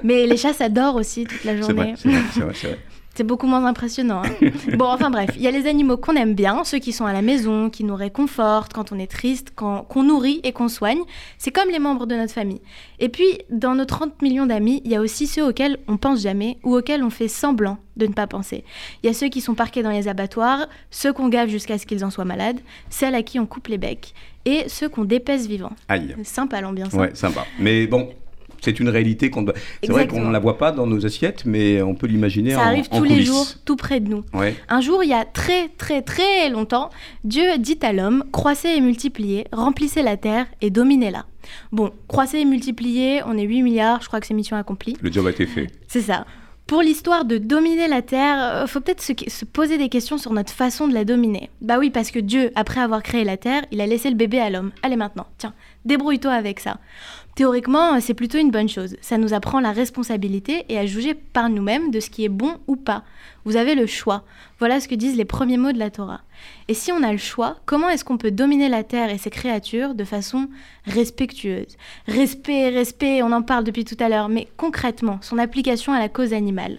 Mais 0.03 0.27
les 0.27 0.37
chats 0.37 0.53
s'adorent 0.53 0.97
aussi 0.97 1.25
toute 1.25 1.45
la 1.45 1.57
journée. 1.57 1.95
C'est 1.97 2.09
vrai, 2.09 2.21
c'est 2.33 2.41
vrai, 2.41 2.53
c'est 2.55 2.67
vrai. 2.69 2.79
C'est 3.15 3.25
beaucoup 3.25 3.47
moins 3.47 3.65
impressionnant. 3.65 4.23
Hein. 4.25 4.51
bon, 4.77 4.87
enfin 4.87 5.11
bref, 5.11 5.31
il 5.37 5.43
y 5.43 5.47
a 5.47 5.51
les 5.51 5.67
animaux 5.67 5.97
qu'on 5.97 6.15
aime 6.15 6.35
bien, 6.35 6.65
ceux 6.65 6.79
qui 6.79 6.93
sont 6.93 7.07
à 7.07 7.13
la 7.13 7.23
maison, 7.23 7.71
qui 7.71 7.85
nous 7.85 7.95
réconfortent 7.95 8.73
quand 8.73 8.93
on 8.93 8.99
est 8.99 9.11
triste, 9.11 9.53
qu'on 9.55 9.83
qu 9.83 10.01
nourrit 10.01 10.41
et 10.43 10.53
qu'on 10.53 10.69
soigne. 10.69 11.01
C'est 11.39 11.53
comme 11.53 11.71
les 11.71 11.79
membres 11.79 12.07
de 12.07 12.17
notre 12.17 12.33
famille. 12.33 12.61
Et 12.99 13.09
puis, 13.09 13.39
dans 13.51 13.75
nos 13.75 13.85
30 13.85 14.21
millions 14.23 14.47
d'amis, 14.47 14.83
il 14.85 14.91
y 14.91 14.97
a 14.97 15.01
aussi 15.01 15.27
ceux 15.27 15.47
auxquels 15.47 15.79
on 15.87 15.97
pense 15.97 16.23
jamais 16.23 16.59
ou 16.65 16.77
auxquels 16.77 17.03
on 17.05 17.11
fait 17.11 17.29
semblant 17.29 17.79
de 17.97 18.07
ne 18.07 18.13
pas 18.13 18.27
penser. 18.27 18.65
Il 19.03 19.07
y 19.07 19.11
a 19.11 19.13
ceux 19.15 19.29
qui 19.29 19.41
sont 19.41 19.55
parqués 19.55 19.83
dans 19.83 19.91
les 19.91 20.09
abattoirs, 20.09 20.67
ceux 20.91 21.13
qu'on 21.13 21.29
gave 21.29 21.49
jusqu'à 21.49 21.79
ce 21.79 21.87
qu'ils 21.87 22.05
en 22.05 22.11
soient 22.11 22.25
malades, 22.25 22.59
celles 22.91 23.15
à 23.15 23.23
qui 23.23 23.39
on 23.39 23.47
coupe 23.47 23.69
les 23.69 23.79
becs 23.79 24.13
et 24.45 24.69
ceux 24.69 24.89
qu'on 24.89 25.05
dépèse 25.05 25.49
vivants. 25.49 25.73
Aïe. 25.89 26.17
Sympa 26.25 26.61
l'ambiance. 26.61 26.93
Ouais, 26.93 27.15
sympa. 27.15 27.47
Mais 27.59 27.87
bon, 27.87 28.11
c'est 28.65 28.81
une 28.81 28.89
réalité 28.89 29.31
qu'on 29.31 29.45
c'est 29.83 29.93
vrai 29.93 30.07
qu'on 30.07 30.25
ne 30.25 30.33
la 30.33 30.39
voit 30.39 30.59
pas 30.59 30.73
dans 30.73 30.87
nos 30.87 31.05
assiettes 31.07 31.45
mais 31.45 31.83
on 31.83 31.95
peut 31.95 32.07
l'imaginer 32.07 32.53
ça 32.53 32.61
en, 32.61 32.67
arrive 32.67 32.89
tous 32.89 33.05
les 33.05 33.23
jours 33.23 33.47
tout 33.65 33.77
près 33.77 34.01
de 34.01 34.09
nous 34.09 34.25
ouais. 34.33 34.57
un 34.69 34.81
jour 34.81 35.05
il 35.05 35.11
y 35.11 35.15
a 35.15 35.25
très 35.25 35.69
très 35.77 36.03
très 36.03 36.49
longtemps 36.49 36.91
Dieu 37.25 37.59
dit 37.59 37.79
à 37.83 37.93
l'homme 37.93 38.25
croissez 38.33 38.71
et 38.71 38.81
multipliez 38.81 39.47
remplissez 39.53 40.03
la 40.03 40.17
terre 40.17 40.47
et 40.61 40.71
dominez-la 40.71 41.27
bon 41.73 41.91
croissez 42.09 42.39
et 42.39 42.45
multipliez 42.45 43.21
on 43.27 43.37
est 43.37 43.45
8 43.45 43.63
milliards 43.63 44.01
je 44.03 44.09
crois 44.09 44.21
que 44.21 44.27
c'est 44.27 44.35
mission 44.35 44.57
accomplie 44.57 44.97
le 45.01 45.13
job 45.13 45.27
a 45.27 45.31
été 45.31 45.47
fait 45.47 45.69
c'est 45.87 46.01
ça 46.01 46.25
Pour 46.67 46.81
l'histoire 46.81 47.27
de 47.27 47.37
dominer 47.37 47.89
la 47.89 48.01
Terre, 48.01 48.39
euh, 48.41 48.67
faut 48.67 48.81
peut-être 48.81 49.03
se, 49.03 49.13
se 49.29 49.45
poser 49.45 49.77
des 49.77 49.91
questions 49.91 50.17
sur 50.17 50.33
notre 50.33 50.53
façon 50.53 50.89
de 50.89 50.95
la 50.95 51.05
dominer. 51.05 51.51
Bah 51.61 51.77
oui, 51.79 51.91
parce 51.91 52.11
que 52.11 52.19
Dieu, 52.19 52.53
après 52.55 52.81
avoir 52.81 53.03
créé 53.03 53.23
la 53.23 53.37
Terre, 53.37 53.67
il 53.71 53.83
a 53.83 53.87
laissé 53.87 54.09
le 54.09 54.17
bébé 54.17 54.41
à 54.41 54.49
l'homme. 54.49 54.73
Allez 54.83 54.97
maintenant, 54.97 55.27
tiens, 55.37 55.53
débrouille-toi 55.85 56.33
avec 56.33 56.61
ça. 56.61 56.79
Théoriquement, 57.35 58.01
c'est 58.01 58.15
plutôt 58.15 58.39
une 58.39 58.53
bonne 58.53 58.69
chose. 58.69 58.97
Ça 59.01 59.19
nous 59.19 59.35
apprend 59.35 59.59
la 59.59 59.73
responsabilité 59.73 60.65
et 60.69 60.79
à 60.79 60.87
juger 60.87 61.15
par 61.15 61.51
nous-mêmes 61.51 61.91
de 61.91 61.99
ce 61.99 62.09
qui 62.09 62.25
est 62.25 62.29
bon 62.29 62.59
ou 62.69 62.77
pas. 62.77 63.03
Vous 63.45 63.57
avez 63.57 63.75
le 63.75 63.87
choix. 63.87 64.23
Voilà 64.61 64.79
ce 64.79 64.87
que 64.87 64.95
disent 64.95 65.17
les 65.17 65.25
premiers 65.25 65.57
mots 65.57 65.73
de 65.73 65.79
la 65.79 65.91
Torah. 65.91 66.21
Et 66.69 66.75
si 66.75 66.93
on 66.93 67.03
a 67.03 67.13
le 67.13 67.19
choix, 67.19 67.57
comment 67.67 67.91
est-ce 67.91 68.05
qu'on 68.05 68.17
peut 68.17 68.31
dominer 68.31 68.69
la 68.69 68.83
terre 68.83 69.11
et 69.11 69.19
ses 69.19 69.31
créatures 69.31 69.95
de 69.95 70.05
façon 70.05 70.49
respectueuse? 70.87 71.77
Respect, 72.07 72.71
respect, 72.71 73.23
on 73.23 73.33
en 73.33 73.43
parle 73.43 73.65
depuis 73.65 73.85
tout 73.85 73.97
à 74.01 74.09
l'heure, 74.09 74.29
mais 74.29 74.49
concrètement, 74.57 75.19
son 75.21 75.39
application 75.39 75.93
à 75.93 75.99
la 75.99 76.09
cause 76.09 76.33
animale. 76.33 76.79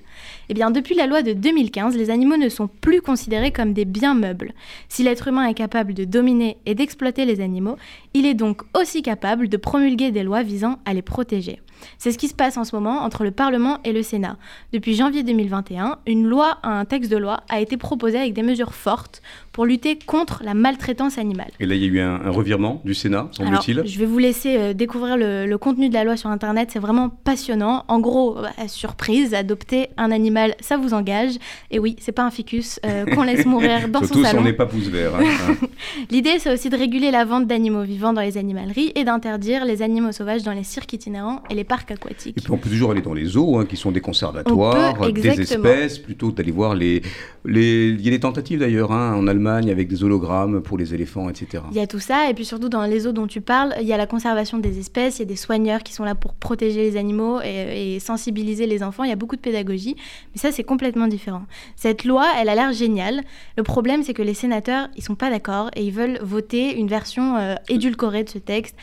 Eh 0.49 0.53
bien, 0.53 0.71
depuis 0.71 0.95
la 0.95 1.05
loi 1.05 1.21
de 1.21 1.33
2015, 1.33 1.95
les 1.97 2.09
animaux 2.09 2.37
ne 2.37 2.49
sont 2.49 2.67
plus 2.67 3.01
considérés 3.01 3.51
comme 3.51 3.73
des 3.73 3.85
biens 3.85 4.15
meubles. 4.15 4.53
Si 4.89 5.03
l'être 5.03 5.27
humain 5.27 5.47
est 5.47 5.53
capable 5.53 5.93
de 5.93 6.03
dominer 6.03 6.57
et 6.65 6.73
d'exploiter 6.73 7.25
les 7.25 7.41
animaux, 7.41 7.77
il 8.13 8.25
est 8.25 8.33
donc 8.33 8.63
aussi 8.77 9.01
capable 9.01 9.49
de 9.49 9.57
promulguer 9.57 10.11
des 10.11 10.23
lois 10.23 10.41
visant 10.41 10.79
à 10.85 10.93
les 10.93 11.01
protéger. 11.03 11.59
C'est 11.97 12.11
ce 12.11 12.17
qui 12.17 12.27
se 12.27 12.35
passe 12.35 12.57
en 12.57 12.63
ce 12.63 12.75
moment 12.75 13.03
entre 13.03 13.23
le 13.23 13.31
Parlement 13.31 13.79
et 13.83 13.93
le 13.93 14.03
Sénat. 14.03 14.37
Depuis 14.73 14.95
janvier 14.95 15.23
2021, 15.23 15.99
une 16.07 16.27
loi, 16.27 16.57
un 16.63 16.85
texte 16.85 17.11
de 17.11 17.17
loi, 17.17 17.41
a 17.49 17.59
été 17.59 17.77
proposé 17.77 18.17
avec 18.17 18.33
des 18.33 18.43
mesures 18.43 18.73
fortes 18.73 19.21
pour 19.51 19.65
lutter 19.65 19.97
contre 19.97 20.41
la 20.43 20.53
maltraitance 20.53 21.17
animale. 21.17 21.51
Et 21.59 21.65
là, 21.65 21.75
il 21.75 21.81
y 21.81 21.85
a 21.85 21.87
eu 21.87 21.99
un, 21.99 22.29
revirement 22.29 22.81
du 22.83 22.93
Sénat, 22.93 23.29
semble-t-il. 23.31 23.83
Je 23.85 23.99
vais 23.99 24.05
vous 24.05 24.17
laisser 24.17 24.57
euh, 24.57 24.73
découvrir 24.73 25.15
le, 25.17 25.55
contenu 25.55 25.87
de 25.87 25.93
la 25.93 26.03
loi 26.03 26.17
sur 26.17 26.29
Internet. 26.29 26.69
C'est 26.73 26.79
vraiment 26.79 27.09
passionnant. 27.09 27.85
En 27.87 27.99
gros, 27.99 28.35
bah, 28.35 28.51
surprise, 28.67 29.33
adopter 29.33 29.89
un 29.97 30.11
animal, 30.11 30.55
ça 30.59 30.77
vous 30.77 30.93
engage. 30.93 31.35
Et 31.71 31.79
oui, 31.79 31.95
c'est 31.99 32.11
pas 32.11 32.23
un 32.23 32.31
ficus 32.31 32.79
euh, 32.85 33.05
qu'on 33.15 33.23
laisse 33.23 33.45
mourir 33.45 33.87
dans 33.89 34.01
son 34.01 34.15
salon. 34.15 34.25
Surtout 34.25 34.43
n'est 34.43 34.53
pas 34.53 34.65
pouce 34.65 34.87
vert. 34.87 35.15
Hein. 35.15 35.55
L'idée, 36.09 36.37
c'est 36.39 36.51
aussi 36.53 36.69
de 36.69 36.77
réguler 36.77 37.11
la 37.11 37.25
vente 37.25 37.47
d'animaux 37.47 37.83
vivants 37.83 38.13
dans 38.13 38.21
les 38.21 38.37
animaleries 38.37 38.91
et 38.95 39.03
d'interdire 39.03 39.65
les 39.65 39.81
animaux 39.81 40.11
sauvages 40.11 40.43
dans 40.43 40.53
les 40.53 40.63
cirques 40.63 40.93
itinérants 40.93 41.41
et 41.49 41.55
les 41.55 41.63
parcs 41.65 41.91
aquatiques. 41.91 42.37
Et 42.37 42.41
puis 42.41 42.51
on 42.51 42.57
peut 42.57 42.69
toujours 42.69 42.91
aller 42.91 43.01
dans 43.01 43.13
les 43.13 43.25
zoos, 43.25 43.57
hein, 43.57 43.65
qui 43.65 43.75
sont 43.75 43.91
des 43.91 44.01
conservatoires, 44.01 45.11
des 45.11 45.27
espèces, 45.27 45.99
plutôt 45.99 46.31
d'aller 46.31 46.51
voir 46.51 46.75
les, 46.75 47.01
les... 47.43 47.89
Il 47.89 48.01
y 48.01 48.07
a 48.07 48.11
des 48.11 48.19
tentatives 48.19 48.59
d'ailleurs 48.59 48.91
hein, 48.91 49.13
en 49.15 49.27
Allemagne 49.27 49.69
avec 49.69 49.87
des 49.87 50.03
hologrammes 50.03 50.61
pour 50.61 50.77
les 50.77 50.93
éléphants, 50.93 51.29
etc. 51.29 51.63
Il 51.71 51.77
y 51.77 51.81
a 51.81 51.87
tout 51.87 51.99
ça, 51.99 52.29
et 52.29 52.33
puis 52.33 52.45
surtout 52.45 52.69
dans 52.69 52.85
les 52.85 53.01
zoos 53.01 53.11
dont 53.11 53.27
tu 53.27 53.41
parles, 53.41 53.73
il 53.81 53.87
y 53.87 53.93
a 53.93 53.97
la 53.97 54.07
conservation 54.07 54.57
des 54.57 54.79
espèces, 54.79 55.17
il 55.17 55.23
y 55.23 55.23
a 55.23 55.27
des 55.27 55.35
soigneurs 55.35 55.83
qui 55.83 55.93
sont 55.93 56.05
là 56.05 56.15
pour 56.15 56.33
protéger 56.33 56.81
les 56.81 56.97
animaux 56.97 57.41
et, 57.41 57.95
et 57.95 57.99
sensibiliser 57.99 58.67
les 58.67 58.83
enfants, 58.83 59.03
il 59.03 59.09
y 59.09 59.13
a 59.13 59.17
beaucoup 59.17 59.35
de 59.35 59.41
pédagogie, 59.41 59.95
mais 60.33 60.39
ça 60.39 60.51
c'est 60.51 60.63
complètement 60.63 61.07
différent. 61.07 61.43
Cette 61.75 62.05
loi, 62.05 62.25
elle 62.39 62.49
a 62.49 62.55
l'air 62.55 62.71
géniale. 62.71 63.21
Le 63.57 63.63
problème 63.63 64.03
c'est 64.03 64.13
que 64.13 64.21
les 64.21 64.33
sénateurs, 64.33 64.87
ils 64.95 65.03
sont 65.03 65.15
pas 65.15 65.29
d'accord 65.29 65.69
et 65.75 65.83
ils 65.83 65.91
veulent 65.91 66.19
voter 66.21 66.75
une 66.77 66.87
version 66.87 67.37
euh, 67.37 67.55
édulcorée 67.69 68.23
de 68.23 68.29
ce 68.29 68.37
texte. 68.37 68.75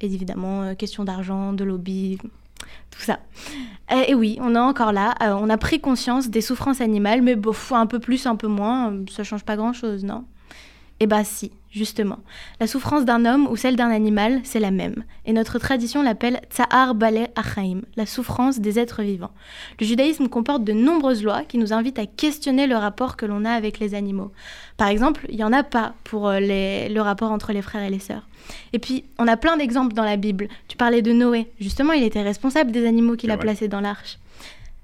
Et 0.00 0.06
évidemment, 0.06 0.62
euh, 0.62 0.74
question 0.74 1.04
d'argent, 1.04 1.52
de 1.52 1.64
lobby, 1.64 2.18
tout 2.90 3.00
ça. 3.00 3.18
Et, 4.08 4.14
oui, 4.14 4.38
on 4.40 4.54
est 4.54 4.58
encore 4.58 4.92
là. 4.92 5.14
Euh, 5.22 5.32
on 5.32 5.50
a 5.50 5.58
pris 5.58 5.80
conscience 5.80 6.28
des 6.28 6.40
souffrances 6.40 6.80
animales, 6.80 7.22
mais 7.22 7.36
bon, 7.36 7.52
un 7.72 7.86
peu 7.86 7.98
plus, 7.98 8.26
un 8.26 8.36
peu 8.36 8.46
moins, 8.46 8.94
ça 9.10 9.24
change 9.24 9.44
pas 9.44 9.56
grand-chose, 9.56 10.04
non? 10.04 10.24
Eh 11.00 11.06
bah 11.06 11.24
si. 11.24 11.50
Justement, 11.70 12.18
la 12.58 12.66
souffrance 12.66 13.04
d'un 13.04 13.24
homme 13.24 13.46
ou 13.46 13.54
celle 13.54 13.76
d'un 13.76 13.90
animal, 13.90 14.40
c'est 14.42 14.58
la 14.58 14.72
même. 14.72 15.04
Et 15.24 15.32
notre 15.32 15.60
tradition 15.60 16.02
l'appelle 16.02 16.40
Tsa'ar 16.50 16.96
Bale 16.96 17.28
Achaim, 17.36 17.82
la 17.94 18.06
souffrance 18.06 18.58
des 18.58 18.80
êtres 18.80 19.02
vivants. 19.02 19.30
Le 19.78 19.86
judaïsme 19.86 20.26
comporte 20.26 20.64
de 20.64 20.72
nombreuses 20.72 21.22
lois 21.22 21.44
qui 21.44 21.58
nous 21.58 21.72
invitent 21.72 22.00
à 22.00 22.06
questionner 22.06 22.66
le 22.66 22.76
rapport 22.76 23.16
que 23.16 23.24
l'on 23.24 23.44
a 23.44 23.52
avec 23.52 23.78
les 23.78 23.94
animaux. 23.94 24.32
Par 24.78 24.88
exemple, 24.88 25.26
il 25.28 25.36
n'y 25.36 25.44
en 25.44 25.52
a 25.52 25.62
pas 25.62 25.94
pour 26.02 26.28
euh, 26.28 26.40
le 26.40 27.00
rapport 27.00 27.30
entre 27.30 27.52
les 27.52 27.62
frères 27.62 27.84
et 27.84 27.90
les 27.90 28.00
sœurs. 28.00 28.26
Et 28.72 28.78
puis, 28.78 29.04
on 29.18 29.28
a 29.28 29.36
plein 29.36 29.56
d'exemples 29.56 29.94
dans 29.94 30.04
la 30.04 30.16
Bible. 30.16 30.48
Tu 30.66 30.76
parlais 30.76 31.02
de 31.02 31.12
Noé. 31.12 31.52
Justement, 31.60 31.92
il 31.92 32.02
était 32.02 32.22
responsable 32.22 32.72
des 32.72 32.86
animaux 32.86 33.14
qu'il 33.14 33.30
a 33.30 33.36
placés 33.36 33.68
dans 33.68 33.80
l'arche. 33.80 34.18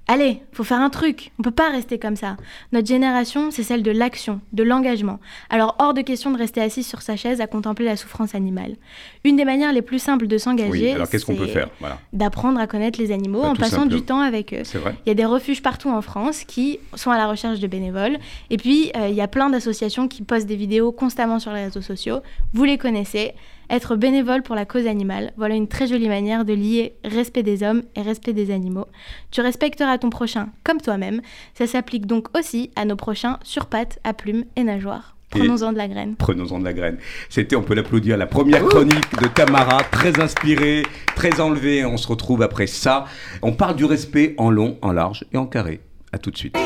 Allez, 0.09 0.41
faut 0.53 0.63
faire 0.63 0.79
un 0.79 0.89
truc. 0.89 1.31
On 1.37 1.43
peut 1.43 1.51
pas 1.51 1.69
rester 1.69 1.99
comme 1.99 2.15
ça. 2.15 2.37
Notre 2.71 2.87
génération, 2.87 3.51
c'est 3.51 3.63
celle 3.63 3.83
de 3.83 3.91
l'action, 3.91 4.39
de 4.53 4.63
l'engagement. 4.63 5.19
Alors 5.49 5.75
hors 5.79 5.93
de 5.93 6.01
question 6.01 6.31
de 6.31 6.37
rester 6.37 6.61
assis 6.61 6.83
sur 6.83 7.01
sa 7.01 7.17
chaise 7.17 7.41
à 7.41 7.47
contempler 7.47 7.85
la 7.85 7.97
souffrance 7.97 8.33
animale. 8.33 8.77
Une 9.25 9.35
des 9.35 9.43
manières 9.43 9.73
les 9.73 9.81
plus 9.81 9.99
simples 9.99 10.27
de 10.27 10.37
s'engager, 10.37 10.93
alors 10.93 11.09
qu'est-ce 11.09 11.25
qu'on 11.25 11.35
peut 11.35 11.47
faire? 11.47 11.69
D'apprendre 12.13 12.57
à 12.59 12.67
connaître 12.67 13.01
les 13.01 13.11
animaux 13.11 13.41
bah, 13.41 13.49
en 13.49 13.55
passant 13.55 13.85
du 13.85 14.01
temps 14.01 14.21
avec 14.21 14.53
eux. 14.53 14.63
Il 15.05 15.09
y 15.09 15.11
a 15.11 15.13
des 15.13 15.25
refuges 15.25 15.61
partout 15.61 15.89
en 15.89 16.01
France 16.01 16.45
qui 16.45 16.79
sont 16.95 17.11
à 17.11 17.17
la 17.17 17.27
recherche 17.27 17.59
de 17.59 17.67
bénévoles. 17.67 18.17
Et 18.49 18.55
puis 18.55 18.91
euh, 18.95 19.09
il 19.09 19.15
y 19.15 19.21
a 19.21 19.27
plein 19.27 19.49
d'associations 19.49 20.07
qui 20.07 20.23
postent 20.23 20.47
des 20.47 20.55
vidéos 20.55 20.93
constamment 20.93 21.39
sur 21.39 21.51
les 21.51 21.65
réseaux 21.65 21.81
sociaux. 21.81 22.21
Vous 22.53 22.63
les 22.63 22.77
connaissez. 22.77 23.33
Être 23.69 23.97
bénévole 23.97 24.43
pour 24.43 24.55
la 24.55 24.65
cause 24.65 24.87
animale, 24.87 25.33
voilà 25.35 25.55
une 25.55 25.67
très 25.67 25.87
jolie 25.87 26.07
manière 26.07 26.45
de 26.45 26.53
lier 26.53 26.95
respect 27.03 27.43
des 27.43 27.63
hommes 27.63 27.83
et 27.95 28.01
respect 28.01 28.31
des 28.31 28.51
animaux. 28.51 28.87
Tu 29.29 29.41
respecteras 29.41 29.97
ton 29.97 30.09
prochain 30.09 30.49
comme 30.63 30.79
toi-même. 30.79 31.21
Ça 31.53 31.67
s'applique 31.67 32.05
donc 32.05 32.27
aussi 32.37 32.71
à 32.77 32.85
nos 32.85 32.95
prochains 32.95 33.39
sur 33.43 33.65
pattes, 33.65 33.99
à 34.05 34.13
plumes 34.13 34.45
et 34.55 34.63
nageoires. 34.63 35.17
Prenons-en 35.29 35.73
de 35.73 35.77
la 35.77 35.89
graine. 35.89 36.15
Prenons-en 36.15 36.59
de 36.59 36.63
la 36.63 36.71
graine. 36.71 36.97
C'était, 37.29 37.57
on 37.57 37.61
peut 37.61 37.73
l'applaudir, 37.73 38.15
la 38.15 38.27
première 38.27 38.63
chronique 38.63 39.21
de 39.21 39.27
Tamara, 39.27 39.83
très 39.91 40.21
inspirée, 40.21 40.83
très 41.17 41.41
enlevée. 41.41 41.83
On 41.83 41.97
se 41.97 42.07
retrouve 42.07 42.41
après 42.41 42.67
ça. 42.67 43.05
On 43.41 43.51
parle 43.51 43.75
du 43.75 43.83
respect 43.83 44.33
en 44.37 44.49
long, 44.49 44.77
en 44.81 44.93
large 44.93 45.25
et 45.33 45.37
en 45.37 45.45
carré. 45.45 45.81
À 46.13 46.17
tout 46.17 46.31
de 46.31 46.37
suite. 46.37 46.57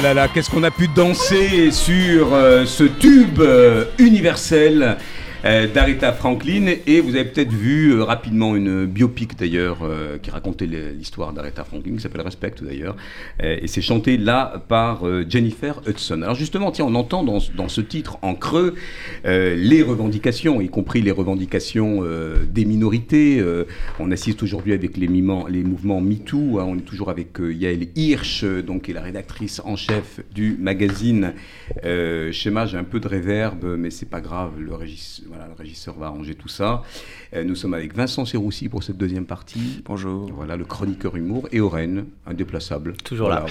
Là 0.00 0.28
qu'est-ce 0.28 0.50
qu'on 0.50 0.62
a 0.62 0.70
pu 0.70 0.88
danser 0.88 1.70
sur 1.70 2.34
euh, 2.34 2.66
ce 2.66 2.84
tube 2.84 3.40
euh, 3.40 3.84
universel 3.98 4.96
d'Aretha 5.44 6.12
Franklin. 6.12 6.74
Et 6.86 7.00
vous 7.00 7.16
avez 7.16 7.26
peut-être 7.26 7.52
vu 7.52 7.92
euh, 7.92 8.02
rapidement 8.02 8.56
une 8.56 8.86
biopic 8.86 9.38
d'ailleurs 9.38 9.80
euh, 9.82 10.16
qui 10.18 10.30
racontait 10.30 10.66
l'histoire 10.66 11.34
d'Aretha 11.34 11.64
Franklin, 11.64 11.96
qui 11.96 12.00
s'appelle 12.00 12.22
Respect 12.22 12.54
d'ailleurs. 12.62 12.96
et 13.40 13.66
c'est 13.66 13.82
chanté 13.82 14.16
là 14.16 14.64
par 14.68 15.04
Jennifer 15.28 15.80
Hudson. 15.86 16.22
Alors 16.22 16.34
justement, 16.34 16.70
tiens, 16.70 16.86
on 16.86 16.94
entend 16.94 17.22
dans, 17.22 17.38
dans 17.56 17.68
ce 17.68 17.80
titre 17.80 18.18
en 18.22 18.34
creux 18.34 18.74
les 19.24 19.82
revendications, 19.82 20.60
y 20.60 20.68
compris 20.68 21.02
les 21.02 21.10
revendications 21.10 22.02
des 22.48 22.64
minorités. 22.64 23.44
on 23.98 24.10
assiste 24.10 24.42
aujourd'hui 24.42 24.72
avec 24.72 24.96
les, 24.96 25.06
les 25.06 25.62
mouvements 25.64 26.00
MeToo. 26.00 26.58
Hein, 26.58 26.66
on 26.68 26.78
est 26.78 26.82
toujours 26.82 27.10
avec 27.10 27.38
Yael 27.38 27.88
Hirsch, 27.96 28.44
donc, 28.44 28.82
qui 28.82 28.90
est 28.92 28.94
la 28.94 29.02
rédactrice 29.02 29.60
en 29.64 29.76
chef 29.76 30.20
du 30.34 30.56
magazine 30.58 31.34
Schéma. 32.32 32.66
J'ai 32.66 32.78
un 32.78 32.84
peu 32.84 33.00
de 33.00 33.08
réverbe, 33.08 33.76
mais 33.78 33.90
c'est 33.90 34.08
pas 34.08 34.20
grave. 34.20 34.52
Le 34.58 34.74
régisseur 34.74 35.33
voilà, 35.34 35.48
le 35.48 35.54
régisseur 35.54 35.96
va 35.98 36.06
arranger 36.06 36.34
tout 36.34 36.48
ça. 36.48 36.82
Euh, 37.34 37.42
nous 37.42 37.56
sommes 37.56 37.74
avec 37.74 37.94
Vincent 37.94 38.24
Serroussi 38.24 38.68
pour 38.68 38.84
cette 38.84 38.96
deuxième 38.96 39.26
partie. 39.26 39.82
Bonjour. 39.84 40.30
Voilà, 40.32 40.56
le 40.56 40.64
chroniqueur 40.64 41.16
humour. 41.16 41.48
Et 41.50 41.60
Oren, 41.60 42.04
indéplaçable. 42.26 42.94
Toujours 43.04 43.28
là. 43.28 43.44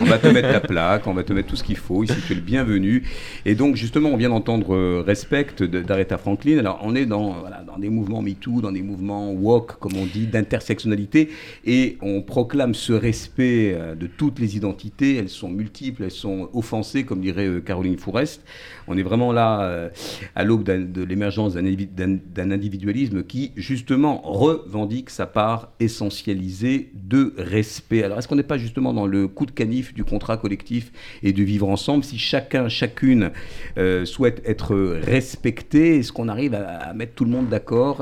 on 0.00 0.04
va 0.04 0.18
te 0.18 0.28
mettre 0.28 0.52
ta 0.52 0.60
plaque, 0.60 1.06
on 1.06 1.14
va 1.14 1.24
te 1.24 1.32
mettre 1.32 1.48
tout 1.48 1.56
ce 1.56 1.64
qu'il 1.64 1.76
faut. 1.76 2.04
Ici, 2.04 2.14
tu 2.26 2.32
es 2.32 2.36
le 2.36 2.42
bienvenu. 2.42 3.02
Et 3.44 3.56
donc, 3.56 3.74
justement, 3.74 4.10
on 4.10 4.16
vient 4.16 4.28
d'entendre 4.28 4.74
euh, 4.74 5.02
Respect 5.04 5.62
d'Aretha 5.62 6.18
Franklin. 6.18 6.58
Alors, 6.58 6.78
on 6.82 6.94
est 6.94 7.06
dans, 7.06 7.32
voilà, 7.40 7.62
dans 7.62 7.78
des 7.78 7.90
mouvements 7.90 8.22
MeToo, 8.22 8.60
dans 8.60 8.72
des 8.72 8.82
mouvements 8.82 9.32
woke, 9.32 9.78
comme 9.80 9.96
on 9.96 10.06
dit, 10.06 10.28
d'intersectionnalité. 10.28 11.30
Et 11.64 11.98
on 12.00 12.22
proclame 12.22 12.74
ce 12.74 12.92
respect 12.92 13.74
euh, 13.74 13.96
de 13.96 14.06
toutes 14.06 14.38
les 14.38 14.56
identités. 14.56 15.16
Elles 15.16 15.28
sont 15.28 15.48
multiples, 15.48 16.04
elles 16.04 16.10
sont 16.12 16.48
offensées, 16.52 17.04
comme 17.04 17.20
dirait 17.20 17.48
Caroline 17.64 17.98
Fourest. 17.98 18.42
On 18.88 18.96
est 18.96 19.02
vraiment 19.02 19.32
là 19.32 19.90
à 20.34 20.44
l'aube 20.44 20.64
de 20.64 21.02
l'émergence 21.02 21.54
d'un 21.54 22.50
individualisme 22.50 23.22
qui, 23.22 23.52
justement, 23.56 24.20
revendique 24.24 25.10
sa 25.10 25.26
part 25.26 25.72
essentialisée 25.80 26.90
de 26.94 27.34
respect. 27.36 28.02
Alors, 28.02 28.18
est-ce 28.18 28.28
qu'on 28.28 28.36
n'est 28.36 28.42
pas 28.42 28.58
justement 28.58 28.92
dans 28.92 29.06
le 29.06 29.28
coup 29.28 29.46
de 29.46 29.50
canif 29.50 29.94
du 29.94 30.04
contrat 30.04 30.36
collectif 30.36 30.92
et 31.22 31.32
du 31.32 31.44
vivre 31.44 31.68
ensemble? 31.68 32.04
Si 32.04 32.18
chacun, 32.18 32.68
chacune 32.68 33.30
euh, 33.76 34.04
souhaite 34.04 34.42
être 34.44 34.76
respecté, 34.76 35.98
est-ce 35.98 36.12
qu'on 36.12 36.28
arrive 36.28 36.54
à, 36.54 36.92
mettre 36.94 37.14
tout 37.14 37.24
le 37.24 37.30
monde 37.30 37.48
d'accord? 37.48 37.96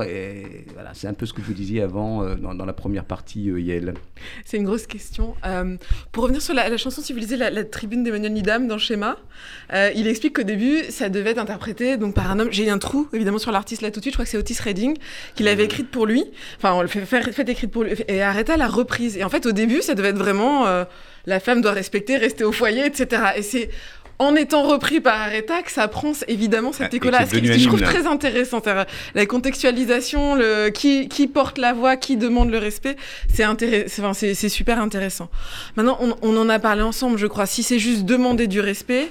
Voilà, 0.73 0.91
c'est 0.93 1.07
un 1.07 1.13
peu 1.13 1.25
ce 1.25 1.33
que 1.33 1.41
vous 1.41 1.53
disiez 1.53 1.81
avant 1.81 2.23
euh, 2.23 2.35
dans, 2.35 2.65
la 2.65 2.73
première 2.73 3.05
partie, 3.05 3.49
euh, 3.49 3.59
Yael. 3.59 3.93
C'est 4.45 4.57
une 4.57 4.65
grosse 4.65 4.87
question. 4.87 5.35
pour 6.11 6.23
revenir 6.23 6.41
sur 6.41 6.53
la, 6.53 6.75
chanson, 6.77 7.01
si 7.01 7.13
lisez 7.13 7.37
la, 7.37 7.63
tribune 7.63 8.03
d'Emmanuel 8.03 8.33
Nidam 8.33 8.67
dans 8.67 8.77
Schéma, 8.77 9.17
il 9.71 10.07
explique 10.07 10.35
qu'au 10.35 10.43
début, 10.43 10.76
ça 10.89 11.09
devait 11.09 11.31
être 11.31 11.39
interprété 11.39 11.97
donc, 11.97 12.13
par 12.13 12.31
un 12.31 12.39
homme. 12.39 12.49
J'ai 12.51 12.69
un 12.69 12.77
trou, 12.77 13.07
évidemment, 13.13 13.37
sur 13.37 13.51
l'artiste 13.51 13.81
là 13.81 13.91
tout 13.91 13.99
de 13.99 14.03
suite. 14.03 14.13
Je 14.13 14.17
crois 14.17 14.25
que 14.25 14.31
c'est 14.31 14.37
Otis 14.37 14.57
Redding 14.61 14.97
qui 15.35 15.43
l'avait 15.43 15.65
écrite 15.65 15.89
pour 15.89 16.05
lui. 16.05 16.23
Enfin, 16.57 16.73
on 16.73 16.81
le 16.81 16.87
fait, 16.87 17.05
fait, 17.05 17.31
fait 17.31 17.49
écrite 17.49 17.71
pour 17.71 17.83
lui. 17.83 17.93
Et 18.07 18.21
Aretha 18.21 18.57
l'a 18.57 18.67
reprise. 18.67 19.17
Et 19.17 19.23
en 19.23 19.29
fait, 19.29 19.45
au 19.45 19.51
début, 19.51 19.81
ça 19.81 19.95
devait 19.95 20.09
être 20.09 20.17
vraiment 20.17 20.67
euh, 20.67 20.85
la 21.25 21.39
femme 21.39 21.61
doit 21.61 21.73
respecter, 21.73 22.17
rester 22.17 22.43
au 22.43 22.51
foyer, 22.51 22.85
etc. 22.85 23.21
Et 23.35 23.41
c'est 23.41 23.69
en 24.19 24.35
étant 24.35 24.63
repris 24.63 24.99
par 24.99 25.19
Aretha 25.19 25.61
que 25.61 25.71
ça 25.71 25.87
prend 25.87 26.13
évidemment 26.27 26.71
cette 26.71 26.93
ah, 26.93 26.95
écho-là. 26.95 27.25
Ce 27.25 27.35
que 27.35 27.45
je 27.45 27.67
trouve 27.67 27.81
très 27.81 28.07
intéressant, 28.07 28.61
la 29.13 29.25
contextualisation, 29.25 30.35
le, 30.35 30.69
qui, 30.69 31.07
qui 31.07 31.27
porte 31.27 31.57
la 31.57 31.73
voix, 31.73 31.97
qui 31.97 32.17
demande 32.17 32.49
le 32.49 32.57
respect, 32.57 32.95
c'est 33.31 33.45
enfin, 33.45 34.13
super 34.13 34.81
intéressant. 34.81 35.29
Maintenant, 35.75 35.97
on, 36.01 36.15
on, 36.21 36.37
en 36.37 36.49
a 36.49 36.59
parlé 36.59 36.81
ensemble, 36.81 37.17
je 37.17 37.27
crois. 37.27 37.45
Si 37.45 37.61
c'est 37.61 37.79
juste 37.79 38.05
demander 38.05 38.47
du 38.47 38.59
respect, 38.59 39.09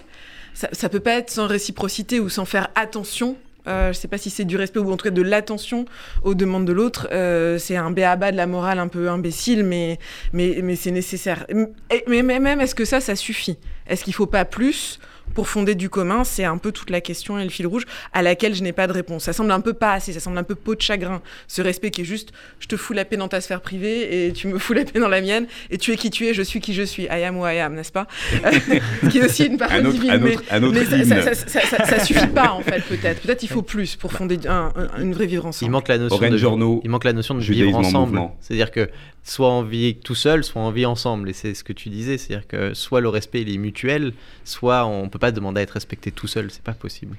ça, 0.56 0.68
ça 0.72 0.88
peut 0.88 1.00
pas 1.00 1.12
être 1.12 1.30
sans 1.30 1.46
réciprocité 1.46 2.18
ou 2.18 2.28
sans 2.30 2.46
faire 2.46 2.68
attention 2.74 3.36
euh, 3.68 3.86
je 3.86 3.98
ne 3.98 4.00
sais 4.00 4.06
pas 4.06 4.16
si 4.16 4.30
c'est 4.30 4.44
du 4.44 4.56
respect 4.56 4.78
ou 4.78 4.92
en 4.92 4.96
tout 4.96 5.02
cas 5.02 5.10
de 5.10 5.22
l'attention 5.22 5.86
aux 6.22 6.34
demandes 6.34 6.66
de 6.66 6.72
l'autre. 6.72 7.08
Euh, 7.10 7.58
c'est 7.58 7.74
un 7.74 7.90
béaba 7.90 8.30
de 8.30 8.36
la 8.36 8.46
morale 8.46 8.78
un 8.78 8.86
peu 8.86 9.08
imbécile, 9.08 9.64
mais, 9.64 9.98
mais, 10.32 10.60
mais 10.62 10.76
c'est 10.76 10.92
nécessaire. 10.92 11.46
Mais, 12.06 12.22
mais 12.22 12.38
même, 12.38 12.60
est-ce 12.60 12.76
que 12.76 12.84
ça, 12.84 13.00
ça 13.00 13.16
suffit? 13.16 13.58
Est-ce 13.88 14.04
qu'il 14.04 14.12
ne 14.12 14.16
faut 14.16 14.26
pas 14.26 14.44
plus? 14.44 15.00
Pour 15.36 15.48
fonder 15.48 15.74
du 15.74 15.90
commun 15.90 16.24
C'est 16.24 16.44
un 16.44 16.56
peu 16.56 16.72
toute 16.72 16.88
la 16.88 17.02
question 17.02 17.38
et 17.38 17.44
le 17.44 17.50
fil 17.50 17.66
rouge 17.66 17.84
à 18.14 18.22
laquelle 18.22 18.54
je 18.54 18.62
n'ai 18.62 18.72
pas 18.72 18.86
de 18.86 18.92
réponse. 18.92 19.24
Ça 19.24 19.34
semble 19.34 19.52
un 19.52 19.60
peu 19.60 19.74
pas 19.74 19.92
assez, 19.92 20.14
ça 20.14 20.18
semble 20.18 20.38
un 20.38 20.42
peu 20.42 20.54
peau 20.54 20.74
de 20.74 20.80
chagrin. 20.80 21.20
Ce 21.46 21.60
respect 21.60 21.90
qui 21.90 22.00
est 22.00 22.04
juste, 22.04 22.32
je 22.58 22.66
te 22.66 22.76
fous 22.76 22.94
la 22.94 23.04
paix 23.04 23.18
dans 23.18 23.28
ta 23.28 23.42
sphère 23.42 23.60
privée 23.60 24.26
et 24.26 24.32
tu 24.32 24.48
me 24.48 24.58
fous 24.58 24.72
la 24.72 24.84
paix 24.84 24.98
dans 24.98 25.10
la 25.10 25.20
mienne 25.20 25.46
et 25.70 25.76
tu 25.76 25.92
es 25.92 25.96
qui 25.96 26.08
tu 26.08 26.26
es, 26.26 26.32
je 26.32 26.40
suis 26.40 26.60
qui 26.60 26.72
je 26.72 26.82
suis. 26.82 27.02
I 27.04 27.22
am 27.24 27.36
who 27.36 27.46
I 27.46 27.58
am, 27.58 27.74
n'est-ce 27.74 27.92
pas? 27.92 28.06
Qui 29.10 29.18
est 29.18 29.24
aussi 29.26 29.44
une 29.44 29.58
parole 29.58 29.86
divine. 29.90 30.18
mais, 30.20 30.36
ça, 31.22 31.34
ça, 31.34 31.84
ça, 31.84 32.00
suffit 32.00 32.26
pas 32.28 32.52
en 32.52 32.62
fait, 32.62 32.80
peut-être. 32.80 33.20
Peut-être 33.20 33.42
il 33.42 33.50
faut 33.50 33.62
plus 33.62 33.94
pour 33.94 34.12
fonder 34.12 34.38
une 34.98 35.12
vraie 35.12 35.26
vivre 35.26 35.44
ensemble. 35.44 35.68
Il 35.68 35.70
manque 35.70 35.88
la 35.88 35.98
notion, 35.98 36.18
de, 36.18 36.80
il 36.82 36.90
manque 36.90 37.04
la 37.04 37.12
notion 37.12 37.34
de 37.34 37.40
vivre 37.40 37.76
ensemble. 37.76 38.22
C'est-à-dire 38.40 38.70
que 38.70 38.88
soit 39.22 39.50
on 39.50 39.62
vit 39.62 39.96
tout 39.96 40.14
seul, 40.14 40.44
soit 40.44 40.62
on 40.62 40.70
vit 40.70 40.86
ensemble. 40.86 41.28
Et 41.28 41.32
c'est 41.32 41.52
ce 41.52 41.64
que 41.64 41.72
tu 41.74 41.90
disais, 41.90 42.16
c'est-à-dire 42.16 42.46
que 42.46 42.72
soit 42.74 43.00
le 43.00 43.08
respect 43.08 43.42
il 43.42 43.52
est 43.52 43.58
mutuel, 43.58 44.12
soit 44.44 44.86
on 44.86 45.08
peut 45.08 45.18
pas 45.18 45.25
demander 45.32 45.60
à 45.60 45.62
être 45.62 45.72
respecté 45.72 46.10
tout 46.10 46.26
seul, 46.26 46.50
c'est 46.50 46.62
pas 46.62 46.72
possible. 46.72 47.16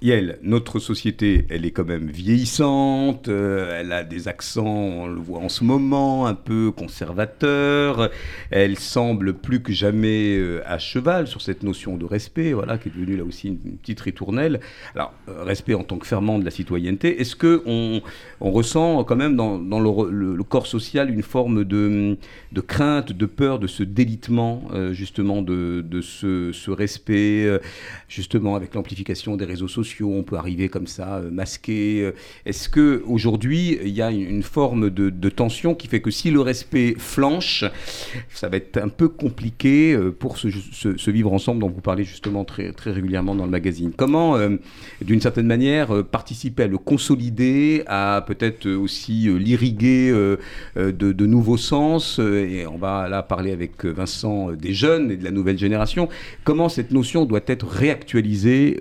Yael, 0.00 0.38
notre 0.42 0.78
société, 0.78 1.44
elle 1.50 1.66
est 1.66 1.72
quand 1.72 1.84
même 1.84 2.06
vieillissante, 2.06 3.26
euh, 3.26 3.80
elle 3.80 3.90
a 3.90 4.04
des 4.04 4.28
accents, 4.28 4.64
on 4.64 5.08
le 5.08 5.20
voit 5.20 5.40
en 5.40 5.48
ce 5.48 5.64
moment, 5.64 6.28
un 6.28 6.36
peu 6.36 6.70
conservateurs, 6.70 8.08
elle 8.52 8.78
semble 8.78 9.34
plus 9.34 9.60
que 9.60 9.72
jamais 9.72 10.36
euh, 10.38 10.62
à 10.66 10.78
cheval 10.78 11.26
sur 11.26 11.42
cette 11.42 11.64
notion 11.64 11.96
de 11.96 12.04
respect, 12.04 12.52
voilà, 12.52 12.78
qui 12.78 12.90
est 12.90 12.92
devenue 12.92 13.16
là 13.16 13.24
aussi 13.24 13.48
une, 13.48 13.58
petite 13.58 13.98
ritournelle. 13.98 14.60
Alors, 14.94 15.14
euh, 15.28 15.42
respect 15.42 15.74
en 15.74 15.82
tant 15.82 15.98
que 15.98 16.06
ferment 16.06 16.38
de 16.38 16.44
la 16.44 16.52
citoyenneté, 16.52 17.20
est-ce 17.20 17.34
que 17.34 17.64
on, 17.66 18.00
ressent 18.40 19.02
quand 19.02 19.16
même 19.16 19.34
dans, 19.34 19.58
le, 19.58 20.42
corps 20.44 20.68
social 20.68 21.10
une 21.10 21.22
forme 21.22 21.64
de, 21.64 22.16
crainte, 22.68 23.10
de 23.10 23.26
peur 23.26 23.58
de 23.58 23.66
ce 23.66 23.82
délitement, 23.82 24.62
justement, 24.92 25.42
de, 25.42 26.00
ce, 26.00 26.70
respect, 26.70 27.60
justement, 28.08 28.54
avec 28.54 28.74
l'amplification 28.74 29.36
des 29.36 29.44
réseaux 29.44 29.66
sociaux 29.66 29.87
on 30.02 30.22
peut 30.22 30.36
arriver 30.36 30.68
comme 30.68 30.86
ça, 30.86 31.16
euh, 31.16 31.30
masqué. 31.30 32.02
Euh, 32.02 32.12
est-ce 32.46 32.68
que 32.68 33.02
aujourd'hui 33.06 33.78
il 33.82 33.90
y 33.90 34.02
a 34.02 34.10
une 34.10 34.42
forme 34.42 34.90
de, 34.90 35.28
tension 35.28 35.74
qui 35.74 35.88
fait 35.88 36.00
que 36.00 36.10
si 36.10 36.30
le 36.30 36.40
respect 36.40 36.94
flanche, 36.96 37.64
ça 38.30 38.48
va 38.48 38.56
être 38.56 38.78
un 38.78 38.88
peu 38.88 39.08
compliqué 39.08 39.92
euh, 39.92 40.10
pour 40.10 40.38
ce, 40.38 41.10
vivre 41.10 41.32
ensemble 41.32 41.60
dont 41.60 41.68
vous 41.68 41.80
parlez 41.80 42.04
justement 42.04 42.44
très, 42.44 42.72
régulièrement 42.84 43.34
dans 43.34 43.44
le 43.44 43.50
magazine 43.50 43.92
Comment, 43.96 44.38
d'une 45.00 45.20
certaine 45.20 45.46
manière, 45.46 46.04
participer 46.04 46.64
à 46.64 46.66
le 46.66 46.78
consolider, 46.78 47.82
à 47.86 48.24
peut-être 48.26 48.68
aussi 48.68 49.28
l'irriguer 49.38 50.12
de, 50.76 51.26
nouveaux 51.26 51.56
sens 51.56 52.18
Et 52.18 52.66
on 52.66 52.78
va 52.78 53.08
là 53.08 53.22
parler 53.22 53.52
avec 53.52 53.84
Vincent 53.84 54.52
des 54.52 54.72
jeunes 54.72 55.10
et 55.10 55.16
de 55.16 55.24
la 55.24 55.30
nouvelle 55.30 55.58
génération. 55.58 56.08
Comment 56.44 56.68
cette 56.68 56.90
notion 56.90 57.24
doit 57.24 57.40
être 57.46 57.66
réactualisée 57.66 58.78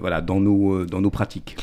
voilà, 0.00 0.20
dans, 0.20 0.40
nos, 0.40 0.74
euh, 0.74 0.86
dans 0.86 1.00
nos 1.00 1.10
pratiques 1.10 1.56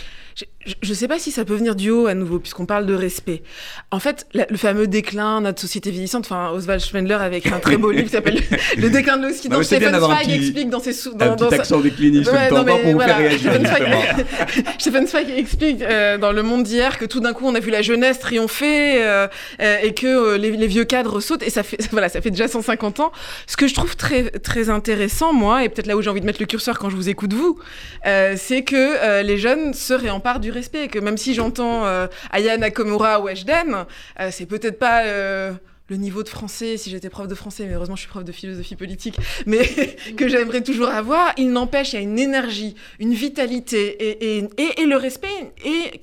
je 0.82 0.90
ne 0.90 0.94
sais 0.96 1.08
pas 1.08 1.20
si 1.20 1.32
ça 1.32 1.46
peut 1.46 1.56
venir 1.56 1.76
du 1.76 1.90
haut 1.90 2.08
à 2.08 2.14
nouveau, 2.14 2.40
puisqu'on 2.40 2.66
parle 2.66 2.86
de 2.86 2.94
respect. 2.94 3.44
En 3.92 4.00
fait, 4.00 4.28
le 4.34 4.58
fameux 4.58 4.88
déclin 4.88 5.40
de 5.40 5.46
notre 5.46 5.62
société 5.62 5.92
vieillissante, 5.92 6.26
enfin, 6.26 6.52
Oswald 6.52 6.82
Schwendler 6.82 7.16
avec 7.16 7.48
un 7.48 7.60
très 7.60 7.78
beau 7.78 7.92
livre 7.92 8.06
qui 8.06 8.12
s'appelle 8.12 8.42
Le 8.78 8.90
déclin 8.90 9.18
de 9.18 9.28
l'Oski, 9.28 9.50
dont 9.50 9.64
Stephen 9.64 9.96
Zweig 10.00 10.30
explique 10.32 10.70
dans 10.70 10.80
ses 10.80 10.94
sous. 10.94 11.14
Dans, 11.14 11.26
un 11.26 11.36
petit 11.36 11.56
accent 11.56 11.80
décliniste 11.80 12.32
ouais, 12.32 12.50
pour 12.50 12.60
vous 12.60 13.00
faire 13.00 13.18
réagir. 13.18 13.52
Stephen 14.80 15.08
Zweig 15.08 15.30
explique 15.36 15.82
euh, 15.82 16.18
dans 16.18 16.32
Le 16.32 16.44
Monde 16.44 16.64
d'hier 16.64 16.98
que 16.98 17.06
tout 17.06 17.20
d'un 17.20 17.34
coup, 17.34 17.46
on 17.46 17.56
a 17.56 17.60
vu 17.60 17.72
la 17.72 17.82
jeunesse 17.82 18.20
triompher 18.20 19.02
euh, 19.02 19.28
euh, 19.62 19.78
et 19.82 19.94
que 19.94 20.36
les, 20.36 20.52
les, 20.52 20.68
vieux 20.68 20.86
cadres 20.86 21.20
sautent, 21.20 21.44
et 21.44 21.50
ça 21.50 21.64
fait, 21.64 21.78
voilà, 21.92 22.10
ça 22.10 22.22
fait 22.22 22.32
déjà 22.32 22.48
150 22.48 23.00
ans. 23.00 23.12
Ce 23.48 23.58
que 23.58 23.68
je 23.68 23.74
trouve 23.74 23.96
très, 23.96 24.30
très 24.30 24.70
intéressant, 24.70 25.34
moi, 25.34 25.64
et 25.64 25.70
peut-être 25.70 25.88
là 25.88 25.98
où 25.98 26.02
j'ai 26.02 26.10
envie 26.10 26.22
de 26.22 26.26
mettre 26.26 26.42
le 26.42 26.46
curseur 26.46 26.80
quand 26.80 26.90
je 26.90 26.96
vous 26.96 27.10
écoute, 27.10 27.34
vous, 27.34 27.58
c'est 28.04 28.64
que 28.64 29.22
les 29.22 29.38
jeunes 29.38 29.74
se 29.74 29.94
réemparent 29.94 30.40
du 30.40 30.52
respect, 30.60 30.88
que 30.90 31.00
même 31.00 31.18
si 31.18 31.34
j'entends 31.34 31.86
euh, 31.86 32.08
Aya 32.32 32.58
Nakamura 32.58 33.22
ou 33.22 33.30
Ejden, 33.30 33.86
euh, 34.20 34.30
c'est 34.32 34.46
peut-être 34.46 34.78
pas 34.78 35.04
euh, 35.04 35.54
le 35.88 35.96
niveau 35.96 36.22
de 36.22 36.30
français, 36.30 36.76
si 36.76 36.90
j'étais 36.90 37.10
prof 37.10 37.28
de 37.28 37.36
français, 37.36 37.66
mais 37.66 37.76
heureusement 37.76 37.96
je 37.96 38.02
suis 38.02 38.10
prof 38.10 38.26
de 38.26 38.32
philosophie 38.34 38.76
politique, 38.76 39.16
mais 39.46 39.66
que 40.18 40.28
j'aimerais 40.28 40.62
toujours 40.62 40.90
avoir, 40.90 41.32
il 41.38 41.52
n'empêche, 41.52 41.94
il 41.94 41.96
y 41.96 42.00
a 42.00 42.02
une 42.02 42.20
énergie, 42.20 42.76
une 43.00 43.14
vitalité 43.14 43.82
et, 44.00 44.38
et, 44.58 44.82
et, 44.82 44.86
le 44.86 44.98
respect 44.98 45.28
et 45.66 46.00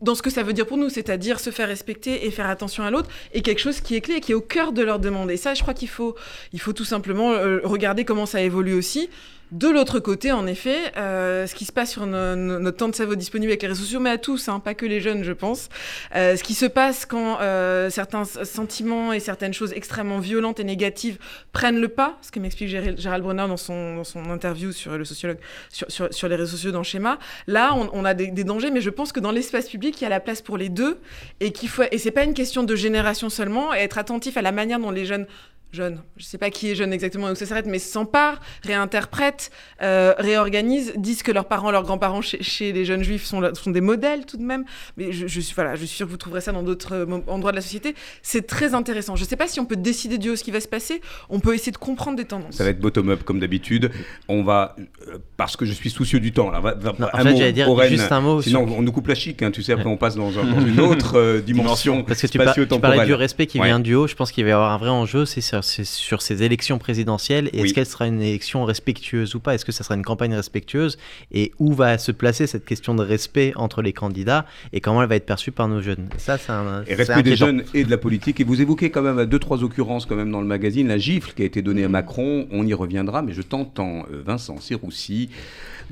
dans 0.00 0.14
ce 0.14 0.22
que 0.22 0.30
ça 0.30 0.42
veut 0.42 0.54
dire 0.54 0.66
pour 0.66 0.78
nous, 0.78 0.88
c'est-à-dire 0.88 1.38
se 1.38 1.50
faire 1.50 1.68
respecter 1.68 2.26
et 2.26 2.30
faire 2.30 2.48
attention 2.48 2.82
à 2.82 2.90
l'autre, 2.90 3.10
et 3.34 3.42
quelque 3.42 3.60
chose 3.60 3.80
qui 3.80 3.94
est 3.94 4.00
clé, 4.00 4.20
qui 4.20 4.32
est 4.32 4.34
au 4.34 4.40
cœur 4.40 4.72
de 4.72 4.82
leur 4.82 4.98
demande. 4.98 5.30
Et 5.30 5.36
ça, 5.36 5.52
je 5.54 5.62
crois 5.62 5.74
qu'il 5.74 5.88
faut, 5.88 6.16
il 6.52 6.60
faut 6.60 6.72
tout 6.72 6.84
simplement 6.84 7.30
regarder 7.62 8.04
comment 8.04 8.26
ça 8.26 8.40
évolue 8.40 8.74
aussi. 8.74 9.10
De 9.52 9.68
l'autre 9.68 10.00
côté, 10.00 10.32
en 10.32 10.44
effet, 10.48 10.92
euh, 10.96 11.46
ce 11.46 11.54
qui 11.54 11.66
se 11.66 11.72
passe 11.72 11.92
sur 11.92 12.04
notre 12.04 12.76
temps 12.76 12.88
de 12.88 12.94
cerveau 12.96 13.14
disponible 13.14 13.50
avec 13.50 13.62
les 13.62 13.68
réseaux 13.68 13.84
sociaux, 13.84 14.00
mais 14.00 14.10
à 14.10 14.18
tous, 14.18 14.48
hein, 14.48 14.58
pas 14.58 14.74
que 14.74 14.84
les 14.84 15.00
jeunes, 15.00 15.22
je 15.22 15.32
pense, 15.32 15.68
euh, 16.16 16.34
ce 16.34 16.42
qui 16.42 16.54
se 16.54 16.66
passe 16.66 17.06
quand 17.06 17.38
euh, 17.40 17.88
certains 17.88 18.24
sentiments 18.24 19.12
et 19.12 19.20
certaines 19.20 19.54
choses 19.54 19.72
extrêmement 19.72 20.18
violentes 20.18 20.58
et 20.58 20.64
négatives 20.64 21.18
prennent 21.52 21.80
le 21.80 21.86
pas, 21.86 22.18
ce 22.22 22.32
que 22.32 22.40
m'explique 22.40 22.68
Gérald 22.68 23.22
Brunner 23.22 23.46
dans 23.46 23.56
son, 23.56 24.02
interview 24.28 24.72
sur 24.72 24.98
le 24.98 25.04
sociologue, 25.04 25.38
sur, 25.70 26.28
les 26.28 26.36
réseaux 26.36 26.56
sociaux 26.56 26.72
dans 26.72 26.82
Schéma, 26.82 27.20
là, 27.46 27.72
on, 27.74 28.04
a 28.04 28.14
des, 28.14 28.30
dangers, 28.42 28.72
mais 28.72 28.80
je 28.80 28.90
pense 28.90 29.12
que 29.12 29.20
dans 29.20 29.30
l'espace 29.30 29.68
public, 29.68 30.00
il 30.00 30.04
y 30.04 30.06
a 30.06 30.10
la 30.10 30.20
place 30.20 30.42
pour 30.42 30.58
les 30.58 30.70
deux, 30.70 30.98
et 31.38 31.52
qu'il 31.52 31.68
faut, 31.68 31.84
et 31.92 31.98
c'est 31.98 32.10
pas 32.10 32.24
une 32.24 32.34
question 32.34 32.64
de 32.64 32.74
génération 32.74 33.30
seulement, 33.30 33.72
et 33.72 33.78
être 33.78 33.98
attentif 33.98 34.36
à 34.36 34.42
la 34.42 34.50
manière 34.50 34.80
dont 34.80 34.90
les 34.90 35.04
jeunes 35.04 35.26
jeunes, 35.72 36.00
je 36.16 36.24
sais 36.24 36.38
pas 36.38 36.48
qui 36.50 36.70
est 36.70 36.74
jeune 36.74 36.92
exactement 36.92 37.28
où 37.30 37.34
ça 37.34 37.44
s'arrête, 37.44 37.66
mais 37.66 37.78
s'emparent, 37.78 38.38
réinterprètent, 38.64 39.50
euh, 39.82 40.14
réorganisent, 40.18 40.92
disent 40.96 41.22
que 41.22 41.32
leurs 41.32 41.46
parents, 41.46 41.70
leurs 41.70 41.82
grands-parents 41.82 42.22
chez, 42.22 42.42
chez 42.42 42.72
les 42.72 42.84
jeunes 42.84 43.02
juifs 43.02 43.24
sont, 43.24 43.42
sont 43.54 43.70
des 43.70 43.80
modèles 43.80 44.26
tout 44.26 44.36
de 44.36 44.42
même. 44.42 44.64
Mais 44.96 45.12
je, 45.12 45.26
je 45.26 45.40
suis, 45.40 45.54
voilà, 45.54 45.74
je 45.74 45.84
suis 45.84 45.96
sûre 45.96 46.06
que 46.06 46.10
vous 46.12 46.16
trouverez 46.16 46.40
ça 46.40 46.52
dans 46.52 46.62
d'autres 46.62 46.94
euh, 46.94 47.20
endroits 47.26 47.50
de 47.50 47.56
la 47.56 47.62
société. 47.62 47.94
C'est 48.22 48.46
très 48.46 48.74
intéressant. 48.74 49.16
Je 49.16 49.24
sais 49.24 49.36
pas 49.36 49.48
si 49.48 49.60
on 49.60 49.66
peut 49.66 49.76
décider 49.76 50.18
du 50.18 50.30
haut 50.30 50.36
ce 50.36 50.44
qui 50.44 50.50
va 50.50 50.60
se 50.60 50.68
passer. 50.68 51.00
On 51.28 51.40
peut 51.40 51.54
essayer 51.54 51.72
de 51.72 51.76
comprendre 51.78 52.16
des 52.16 52.24
tendances. 52.24 52.54
Ça 52.54 52.64
va 52.64 52.70
être 52.70 52.80
bottom-up 52.80 53.22
comme 53.24 53.40
d'habitude. 53.40 53.90
On 54.28 54.42
va, 54.42 54.76
euh, 55.08 55.18
parce 55.36 55.56
que 55.56 55.64
je 55.66 55.72
suis 55.72 55.90
soucieux 55.90 56.20
du 56.20 56.32
temps, 56.32 56.50
là, 56.50 56.60
va, 56.60 56.74
va- 56.74 56.94
Non, 56.98 57.06
en 57.12 57.18
un 57.18 57.22
fait, 57.22 57.30
mot, 57.32 57.36
j'allais 57.38 57.52
dire 57.52 57.88
juste 57.88 58.12
un 58.12 58.20
mot 58.20 58.40
Sinon, 58.40 58.66
sur- 58.66 58.78
on 58.78 58.82
nous 58.82 58.92
coupe 58.92 59.08
la 59.08 59.14
chic, 59.14 59.42
hein, 59.42 59.50
tu 59.50 59.62
sais, 59.62 59.72
après 59.72 59.86
on 59.86 59.96
passe 59.96 60.14
dans, 60.16 60.38
un- 60.38 60.44
dans 60.44 60.60
une 60.66 60.80
autre 60.80 61.18
euh, 61.18 61.40
dimension 61.40 62.02
Parce 62.02 62.22
que 62.22 62.26
tu, 62.28 62.38
par- 62.38 62.54
tu 62.54 62.66
parlais 62.66 63.04
du 63.04 63.14
respect 63.14 63.46
qui 63.46 63.58
Ouais. 63.60 63.66
vient 63.66 63.80
du 63.80 63.94
haut, 63.94 64.06
je 64.06 64.14
pense 64.14 64.32
qu'il 64.32 64.44
va 64.44 64.50
y 64.50 64.52
avoir 64.52 64.70
un 64.72 64.78
vrai 64.78 64.90
enjeu, 64.90 65.24
c'est 65.26 65.40
sur, 65.62 66.22
ces 66.22 66.42
élections 66.42 66.78
présidentielles. 66.78 67.48
Et 67.52 67.60
Oui. 67.60 67.66
Est-ce 67.66 67.74
qu'elle 67.74 67.86
sera 67.86 68.06
une 68.06 68.20
élection 68.20 68.64
respectueuse 68.64 69.34
ou 69.34 69.40
pas? 69.40 69.54
Est-ce 69.54 69.64
que 69.64 69.72
ça 69.72 69.84
sera 69.84 69.94
une 69.94 70.04
campagne 70.04 70.34
respectueuse? 70.34 70.98
Et 71.32 71.52
où 71.58 71.72
va 71.72 71.98
se 71.98 72.12
placer 72.12 72.46
cette 72.46 72.64
question 72.64 72.94
de 72.94 73.02
respect 73.02 73.52
entre 73.56 73.82
les 73.82 73.92
candidats 73.92 74.46
Et 74.72 74.80
comment 74.80 75.02
elle 75.02 75.08
va 75.08 75.16
être 75.16 75.26
perçue 75.26 75.52
par 75.52 75.68
nos 75.68 75.80
jeunes? 75.80 76.08
Ça, 76.18 76.38
c'est 76.38 76.52
un. 76.52 76.84
Et 76.86 76.94
respect 76.94 77.22
des 77.22 77.36
jeunes 77.36 77.64
et 77.74 77.84
de 77.84 77.90
la 77.90 77.98
politique. 77.98 78.40
Et 78.40 78.44
vous 78.44 78.60
évoquez 78.60 78.90
quand 78.90 79.02
même 79.02 79.18
à 79.18 79.26
deux, 79.26 79.38
trois 79.38 79.62
occurrences 79.62 80.06
quand 80.06 80.16
même 80.16 80.30
dans 80.30 80.40
le 80.40 80.46
magazine, 80.46 80.88
la 80.88 80.98
gifle 80.98 81.32
qui 81.34 81.42
a 81.42 81.44
été 81.44 81.62
donnée 81.62 81.84
à 81.84 81.88
Macron, 81.88 82.46
on 82.50 82.66
y 82.66 82.74
reviendra, 82.74 83.22
mais 83.22 83.32
je 83.32 83.42
t'entends, 83.42 84.06
euh, 84.12 84.22
Vincent 84.24 84.60
Siroussi, 84.60 85.30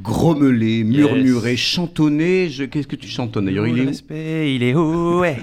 grommeler, 0.02 0.84
murmurer, 0.84 1.56
chantonner. 1.56 2.48
Je... 2.48 2.64
Qu'est-ce 2.64 2.86
que 2.86 2.96
tu 2.96 3.08
chantonnes 3.08 3.46
d'ailleurs 3.46 3.66
Il 3.66 3.78
est 3.78 3.82
où 3.82 3.86
respect, 3.86 4.54
il 4.54 4.62
est 4.62 4.74
où 4.74 5.20
Ouais. 5.20 5.36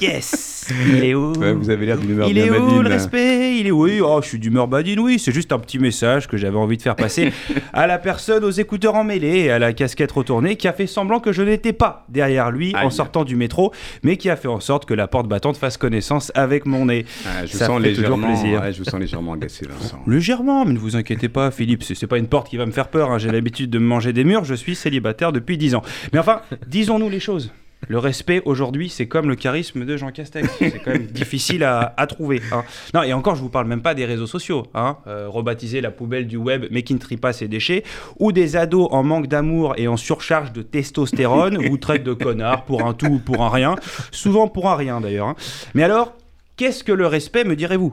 Yes 0.00 0.70
Il 0.88 1.04
est 1.04 1.14
où 1.14 1.32
Ouais, 1.32 1.52
Vous 1.52 1.70
avez 1.70 1.86
l'air 1.86 1.98
d'une 1.98 2.10
humeur 2.10 2.28
Il 2.28 2.34
bien 2.34 2.46
est 2.46 2.50
où 2.50 2.66
badine. 2.66 2.82
le 2.82 2.88
respect 2.88 3.56
Il 3.58 3.66
est 3.66 3.70
où 3.70 3.82
Oui, 3.84 4.00
oh, 4.02 4.20
je 4.22 4.28
suis 4.28 4.38
d'humeur 4.38 4.68
badine, 4.68 4.98
oui. 5.00 5.18
C'est 5.18 5.32
juste 5.32 5.52
un 5.52 5.58
petit 5.58 5.78
message 5.78 6.28
que 6.28 6.36
j'avais 6.36 6.56
envie 6.56 6.76
de 6.76 6.82
faire 6.82 6.96
passer 6.96 7.32
à 7.72 7.86
la 7.86 7.98
personne 7.98 8.44
aux 8.44 8.50
écouteurs 8.50 8.94
emmêlés 8.94 9.40
et 9.40 9.50
à 9.50 9.58
la 9.58 9.72
casquette 9.72 10.12
retournée 10.12 10.56
qui 10.56 10.68
a 10.68 10.72
fait 10.72 10.86
semblant 10.86 11.20
que 11.20 11.32
je 11.32 11.42
n'étais 11.42 11.72
pas 11.72 12.04
derrière 12.08 12.50
lui 12.50 12.74
en 12.76 12.90
sortant 12.90 13.24
du 13.24 13.36
métro, 13.36 13.72
mais 14.02 14.16
qui 14.16 14.30
a 14.30 14.36
fait 14.36 14.48
en 14.48 14.60
sorte 14.60 14.86
que 14.86 14.94
la 14.94 15.06
porte 15.08 15.28
battante 15.28 15.56
fasse 15.56 15.76
connaissance 15.76 16.30
avec 16.34 16.66
mon 16.66 16.86
nez. 16.86 17.04
Ah, 17.26 17.44
je, 17.46 17.56
Ça 17.56 17.66
sens 17.66 17.80
fait 17.82 17.90
toujours 17.94 18.16
légèrement, 18.16 18.26
plaisir. 18.28 18.60
ouais, 18.60 18.72
je 18.72 18.78
vous 18.78 18.84
sens 18.84 19.00
légèrement 19.00 19.32
agacé, 19.34 19.66
Vincent. 19.68 20.02
Légèrement, 20.06 20.64
mais 20.64 20.72
ne 20.72 20.78
vous 20.78 20.96
inquiétez 20.96 21.28
pas, 21.28 21.50
Philippe, 21.50 21.82
c'est 21.84 22.06
pas 22.06 22.18
une 22.18 22.26
porte 22.28 22.48
qui 22.48 22.56
va 22.56 22.66
me 22.66 22.72
faire 22.72 22.88
peur. 22.88 23.10
hein. 23.10 23.18
J'ai 23.18 23.30
l'habitude 23.30 23.70
de 23.72 23.78
me 23.80 23.86
manger 23.86 24.12
des 24.12 24.22
murs, 24.22 24.44
je 24.44 24.54
suis 24.54 24.76
célibataire 24.76 25.32
depuis 25.32 25.58
10 25.58 25.74
ans. 25.74 25.82
Mais 26.12 26.20
enfin, 26.20 26.42
disons-nous 26.68 27.08
les 27.10 27.18
choses. 27.20 27.50
Le 27.88 27.98
respect 27.98 28.40
aujourd'hui, 28.44 28.88
c'est 28.88 29.08
comme 29.08 29.28
le 29.28 29.34
charisme 29.34 29.84
de 29.84 29.96
Jean 29.96 30.12
Castex. 30.12 30.48
C'est 30.60 30.78
quand 30.84 30.92
même 30.92 31.06
difficile 31.06 31.64
à, 31.64 32.06
trouver. 32.06 32.40
hein. 32.52 32.62
Non, 32.94 33.02
et 33.02 33.12
encore, 33.12 33.34
je 33.34 33.40
vous 33.40 33.48
parle 33.48 33.66
même 33.66 33.82
pas 33.82 33.94
des 33.94 34.04
réseaux 34.04 34.28
sociaux. 34.28 34.66
Hein. 34.72 34.98
Euh, 35.08 35.26
rebaptiser 35.28 35.80
la 35.80 35.90
poubelle 35.90 36.28
du 36.28 36.36
web, 36.36 36.66
mais 36.70 36.82
qui 36.84 36.94
ne 36.94 37.00
trie 37.00 37.16
pas 37.16 37.32
ses 37.32 37.48
déchets, 37.48 37.82
ou 38.20 38.30
des 38.30 38.54
ados 38.54 38.86
en 38.92 39.02
manque 39.02 39.26
d'amour 39.26 39.74
et 39.78 39.88
en 39.88 39.96
surcharge 39.96 40.52
de 40.52 40.62
testostérone 40.62 41.58
vous 41.68 41.76
traitent 41.76 42.04
de 42.04 42.12
connards 42.12 42.64
pour 42.66 42.86
un 42.86 42.94
tout 42.94 43.06
ou 43.06 43.18
pour 43.18 43.42
un 43.42 43.48
rien. 43.50 43.74
Souvent 44.12 44.46
pour 44.46 44.70
un 44.70 44.76
rien 44.76 45.00
d'ailleurs. 45.00 45.26
hein. 45.26 45.36
Mais 45.74 45.82
alors, 45.82 46.12
qu'est-ce 46.56 46.84
que 46.84 46.92
le 46.92 47.08
respect, 47.08 47.42
me 47.42 47.56
direz-vous? 47.56 47.92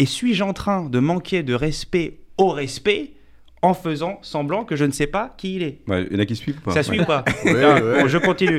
Et 0.00 0.06
suis-je 0.06 0.42
en 0.42 0.54
train 0.54 0.86
de 0.86 0.98
manquer 0.98 1.44
de 1.44 1.54
respect 1.54 2.18
au 2.36 2.48
respect? 2.48 3.12
En 3.62 3.74
faisant 3.74 4.18
semblant 4.22 4.64
que 4.64 4.74
je 4.74 4.84
ne 4.84 4.90
sais 4.90 5.06
pas 5.06 5.34
qui 5.36 5.56
il 5.56 5.62
est 5.62 5.78
Ouais, 5.86 6.06
il 6.10 6.16
y 6.16 6.20
en 6.20 6.22
a 6.22 6.26
qui 6.26 6.36
suivent 6.36 6.60
pas 6.60 6.72
Ça 6.72 6.82
suit 6.82 7.00
ou 7.00 7.04
pas 7.04 7.24
Ouais, 7.44 7.52
Non, 7.52 7.74
ouais. 7.74 8.02
bon, 8.02 8.08
Je 8.08 8.18
continue. 8.18 8.58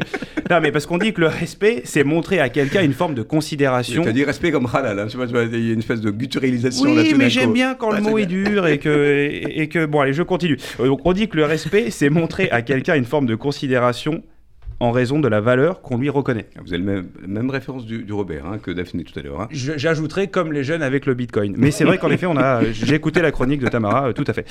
Non, 0.50 0.60
mais 0.62 0.72
parce 0.72 0.86
qu'on 0.86 0.98
dit 0.98 1.14
que 1.14 1.22
le 1.22 1.28
respect, 1.28 1.82
c'est 1.86 2.04
montrer 2.04 2.40
à 2.40 2.50
quelqu'un 2.50 2.84
une 2.84 2.94
forme 2.94 3.16
de 3.16 3.24
considération. 3.24 4.04
Tu 4.04 4.10
as 4.10 4.14
dit 4.14 4.24
respect 4.24 4.52
comme 4.52 4.68
halal, 4.72 5.00
hein. 5.00 5.08
il 5.10 5.68
y 5.68 5.70
a 5.70 5.74
une 5.74 5.80
espèce 5.80 6.02
de 6.02 6.12
gutturalisation 6.12 6.84
Oui, 6.84 7.14
mais 7.18 7.30
j'aime 7.30 7.54
bien 7.54 7.74
quand 7.74 7.92
le 7.92 8.02
mot 8.02 8.18
est 8.18 8.26
dur 8.26 8.68
et 8.68 8.78
que, 8.78 8.90
et, 8.90 9.62
et 9.62 9.68
que... 9.70 9.86
Bon, 9.86 10.02
allez, 10.02 10.14
je 10.14 10.24
continue. 10.24 10.58
Donc, 10.78 11.02
on 11.06 11.14
dit 11.14 11.28
que 11.28 11.38
le 11.38 11.46
respect, 11.46 11.90
c'est 11.90 12.10
montrer 12.10 12.50
à 12.52 12.62
quelqu'un 12.62 12.96
une 12.96 13.06
forme 13.06 13.26
de 13.26 13.36
considération 13.36 14.24
en 14.82 14.92
raison 14.92 15.20
de 15.20 15.28
la 15.28 15.42
valeur 15.42 15.82
qu'on 15.82 15.98
lui 15.98 16.10
reconnaît. 16.10 16.48
Vous 16.62 16.74
avez 16.74 16.84
le 16.84 16.92
même, 16.92 17.08
même 17.28 17.50
référence 17.52 17.86
du, 17.86 18.04
du 18.04 18.14
Robert 18.14 18.46
hein, 18.48 18.58
que 18.58 18.72
Daphné 18.72 19.04
tout 19.04 19.18
à 19.18 19.22
l'heure. 19.22 19.42
hein. 19.42 19.48
J'ajouterais 19.52 20.28
comme 20.28 20.52
les 20.52 20.64
jeunes 20.64 20.82
avec 20.82 21.06
le 21.06 21.14
Bitcoin. 21.14 21.54
Mais 21.56 21.70
c'est 21.70 21.84
vrai 21.86 22.00
qu'en 22.00 22.10
effet, 22.10 22.26
on 22.26 22.36
a. 22.38 22.64
J'ai 22.72 22.96
écouté 22.96 23.22
la 23.22 23.32
chronique 23.32 23.62
de 23.62 23.68
Tamara, 23.68 24.08
euh, 24.08 24.14
tout 24.14 24.24
à 24.28 24.34
fait. 24.34 24.48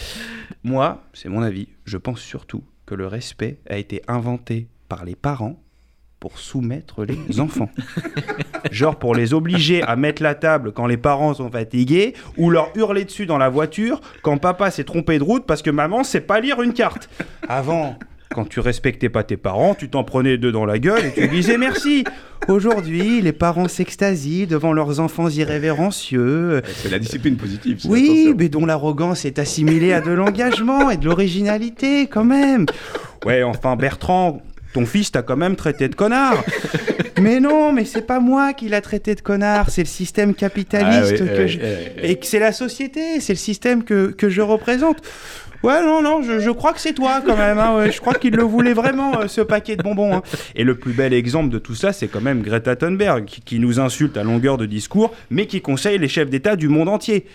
Moi, 0.63 1.03
c'est 1.15 1.29
mon 1.29 1.43
avis. 1.43 1.67
Je 1.85 1.97
pense 1.97 2.21
surtout 2.21 2.63
que 2.87 2.95
le 2.95 3.07
respect 3.09 3.59
a 3.69 3.77
été 3.77 4.03
inventé 4.07 4.69
par 4.89 5.05
les 5.05 5.17
parents 5.17 5.61
pour 6.21 6.39
soumettre 6.39 7.05
les 7.05 7.41
enfants. 7.41 7.71
Genre 8.71 8.97
pour 8.99 9.15
les 9.15 9.33
obliger 9.35 9.83
à 9.83 9.97
mettre 9.97 10.23
la 10.23 10.35
table 10.35 10.73
quand 10.73 10.87
les 10.87 10.97
parents 10.99 11.35
sont 11.35 11.51
fatigués 11.51 12.15
ou 12.37 12.51
leur 12.51 12.71
hurler 12.77 13.05
dessus 13.05 13.27
dans 13.27 13.39
la 13.39 13.49
voiture 13.49 14.01
quand 14.23 14.37
papa 14.39 14.71
s'est 14.71 14.85
trompé 14.85 15.19
de 15.19 15.25
route 15.25 15.47
parce 15.47 15.63
que 15.63 15.71
maman 15.71 16.05
sait 16.05 16.21
pas 16.21 16.39
lire 16.41 16.61
une 16.63 16.75
carte. 16.75 17.09
Avant, 17.49 17.99
quand 18.35 18.49
tu 18.49 18.61
respectais 18.61 19.09
pas 19.09 19.25
tes 19.25 19.37
parents, 19.37 19.75
tu 19.75 19.89
t'en 19.89 20.05
prenais 20.05 20.39
deux 20.39 20.53
dans 20.53 20.65
la 20.65 20.79
gueule 20.79 21.05
et 21.07 21.13
tu 21.13 21.27
disais 21.29 21.59
merci. 21.59 22.05
Aujourd'hui, 22.49 23.21
les 23.21 23.33
parents 23.33 23.69
s'extasient 23.69 24.47
devant 24.47 24.73
leurs 24.73 25.01
enfants 25.01 25.29
irrévérencieux. 25.29 26.63
C'est 26.77 26.91
la 26.91 26.99
discipline 26.99 27.37
positive. 27.37 27.81
ça, 27.81 27.89
Oui, 27.89 28.05
attention. 28.05 28.35
mais 28.39 28.49
dont 28.49 28.67
l'arrogance 28.67 29.25
est 29.25 29.39
assimilée 29.39 29.93
à 29.93 30.01
de 30.01 30.11
l'engagement 30.13 30.91
et 30.91 30.97
de 30.97 31.05
l'originalité, 31.07 32.07
quand 32.07 32.25
même. 32.25 32.67
Ouais, 33.27 33.43
enfin, 33.43 33.77
Bertrand, 33.77 34.41
ton 34.73 34.87
fils 34.87 35.11
t'a 35.11 35.23
quand 35.23 35.37
même 35.37 35.57
traité 35.57 35.89
de 35.89 35.95
connard. 35.97 36.43
mais 37.21 37.41
non, 37.41 37.73
mais 37.73 37.85
c'est 37.85 38.07
pas 38.07 38.21
moi 38.21 38.53
qui 38.53 38.69
l'a 38.69 38.81
traité 38.81 39.15
de 39.17 39.21
connard, 39.21 39.71
c'est 39.71 39.83
le 39.83 39.89
système 39.89 40.35
capitaliste 40.35 41.17
Ah 41.19 41.23
oui, 41.25 41.37
que 41.37 41.47
je... 41.47 41.59
Et 42.03 42.17
que 42.17 42.27
c'est 42.27 42.39
la 42.39 42.53
société, 42.53 43.21
c'est 43.21 43.33
le 43.35 43.39
système 43.39 43.83
que, 43.85 44.07
que 44.13 44.29
je 44.29 44.41
représente. 44.41 44.99
Ouais, 45.63 45.83
non, 45.85 46.01
non, 46.03 46.23
je, 46.23 46.39
je 46.39 46.51
crois 46.51 46.73
que 46.73 46.81
c'est 46.81 46.95
toi 46.95 47.21
quand 47.25 47.37
même. 47.37 47.59
hein, 47.59 47.77
ouais, 47.77 47.93
je 47.93 48.01
crois 48.01 48.15
qu'il 48.15 48.35
le 48.35 48.43
voulait 48.43 48.73
vraiment, 48.73 49.21
euh, 49.21 49.29
ce 49.29 49.41
paquet 49.43 49.77
de 49.77 49.83
bonbons. 49.83 50.15
hein. 50.17 50.23
Et 50.55 50.65
le 50.65 50.75
plus 50.75 50.93
bel 50.93 51.13
exemple 51.13 51.51
de 51.51 51.59
tout 51.59 51.75
ça, 51.75 51.93
c'est 51.93 52.09
quand 52.09 52.21
même 52.23 52.41
Greta 52.43 52.77
Thunberg, 52.77 53.25
qui, 53.27 53.41
qui 53.43 53.59
nous 53.59 53.79
insulte 53.79 54.17
à 54.17 54.23
longueur 54.25 54.57
de 54.57 54.65
discours, 54.67 55.13
mais 55.31 55.47
qui 55.47 55.61
conseille 55.61 55.99
les 55.99 56.09
chefs 56.09 56.31
d'État 56.31 56.57
du 56.57 56.69
monde 56.69 56.89
entier. 56.89 57.27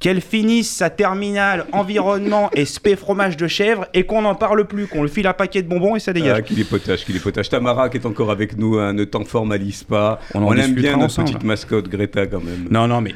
Qu'elle 0.00 0.20
finisse 0.20 0.70
sa 0.70 0.90
terminale 0.90 1.64
environnement 1.72 2.50
et 2.52 2.66
spé 2.66 2.94
fromage 2.96 3.38
de 3.38 3.46
chèvre 3.46 3.86
et 3.94 4.04
qu'on 4.04 4.22
n'en 4.22 4.34
parle 4.34 4.66
plus, 4.66 4.86
qu'on 4.86 5.00
le 5.02 5.08
file 5.08 5.26
un 5.26 5.32
paquet 5.32 5.62
de 5.62 5.68
bonbons 5.68 5.96
et 5.96 6.00
ça 6.00 6.12
dégage. 6.12 6.36
Ah, 6.40 6.42
qu'il 6.42 6.60
est 6.60 6.68
potage, 6.68 7.06
qu'il 7.06 7.16
est 7.16 7.20
potage. 7.20 7.48
Tamara 7.48 7.88
qui 7.88 7.96
est 7.96 8.04
encore 8.04 8.30
avec 8.30 8.58
nous, 8.58 8.76
hein, 8.78 8.92
ne 8.92 9.04
t'en 9.04 9.24
formalise 9.24 9.84
pas. 9.84 10.20
On 10.34 10.54
aime 10.56 10.74
bien 10.74 10.92
notre 10.92 11.04
ensemble. 11.04 11.28
petite 11.30 11.44
mascotte 11.44 11.88
Greta 11.88 12.26
quand 12.26 12.42
même. 12.44 12.66
Non, 12.70 12.86
non, 12.86 13.00
mais 13.00 13.14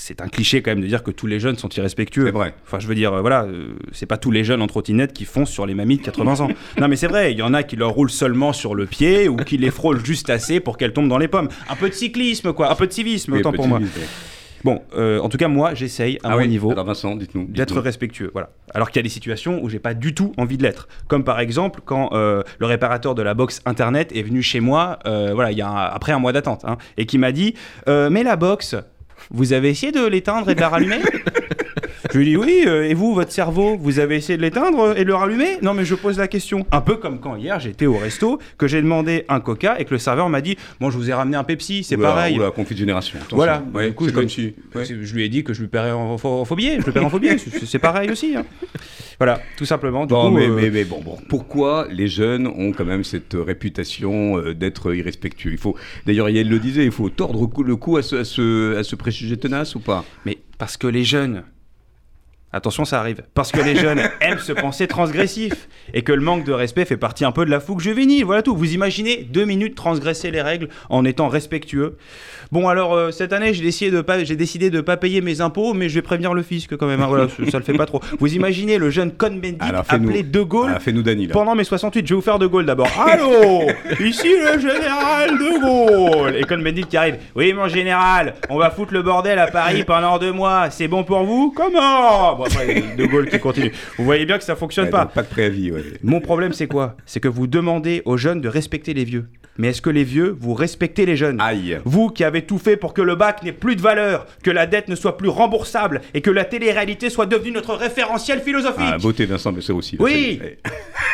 c'est 0.00 0.22
un 0.22 0.28
cliché 0.28 0.62
quand 0.62 0.70
même 0.70 0.80
de 0.80 0.86
dire 0.86 1.02
que 1.02 1.10
tous 1.10 1.26
les 1.26 1.38
jeunes 1.38 1.56
sont 1.58 1.68
irrespectueux. 1.68 2.24
C'est 2.26 2.30
vrai. 2.32 2.54
Enfin, 2.66 2.78
je 2.78 2.86
veux 2.86 2.94
dire, 2.94 3.12
euh, 3.12 3.20
voilà, 3.20 3.44
euh, 3.44 3.74
c'est 3.92 4.06
pas 4.06 4.16
tous 4.16 4.30
les 4.30 4.44
jeunes 4.44 4.62
en 4.62 4.66
trottinette 4.66 5.12
qui 5.12 5.26
foncent 5.26 5.50
sur 5.50 5.66
les 5.66 5.74
mamies 5.74 5.98
de 5.98 6.02
80 6.02 6.40
ans. 6.40 6.48
non, 6.80 6.88
mais 6.88 6.96
c'est 6.96 7.06
vrai, 7.06 7.32
il 7.32 7.38
y 7.38 7.42
en 7.42 7.52
a 7.52 7.62
qui 7.62 7.76
leur 7.76 7.90
roulent 7.90 8.10
seulement 8.10 8.52
sur 8.54 8.74
le 8.74 8.86
pied 8.86 9.28
ou 9.28 9.36
qui 9.36 9.58
les 9.58 9.70
frôlent 9.70 10.04
juste 10.04 10.30
assez 10.30 10.58
pour 10.60 10.78
qu'elles 10.78 10.92
tombent 10.94 11.08
dans 11.08 11.18
les 11.18 11.28
pommes. 11.28 11.48
Un 11.68 11.76
peu 11.76 11.88
de 11.90 11.94
cyclisme, 11.94 12.52
quoi, 12.54 12.70
un 12.72 12.74
peu 12.74 12.86
de 12.86 12.92
civisme, 12.92 13.32
Oui, 13.34 13.40
autant 13.40 13.52
pour 13.52 13.68
moi. 13.68 13.78
Bon, 14.62 14.82
euh, 14.94 15.20
en 15.20 15.28
tout 15.30 15.38
cas, 15.38 15.48
moi, 15.48 15.72
j'essaye 15.74 16.16
à 16.16 16.20
Ah 16.24 16.30
mon 16.30 16.36
oui, 16.38 16.48
niveau. 16.48 16.70
Alors 16.70 16.84
Vincent, 16.84 17.16
dites-nous. 17.16 17.46
d'être 17.48 17.80
respectueux, 17.80 18.30
voilà. 18.34 18.50
Alors 18.74 18.90
qu'il 18.90 18.98
y 18.98 19.00
a 19.00 19.02
des 19.02 19.08
situations 19.08 19.62
où 19.62 19.70
j'ai 19.70 19.78
pas 19.78 19.94
du 19.94 20.14
tout 20.14 20.32
envie 20.36 20.58
de 20.58 20.62
l'être. 20.62 20.86
Comme 21.08 21.24
par 21.24 21.40
exemple 21.40 21.80
quand 21.84 22.10
euh, 22.12 22.42
le 22.58 22.66
réparateur 22.66 23.14
de 23.14 23.22
la 23.22 23.32
box 23.32 23.62
internet 23.64 24.12
est 24.14 24.22
venu 24.22 24.42
chez 24.42 24.60
moi, 24.60 24.98
euh, 25.06 25.30
voilà, 25.34 25.50
il 25.52 25.56
y 25.56 25.62
a 25.62 25.68
un- 25.68 25.86
après 25.86 26.12
un 26.12 26.18
mois 26.18 26.32
d'attente, 26.32 26.64
hein, 26.66 26.76
et 26.98 27.06
qui 27.06 27.16
m'a 27.16 27.32
dit 27.32 27.54
mais 27.86 28.22
la 28.22 28.36
box, 28.36 28.76
vous 29.30 29.52
avez 29.52 29.70
essayé 29.70 29.92
de 29.92 30.06
l'éteindre 30.06 30.50
et 30.50 30.54
de 30.54 30.60
la 30.60 30.68
rallumer? 30.68 31.00
Je 32.12 32.18
lui 32.18 32.24
dis 32.24 32.36
oui, 32.36 32.62
euh, 32.66 32.88
et 32.88 32.94
vous, 32.94 33.14
votre 33.14 33.30
cerveau, 33.32 33.76
vous 33.76 33.98
avez 33.98 34.16
essayé 34.16 34.36
de 34.36 34.42
l'éteindre 34.42 34.96
et 34.96 35.00
de 35.02 35.08
le 35.08 35.14
rallumer? 35.14 35.58
Non, 35.62 35.74
mais 35.74 35.84
je 35.84 35.94
pose 35.94 36.18
la 36.18 36.28
question. 36.28 36.66
Un 36.72 36.80
peu 36.80 36.96
comme 36.96 37.20
quand 37.20 37.36
hier 37.36 37.60
j'étais 37.60 37.86
au 37.86 37.96
resto, 37.98 38.38
que 38.58 38.66
j'ai 38.66 38.80
demandé 38.80 39.24
un 39.28 39.40
coca 39.40 39.78
et 39.78 39.84
que 39.84 39.92
le 39.92 39.98
serveur 39.98 40.28
m'a 40.28 40.40
dit 40.40 40.56
Bon, 40.80 40.90
je 40.90 40.96
vous 40.96 41.10
ai 41.10 41.12
ramené 41.12 41.36
un 41.36 41.44
Pepsi, 41.44 41.84
c'est 41.84 41.96
Oula, 41.96 42.08
pareil. 42.08 42.36
oula, 42.38 42.50
conflit 42.50 42.74
de 42.74 42.80
génération. 42.80 43.18
attention. 43.18 43.36
Voilà. 43.36 43.62
Ouais, 43.74 43.88
Du 43.88 43.94
coup, 43.94 44.04
c'est 44.04 44.10
je 44.10 44.14
comme 44.14 44.24
ouais. 44.74 44.84
C'est- 44.84 45.02
Je 45.02 45.14
lui 45.14 45.24
ai 45.24 45.28
dit 45.28 45.44
que 45.44 45.52
je 45.52 45.60
lui 45.62 45.68
paierais 45.68 45.92
en, 45.92 46.16
en. 46.22 46.44
Je 46.44 46.86
le 46.86 46.92
paierais 46.92 47.04
en 47.06 47.18
billet. 47.18 47.36
C'est- 47.38 47.78
pareil 47.78 48.10
aussi. 48.10 48.34
hein. 48.36 48.44
Voilà, 49.18 49.40
tout 49.56 49.64
simplement. 49.66 50.06
Du 50.06 50.14
Bon, 50.14 50.30
coup, 50.30 50.36
mais, 50.36 50.48
euh, 50.48 50.54
mais, 50.56 50.70
mais 50.70 50.84
bon, 50.84 51.00
bon, 51.04 51.16
pourquoi 51.28 51.86
les 51.90 52.08
jeunes 52.08 52.46
ont 52.46 52.72
quand 52.72 52.84
même 52.86 53.04
cette 53.04 53.34
réputation 53.38 54.38
euh, 54.38 54.54
d'être 54.54 54.94
irrespectueux? 54.94 55.52
Il 55.52 55.58
faut, 55.58 55.76
d'ailleurs, 56.06 56.30
Yael 56.30 56.48
le 56.48 56.58
disait, 56.58 56.84
il 56.84 56.90
faut 56.90 57.10
tordre 57.10 57.48
le 57.62 57.76
cou 57.76 57.96
à 57.98 58.02
ce, 58.02 58.16
à 58.16 58.24
ce, 58.24 58.76
à 58.76 58.82
ce 58.82 58.96
préjugé 58.96 59.36
tenace 59.36 59.74
ou 59.74 59.80
pas? 59.80 60.04
Mais 60.24 60.38
parce 60.58 60.76
que 60.78 60.86
les 60.86 61.04
jeunes, 61.04 61.42
Attention, 62.52 62.84
ça 62.84 62.98
arrive. 62.98 63.22
Parce 63.34 63.52
que 63.52 63.60
les 63.60 63.76
jeunes 63.76 64.00
aiment 64.20 64.38
se 64.40 64.52
penser 64.52 64.86
transgressifs 64.88 65.68
et 65.94 66.02
que 66.02 66.12
le 66.12 66.20
manque 66.20 66.44
de 66.44 66.52
respect 66.52 66.84
fait 66.84 66.96
partie 66.96 67.24
un 67.24 67.30
peu 67.32 67.44
de 67.44 67.50
la 67.50 67.60
fougue 67.60 67.80
juvénile. 67.80 68.24
Voilà 68.24 68.42
tout. 68.42 68.56
Vous 68.56 68.74
imaginez 68.74 69.18
deux 69.30 69.44
minutes 69.44 69.76
transgresser 69.76 70.30
les 70.32 70.42
règles 70.42 70.68
en 70.88 71.04
étant 71.04 71.28
respectueux. 71.28 71.96
Bon, 72.50 72.66
alors 72.68 72.94
euh, 72.94 73.12
cette 73.12 73.32
année, 73.32 73.54
j'ai 73.54 73.62
décidé 73.62 73.92
de 73.92 74.00
pas, 74.00 74.24
j'ai 74.24 74.34
décidé 74.34 74.70
de 74.70 74.80
pas 74.80 74.96
payer 74.96 75.20
mes 75.20 75.40
impôts, 75.40 75.74
mais 75.74 75.88
je 75.88 75.94
vais 75.94 76.02
prévenir 76.02 76.34
le 76.34 76.42
fisc 76.42 76.76
quand 76.76 76.86
même. 76.86 77.00
hein. 77.00 77.06
Voilà, 77.06 77.28
ça, 77.28 77.48
ça 77.52 77.58
le 77.58 77.64
fait 77.64 77.74
pas 77.74 77.86
trop. 77.86 78.00
Vous 78.18 78.34
imaginez 78.34 78.78
le 78.78 78.90
jeune 78.90 79.12
Cohn-Bendit 79.12 79.58
Alors, 79.60 79.84
appelé 79.88 80.24
De 80.24 80.40
Gaulle 80.42 80.76
Fais-nous 80.80 81.02
Dany, 81.02 81.28
là. 81.28 81.32
pendant 81.32 81.54
mes 81.54 81.62
68, 81.62 82.04
je 82.04 82.12
vais 82.12 82.16
vous 82.16 82.20
faire 82.20 82.40
De 82.40 82.48
Gaulle 82.48 82.66
d'abord. 82.66 82.88
Allô 83.06 83.62
Ici 84.00 84.28
le 84.44 84.58
général 84.60 85.30
De 85.38 85.60
Gaulle 85.60 86.34
Et 86.36 86.42
Cohn-Bendit 86.42 86.84
qui 86.86 86.96
arrive. 86.96 87.18
Oui, 87.36 87.52
mon 87.52 87.68
général, 87.68 88.34
on 88.48 88.58
va 88.58 88.70
foutre 88.70 88.92
le 88.92 89.02
bordel 89.02 89.38
à 89.38 89.46
Paris 89.46 89.84
pendant 89.84 90.18
deux 90.18 90.32
mois. 90.32 90.70
C'est 90.70 90.88
bon 90.88 91.04
pour 91.04 91.22
vous? 91.22 91.52
Comment? 91.54 92.39
Bon, 92.40 92.46
après, 92.46 92.82
De 92.96 93.04
Gaulle 93.04 93.28
qui 93.28 93.38
continue. 93.38 93.70
Vous 93.98 94.04
voyez 94.04 94.24
bien 94.24 94.38
que 94.38 94.44
ça 94.44 94.56
fonctionne 94.56 94.86
Ouais, 94.86 94.90
pas. 94.90 95.04
pas 95.06 95.22
de 95.22 95.28
préavis, 95.28 95.70
ouais. 95.72 95.82
Mon 96.02 96.20
problème, 96.22 96.54
c'est 96.54 96.66
quoi? 96.66 96.96
C'est 97.04 97.20
que 97.20 97.28
vous 97.28 97.46
demandez 97.46 98.00
aux 98.06 98.16
jeunes 98.16 98.40
de 98.40 98.48
respecter 98.48 98.94
les 98.94 99.04
vieux. 99.04 99.26
Mais 99.58 99.68
est-ce 99.68 99.82
que 99.82 99.90
les 99.90 100.04
vieux, 100.04 100.34
vous 100.40 100.54
respectez 100.54 101.04
les 101.04 101.16
jeunes? 101.16 101.38
Aïe. 101.38 101.78
vous 101.84 102.08
qui 102.08 102.24
avez 102.24 102.42
tout 102.42 102.56
fait 102.56 102.78
pour 102.78 102.94
que 102.94 103.02
le 103.02 103.14
bac 103.14 103.42
n'ait 103.42 103.52
plus 103.52 103.76
de 103.76 103.82
valeur, 103.82 104.26
que 104.42 104.50
la 104.50 104.66
dette 104.66 104.88
ne 104.88 104.94
soit 104.94 105.18
plus 105.18 105.28
remboursable 105.28 106.00
et 106.14 106.22
que 106.22 106.30
la 106.30 106.44
télé-réalité 106.46 107.10
soit 107.10 107.26
devenue 107.26 107.50
notre 107.50 107.74
référentiel 107.74 108.40
philosophique? 108.40 108.80
Ah, 108.90 108.96
beauté 108.96 109.26
Vincent 109.26 109.52
Bessel 109.52 109.76
aussi. 109.76 109.96
là, 109.98 110.04
Oui. 110.04 110.40
c'est- 110.40 110.58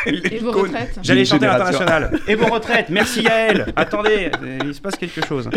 Et 0.33 0.37
vos 0.37 0.51
retraites? 0.53 0.97
J'allais 1.03 1.25
chanter 1.25 1.47
l'international. 1.47 2.17
Et 2.29 2.35
vos 2.35 2.45
retraites, 2.45 2.87
merci 2.89 3.23
Yael. 3.23 3.73
Attendez, 3.75 4.31
il 4.63 4.73
se 4.73 4.79
passe 4.79 4.95
quelque 4.95 5.25
chose. 5.25 5.49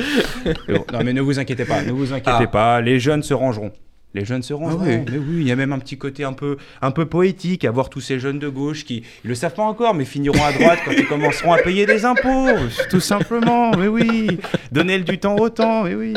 Mais 0.44 0.54
bon, 0.74 0.84
non 0.92 1.04
mais 1.04 1.12
ne 1.12 1.20
vous 1.20 1.38
inquiétez 1.38 1.64
pas, 1.66 1.82
ne 1.82 1.92
vous 1.92 2.12
inquiétez 2.12 2.44
Ah. 2.44 2.46
pas, 2.48 2.80
les 2.80 2.98
jeunes 2.98 3.22
se 3.22 3.34
rangeront. 3.34 3.70
Les 4.14 4.24
jeunes 4.24 4.42
se 4.42 4.52
rangeront. 4.52 4.80
Ah 4.82 4.86
ouais. 4.86 5.04
Mais 5.10 5.18
oui, 5.18 5.36
il 5.40 5.46
y 5.46 5.52
a 5.52 5.56
même 5.56 5.72
un 5.72 5.78
petit 5.78 5.96
côté 5.96 6.24
un 6.24 6.32
peu, 6.32 6.56
un 6.82 6.90
peu 6.90 7.06
poétique 7.06 7.64
à 7.64 7.70
voir 7.70 7.90
tous 7.90 8.00
ces 8.00 8.18
jeunes 8.18 8.40
de 8.40 8.48
gauche 8.48 8.84
qui, 8.84 9.04
ils 9.24 9.28
le 9.28 9.34
savent 9.36 9.54
pas 9.54 9.62
encore, 9.62 9.94
mais 9.94 10.04
finiront 10.04 10.42
à 10.42 10.52
droite 10.52 10.80
quand 10.84 10.90
ils 10.90 11.06
commenceront 11.06 11.52
à 11.52 11.58
payer 11.58 11.86
des 11.86 12.04
impôts. 12.04 12.48
Tout 12.90 13.00
simplement, 13.00 13.70
mais 13.76 13.86
oui. 13.86 14.40
Donner 14.72 14.98
du 14.98 15.18
temps 15.18 15.36
au 15.36 15.48
temps, 15.48 15.84
mais 15.84 15.94
oui. 15.94 16.14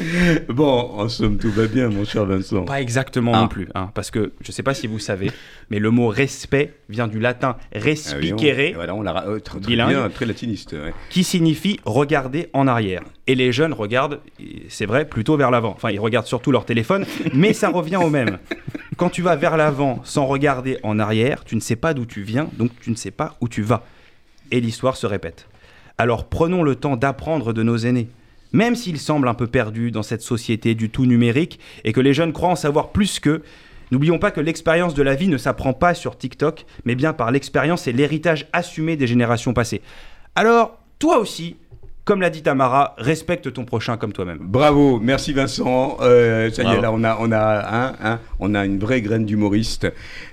Bon, 0.48 0.90
en 0.98 1.08
somme, 1.08 1.36
tout 1.38 1.50
va 1.50 1.66
bien, 1.66 1.88
mon 1.88 2.04
cher 2.04 2.24
Vincent. 2.24 2.64
Pas 2.64 2.80
exactement 2.80 3.32
Ah. 3.34 3.40
non 3.42 3.48
plus, 3.48 3.68
hein, 3.74 3.90
parce 3.94 4.10
que 4.10 4.32
je 4.40 4.52
sais 4.52 4.62
pas 4.62 4.74
si 4.74 4.86
vous 4.86 4.98
savez, 4.98 5.30
mais 5.70 5.78
le 5.78 5.90
mot 5.90 6.08
respect 6.08 6.74
vient 6.88 7.06
du 7.08 7.18
latin 7.20 7.56
Ah 7.58 7.64
oui, 7.74 7.80
on- 7.80 7.84
respicere, 7.84 8.74
Voilà, 8.74 8.94
on 8.94 9.02
l'a 9.02 9.12
ra- 9.12 9.24
euh, 9.28 9.38
très, 9.40 9.58
très 9.60 9.68
Bilingue. 9.68 9.90
bien, 9.90 10.08
très 10.10 10.26
latiniste. 10.26 10.72
ouais. 10.72 10.92
qui 11.10 11.24
signifie 11.24 11.78
regarder 11.84 12.48
en 12.52 12.66
arrière. 12.66 13.02
Et 13.26 13.34
les 13.34 13.52
jeunes 13.52 13.72
regardent, 13.72 14.20
c'est 14.68 14.86
vrai, 14.86 15.04
plutôt 15.04 15.36
vers 15.36 15.50
l'avant. 15.50 15.72
Enfin, 15.76 15.90
ils 15.90 16.00
regardent 16.00 16.26
surtout 16.26 16.50
leur 16.52 16.64
téléphone, 16.64 17.04
mais 17.34 17.52
ça 17.52 17.68
revient 17.68 17.96
au 17.96 18.10
même. 18.10 18.38
Quand 18.96 19.08
tu 19.10 19.22
vas 19.22 19.36
vers 19.36 19.56
l'avant 19.56 20.00
sans 20.04 20.26
regarder 20.26 20.78
en 20.82 20.98
arrière, 20.98 21.44
tu 21.44 21.54
ne 21.56 21.60
sais 21.60 21.76
pas 21.76 21.94
d'où 21.94 22.06
tu 22.06 22.22
viens, 22.22 22.48
donc 22.58 22.70
tu 22.80 22.90
ne 22.90 22.96
sais 22.96 23.10
pas 23.12 23.36
où 23.40 23.48
tu 23.48 23.62
vas. 23.62 23.84
Et 24.50 24.60
l'histoire 24.60 24.96
se 24.96 25.06
répète. 25.06 25.46
Alors 25.96 26.28
prenons 26.28 26.62
le 26.62 26.74
temps 26.74 26.96
d'apprendre 26.96 27.52
de 27.52 27.62
nos 27.62 27.76
aînés. 27.76 28.08
Même 28.52 28.74
s'ils 28.74 28.98
semblent 28.98 29.28
un 29.28 29.34
peu 29.34 29.46
perdus 29.46 29.90
dans 29.90 30.02
cette 30.02 30.22
société 30.22 30.74
du 30.74 30.90
tout 30.90 31.06
numérique 31.06 31.60
et 31.84 31.92
que 31.92 32.00
les 32.00 32.14
jeunes 32.14 32.32
croient 32.32 32.50
en 32.50 32.56
savoir 32.56 32.90
plus 32.90 33.20
qu'eux, 33.20 33.42
n'oublions 33.90 34.18
pas 34.18 34.30
que 34.30 34.40
l'expérience 34.40 34.94
de 34.94 35.02
la 35.02 35.14
vie 35.14 35.28
ne 35.28 35.38
s'apprend 35.38 35.72
pas 35.72 35.94
sur 35.94 36.18
TikTok, 36.18 36.66
mais 36.84 36.94
bien 36.94 37.12
par 37.12 37.30
l'expérience 37.30 37.86
et 37.86 37.92
l'héritage 37.92 38.48
assumé 38.52 38.96
des 38.96 39.06
générations 39.06 39.52
passées. 39.52 39.82
Alors, 40.34 40.78
toi 40.98 41.18
aussi, 41.18 41.56
comme 42.04 42.20
l'a 42.20 42.30
dit 42.30 42.42
Tamara, 42.42 42.94
respecte 42.98 43.52
ton 43.52 43.64
prochain 43.64 43.96
comme 43.96 44.12
toi-même. 44.12 44.38
Bravo, 44.40 44.98
merci 45.00 45.32
Vincent. 45.32 45.98
Euh, 46.00 46.50
ça 46.50 46.64
y 46.64 46.66
est, 46.66 46.80
là, 46.80 46.90
on 46.92 47.04
a, 47.04 47.16
on 47.20 47.30
a, 47.30 47.38
un, 47.38 48.12
un, 48.12 48.20
on 48.40 48.54
a 48.54 48.64
une 48.64 48.78
vraie 48.78 49.00
graine 49.00 49.26
d'humoriste 49.26 49.86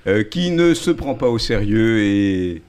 euh, 0.06 0.24
qui 0.24 0.50
ne 0.50 0.74
se 0.74 0.90
prend 0.90 1.14
pas 1.14 1.28
au 1.28 1.38
sérieux 1.38 2.02
et, 2.02 2.62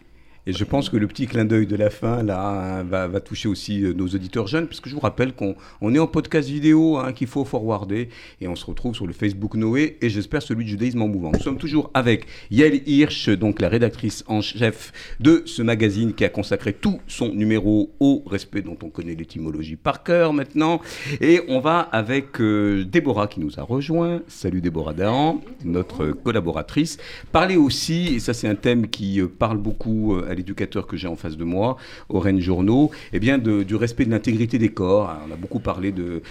et 0.45 0.53
je 0.53 0.63
pense 0.63 0.89
que 0.89 0.97
le 0.97 1.07
petit 1.07 1.27
clin 1.27 1.45
d'œil 1.45 1.67
de 1.67 1.75
la 1.75 1.89
fin 1.89 2.23
là 2.23 2.79
hein, 2.79 2.83
va, 2.83 3.19
toucher 3.19 3.49
aussi 3.49 3.83
euh, 3.83 3.93
nos 3.93 4.07
auditeurs 4.07 4.47
jeunes 4.47 4.67
parce 4.67 4.79
que 4.79 4.89
je 4.89 4.95
vous 4.95 5.01
rappelle 5.01 5.33
qu'on 5.33 5.55
on 5.81 5.93
est 5.93 5.99
en 5.99 6.07
podcast 6.07 6.49
vidéo 6.49 6.97
hein, 6.97 7.13
qu'il 7.13 7.27
faut 7.27 7.45
forwarder 7.45 8.09
et 8.41 8.47
on 8.47 8.55
se 8.55 8.65
retrouve 8.65 8.95
sur 8.95 9.05
le 9.05 9.13
Facebook 9.13 9.55
Noé 9.55 9.97
et 10.01 10.09
j'espère 10.09 10.41
celui 10.41 10.63
de 10.63 10.69
Judaïsme 10.69 11.01
en 11.01 11.07
mouvement. 11.07 11.31
Nous 11.33 11.41
sommes 11.41 11.57
toujours 11.57 11.91
avec 11.93 12.25
Yael 12.51 12.81
Hirsch, 12.87 13.29
donc 13.29 13.61
la 13.61 13.69
rédactrice 13.69 14.23
en 14.27 14.41
chef 14.41 14.91
de 15.19 15.43
ce 15.45 15.61
magazine 15.61 16.13
qui 16.13 16.25
a 16.25 16.29
consacré 16.29 16.73
tout 16.73 16.99
son 17.07 17.33
numéro 17.33 17.91
au 17.99 18.23
respect 18.25 18.61
dont 18.61 18.77
on 18.83 18.89
connaît 18.89 19.15
l'étymologie 19.15 19.75
par 19.75 20.03
cœur 20.03 20.33
maintenant. 20.33 20.81
Et 21.21 21.41
on 21.47 21.59
va 21.59 21.79
avec 21.79 22.39
euh, 22.39 22.85
Déborah 22.85 23.27
qui 23.27 23.39
nous 23.39 23.59
a 23.59 23.63
rejoint. 23.63 24.21
Salut 24.27 24.61
Déborah 24.61 24.93
Dahan, 24.93 25.41
notre 25.65 26.07
collaboratrice. 26.07 26.97
Parler 27.31 27.57
aussi, 27.57 28.15
et 28.15 28.19
ça 28.19 28.33
c'est 28.33 28.47
un 28.47 28.55
thème 28.55 28.87
qui 28.87 29.21
euh, 29.21 29.27
parle 29.27 29.57
beaucoup 29.57 30.17
à 30.27 30.33
l'éducateur 30.39 30.87
que 30.87 30.97
j'ai 30.97 31.07
en 31.07 31.15
face 31.15 31.37
de 31.37 31.43
moi, 31.43 31.77
au 32.09 32.19
Rennes 32.19 32.39
Journaux, 32.39 32.91
eh 33.13 33.19
bien 33.19 33.37
du 33.37 33.75
respect 33.75 34.05
de 34.05 34.11
l'intégrité 34.11 34.57
des 34.57 34.69
corps. 34.69 35.09
Alors, 35.09 35.23
on 35.29 35.33
a 35.33 35.37
beaucoup 35.37 35.59
parlé 35.59 35.91
de 35.91 36.21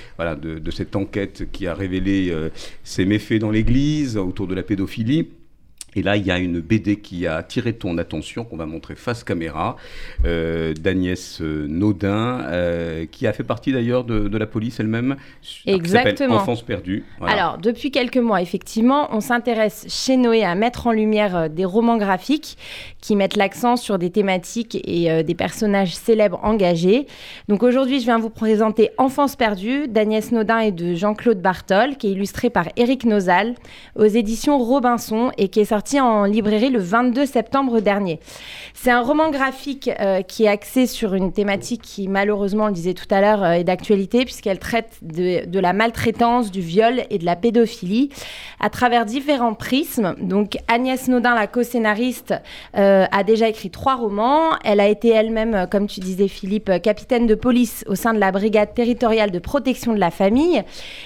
cette 0.70 0.96
enquête 0.96 1.48
qui 1.52 1.66
a 1.66 1.74
révélé 1.74 2.30
euh, 2.30 2.50
ces 2.84 3.04
méfaits 3.04 3.38
dans 3.38 3.50
l'Église 3.50 4.16
autour 4.16 4.46
de 4.46 4.54
la 4.54 4.62
pédophilie. 4.62 5.28
Et 5.96 6.02
là, 6.02 6.16
il 6.16 6.26
y 6.26 6.30
a 6.30 6.38
une 6.38 6.60
BD 6.60 6.96
qui 6.96 7.26
a 7.26 7.36
attiré 7.36 7.72
ton 7.72 7.96
attention, 7.98 8.44
qu'on 8.44 8.56
va 8.56 8.66
montrer 8.66 8.94
face 8.94 9.24
caméra, 9.24 9.76
euh, 10.24 10.74
d'Agnès 10.74 11.40
euh, 11.40 11.66
Naudin, 11.68 12.40
euh, 12.42 13.06
qui 13.10 13.26
a 13.26 13.32
fait 13.32 13.44
partie 13.44 13.72
d'ailleurs 13.72 14.04
de, 14.04 14.28
de 14.28 14.38
la 14.38 14.46
police 14.46 14.80
elle-même, 14.80 15.16
qui 15.42 15.70
Exactement. 15.70 16.36
Enfance 16.36 16.62
perdue. 16.62 17.04
Voilà. 17.18 17.34
Alors, 17.34 17.58
depuis 17.58 17.90
quelques 17.90 18.18
mois, 18.18 18.42
effectivement, 18.42 19.08
on 19.12 19.20
s'intéresse 19.20 19.86
chez 19.88 20.16
Noé 20.16 20.44
à 20.44 20.54
mettre 20.54 20.86
en 20.86 20.92
lumière 20.92 21.36
euh, 21.36 21.48
des 21.48 21.64
romans 21.64 21.96
graphiques 21.96 22.56
qui 23.00 23.16
mettent 23.16 23.36
l'accent 23.36 23.76
sur 23.76 23.98
des 23.98 24.10
thématiques 24.10 24.78
et 24.84 25.10
euh, 25.10 25.22
des 25.22 25.34
personnages 25.34 25.94
célèbres 25.94 26.40
engagés. 26.42 27.06
Donc 27.48 27.62
aujourd'hui, 27.62 28.00
je 28.00 28.04
viens 28.04 28.18
vous 28.18 28.30
présenter 28.30 28.90
Enfance 28.98 29.36
perdue 29.36 29.88
d'Agnès 29.88 30.32
Naudin 30.32 30.58
et 30.58 30.72
de 30.72 30.94
Jean-Claude 30.94 31.40
Bartol, 31.40 31.96
qui 31.96 32.08
est 32.08 32.12
illustré 32.12 32.50
par 32.50 32.68
Éric 32.76 33.04
Nozal 33.04 33.54
aux 33.96 34.04
éditions 34.04 34.58
Robinson 34.58 35.30
et 35.38 35.48
qui 35.48 35.60
est 35.60 35.64
sorti 35.78 36.00
en 36.00 36.24
librairie 36.24 36.70
le 36.70 36.80
22 36.80 37.24
septembre 37.24 37.78
dernier. 37.78 38.18
C'est 38.74 38.90
un 38.90 39.00
roman 39.00 39.30
graphique 39.30 39.88
euh, 40.00 40.22
qui 40.22 40.44
est 40.44 40.48
axé 40.48 40.86
sur 40.88 41.14
une 41.14 41.32
thématique 41.32 41.82
qui, 41.82 42.08
malheureusement, 42.08 42.64
on 42.64 42.66
le 42.66 42.72
disait 42.72 42.94
tout 42.94 43.06
à 43.12 43.20
l'heure, 43.20 43.44
euh, 43.44 43.52
est 43.52 43.62
d'actualité 43.62 44.24
puisqu'elle 44.24 44.58
traite 44.58 44.98
de, 45.02 45.46
de 45.46 45.60
la 45.60 45.72
maltraitance, 45.72 46.50
du 46.50 46.60
viol 46.60 47.02
et 47.10 47.18
de 47.18 47.24
la 47.24 47.36
pédophilie 47.36 48.10
à 48.58 48.70
travers 48.70 49.04
différents 49.04 49.54
prismes. 49.54 50.16
Donc 50.20 50.58
Agnès 50.66 51.06
Naudin, 51.06 51.36
la 51.36 51.46
co-scénariste, 51.46 52.34
euh, 52.76 53.06
a 53.12 53.22
déjà 53.22 53.48
écrit 53.48 53.70
trois 53.70 53.94
romans. 53.94 54.50
Elle 54.64 54.80
a 54.80 54.88
été 54.88 55.10
elle-même, 55.10 55.68
comme 55.70 55.86
tu 55.86 56.00
disais 56.00 56.26
Philippe, 56.26 56.72
capitaine 56.82 57.28
de 57.28 57.36
police 57.36 57.84
au 57.86 57.94
sein 57.94 58.14
de 58.14 58.18
la 58.18 58.32
brigade 58.32 58.74
territoriale 58.74 59.30
de 59.30 59.38
protection 59.38 59.92
de 59.92 60.00
la 60.00 60.10
famille. 60.10 60.60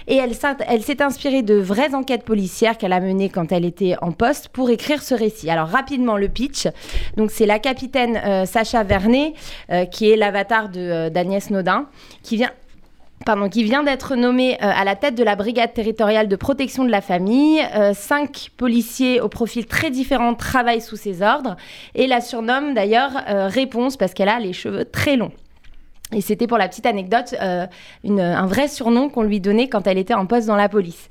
Et 0.07 0.17
elle, 0.17 0.33
elle 0.67 0.83
s'est 0.83 1.03
inspirée 1.03 1.43
de 1.43 1.57
vraies 1.57 1.95
enquêtes 1.95 2.25
policières 2.25 2.79
qu'elle 2.79 2.95
a 2.95 3.01
menées 3.01 3.29
quand 3.29 3.53
elle 3.53 3.67
était 3.67 3.97
en 4.01 4.13
poste 4.13 4.49
pour 4.49 4.62
écrire 4.71 5.03
ce 5.03 5.15
récit. 5.15 5.51
Alors 5.51 5.69
rapidement 5.69 6.17
le 6.17 6.29
pitch. 6.29 6.69
Donc 7.17 7.31
c'est 7.31 7.47
la 7.47 7.59
capitaine 7.59 8.21
euh, 8.25 8.47
Sacha 8.47 8.83
Vernet, 8.85 9.35
euh, 9.71 9.85
qui 9.85 10.11
est 10.11 10.17
l'avatar 10.17 10.69
euh, 10.77 11.11
d'Agnès 11.11 11.51
Naudin, 11.51 11.87
qui 12.23 12.37
vient 12.37 12.51
Pardon, 13.25 13.49
qui 13.49 13.63
vient 13.63 13.85
d'être 13.85 14.17
nommée 14.17 14.55
euh, 14.55 14.57
à 14.63 14.83
la 14.83 14.97
tête 14.97 15.15
de 15.15 15.23
la 15.23 15.37
brigade 15.37 15.73
territoriale 15.73 16.27
de 16.27 16.35
protection 16.35 16.85
de 16.85 16.91
la 16.91 17.01
famille. 17.01 17.63
Cinq 17.95 18.49
policiers 18.57 19.21
au 19.21 19.29
profil 19.29 19.67
très 19.67 19.93
différent 19.93 20.35
travaillent 20.35 20.81
sous 20.81 20.97
ses 20.97 21.23
ordres 21.23 21.57
et 21.95 22.09
la 22.09 22.21
surnomme 22.21 22.75
d'ailleurs 22.75 23.13
Réponse 23.29 23.97
parce 23.97 24.13
qu'elle 24.13 24.29
a 24.29 24.41
les 24.41 24.53
cheveux 24.53 24.85
très 24.85 25.15
longs. 25.17 25.31
Et 26.15 26.21
c'était 26.21 26.47
pour 26.47 26.59
la 26.59 26.69
petite 26.69 26.87
anecdote 26.87 27.35
euh, 27.41 27.67
un 28.05 28.47
vrai 28.47 28.69
surnom 28.69 29.09
qu'on 29.09 29.23
lui 29.23 29.41
donnait 29.41 29.69
quand 29.69 29.87
elle 29.87 29.99
était 29.99 30.15
en 30.15 30.27
poste 30.27 30.47
dans 30.47 30.57
la 30.57 30.69
police. 30.69 31.09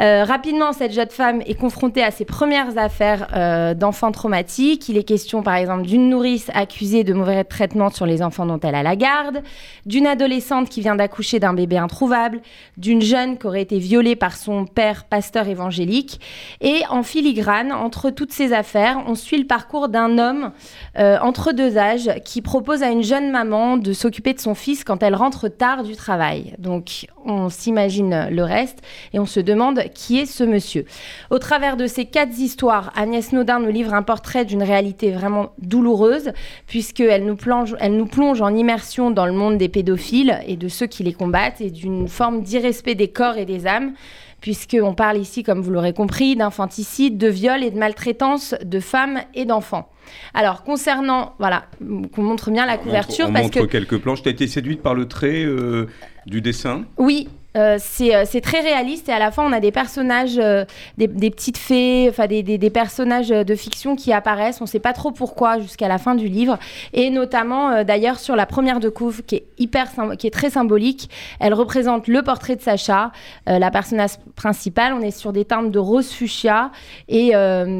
Euh, 0.00 0.24
rapidement, 0.24 0.72
cette 0.72 0.92
jeune 0.92 1.08
femme 1.08 1.42
est 1.46 1.54
confrontée 1.54 2.02
à 2.02 2.10
ses 2.10 2.24
premières 2.24 2.76
affaires 2.76 3.28
euh, 3.34 3.74
d'enfants 3.74 4.12
traumatiques. 4.12 4.88
Il 4.88 4.98
est 4.98 5.04
question, 5.04 5.42
par 5.42 5.54
exemple, 5.54 5.82
d'une 5.82 6.08
nourrice 6.10 6.50
accusée 6.54 7.04
de 7.04 7.14
mauvais 7.14 7.44
traitement 7.44 7.90
sur 7.90 8.06
les 8.06 8.22
enfants 8.22 8.46
dont 8.46 8.60
elle 8.60 8.74
a 8.74 8.82
la 8.82 8.96
garde, 8.96 9.42
d'une 9.86 10.06
adolescente 10.06 10.68
qui 10.68 10.80
vient 10.80 10.96
d'accoucher 10.96 11.40
d'un 11.40 11.54
bébé 11.54 11.78
introuvable, 11.78 12.40
d'une 12.76 13.00
jeune 13.00 13.38
qui 13.38 13.46
aurait 13.46 13.62
été 13.62 13.78
violée 13.78 14.16
par 14.16 14.36
son 14.36 14.66
père 14.66 15.04
pasteur 15.04 15.48
évangélique. 15.48 16.20
Et 16.60 16.82
en 16.90 17.02
filigrane, 17.02 17.72
entre 17.72 18.10
toutes 18.10 18.32
ces 18.32 18.52
affaires, 18.52 19.02
on 19.06 19.14
suit 19.14 19.38
le 19.38 19.46
parcours 19.46 19.88
d'un 19.88 20.18
homme 20.18 20.52
entre 20.96 21.52
deux 21.52 21.78
âges 21.78 22.10
qui 22.24 22.42
propose 22.42 22.82
à 22.82 22.88
une 22.88 23.02
jeune 23.02 23.30
maman 23.30 23.76
de 23.76 23.92
s'occuper 23.92 24.34
de 24.34 24.40
son 24.42 24.54
fils 24.54 24.84
quand 24.84 25.02
elle 25.02 25.14
rentre 25.14 25.48
tard 25.48 25.84
du 25.84 25.96
travail. 25.96 26.54
Donc 26.58 27.06
on 27.24 27.48
s'imagine 27.48 28.28
le 28.30 28.42
reste 28.42 28.82
et 29.12 29.18
on 29.18 29.26
se 29.26 29.40
demande 29.40 29.84
qui 29.94 30.18
est 30.18 30.26
ce 30.26 30.44
monsieur. 30.44 30.84
Au 31.30 31.38
travers 31.38 31.76
de 31.76 31.86
ces 31.86 32.04
quatre 32.04 32.38
histoires, 32.38 32.92
Agnès 32.96 33.32
Naudin 33.32 33.60
nous 33.60 33.70
livre 33.70 33.94
un 33.94 34.02
portrait 34.02 34.44
d'une 34.44 34.62
réalité 34.62 35.12
vraiment 35.12 35.52
douloureuse 35.58 36.32
puisqu'elle 36.66 37.24
nous, 37.24 37.36
plonge, 37.36 37.76
elle 37.80 37.96
nous 37.96 38.06
plonge 38.06 38.42
en 38.42 38.54
immersion 38.54 39.10
dans 39.10 39.26
le 39.26 39.32
monde 39.32 39.58
des 39.58 39.68
pédophiles 39.68 40.40
et 40.46 40.56
de 40.56 40.68
ceux 40.68 40.86
qui 40.86 41.04
les 41.04 41.12
combattent 41.12 41.60
et 41.60 41.70
d'une 41.70 42.08
forme 42.08 42.42
d'irrespect 42.42 42.94
des 42.94 43.08
corps 43.08 43.36
et 43.36 43.46
des 43.46 43.66
âmes 43.66 43.94
puisqu'on 44.42 44.92
parle 44.92 45.16
ici, 45.16 45.42
comme 45.42 45.62
vous 45.62 45.70
l'aurez 45.70 45.94
compris, 45.94 46.36
d'infanticide, 46.36 47.16
de 47.16 47.28
viol 47.28 47.62
et 47.62 47.70
de 47.70 47.78
maltraitance 47.78 48.54
de 48.62 48.80
femmes 48.80 49.20
et 49.34 49.46
d'enfants. 49.46 49.88
Alors, 50.34 50.64
concernant, 50.64 51.34
voilà, 51.38 51.64
qu'on 52.12 52.22
montre 52.22 52.50
bien 52.50 52.66
la 52.66 52.76
couverture. 52.76 53.26
On 53.28 53.32
parce 53.32 53.44
montre 53.44 53.60
que, 53.60 53.66
quelques 53.66 53.98
planches. 53.98 54.22
Tu 54.22 54.28
as 54.28 54.32
été 54.32 54.48
séduite 54.48 54.82
par 54.82 54.94
le 54.94 55.06
trait 55.06 55.44
euh, 55.44 55.86
du 56.26 56.40
dessin? 56.40 56.84
Oui, 56.98 57.28
euh, 57.56 57.76
c'est 57.78 58.14
euh, 58.14 58.24
c'est 58.24 58.40
très 58.40 58.60
réaliste 58.60 59.10
et 59.10 59.12
à 59.12 59.18
la 59.18 59.30
fois 59.30 59.44
on 59.44 59.52
a 59.52 59.60
des 59.60 59.72
personnages, 59.72 60.38
euh, 60.38 60.64
des, 60.96 61.08
petites 61.08 61.58
fées, 61.58 62.06
enfin 62.08 62.26
des, 62.26 62.70
personnages 62.70 63.28
de 63.28 63.54
fiction 63.54 63.94
qui 63.94 64.12
apparaissent. 64.12 64.60
On 64.60 64.64
ne 64.64 64.68
sait 64.68 64.78
pas 64.78 64.94
trop 64.94 65.10
pourquoi 65.10 65.58
jusqu'à 65.60 65.88
la 65.88 65.98
fin 65.98 66.14
du 66.14 66.28
livre 66.28 66.58
et 66.94 67.10
notamment 67.10 67.84
d'ailleurs 67.84 68.18
sur 68.18 68.36
la 68.36 68.46
première 68.46 68.80
de 68.80 68.88
couve 68.88 69.22
qui 69.22 69.36
est 69.36 69.44
hyper, 69.58 69.88
qui 70.18 70.26
est 70.26 70.30
très 70.30 70.50
symbolique. 70.50 71.10
Elle 71.40 71.52
représente 71.52 72.08
le 72.08 72.22
portrait 72.22 72.56
de 72.56 72.62
Sacha, 72.62 73.12
la 73.46 73.70
personnage 73.70 74.12
principale. 74.36 74.94
On 74.94 75.02
est 75.02 75.10
sur 75.10 75.32
des 75.32 75.44
teintes 75.44 75.70
de 75.70 75.78
rose 75.78 76.10
fuchsia 76.10 76.70
et 77.08 77.32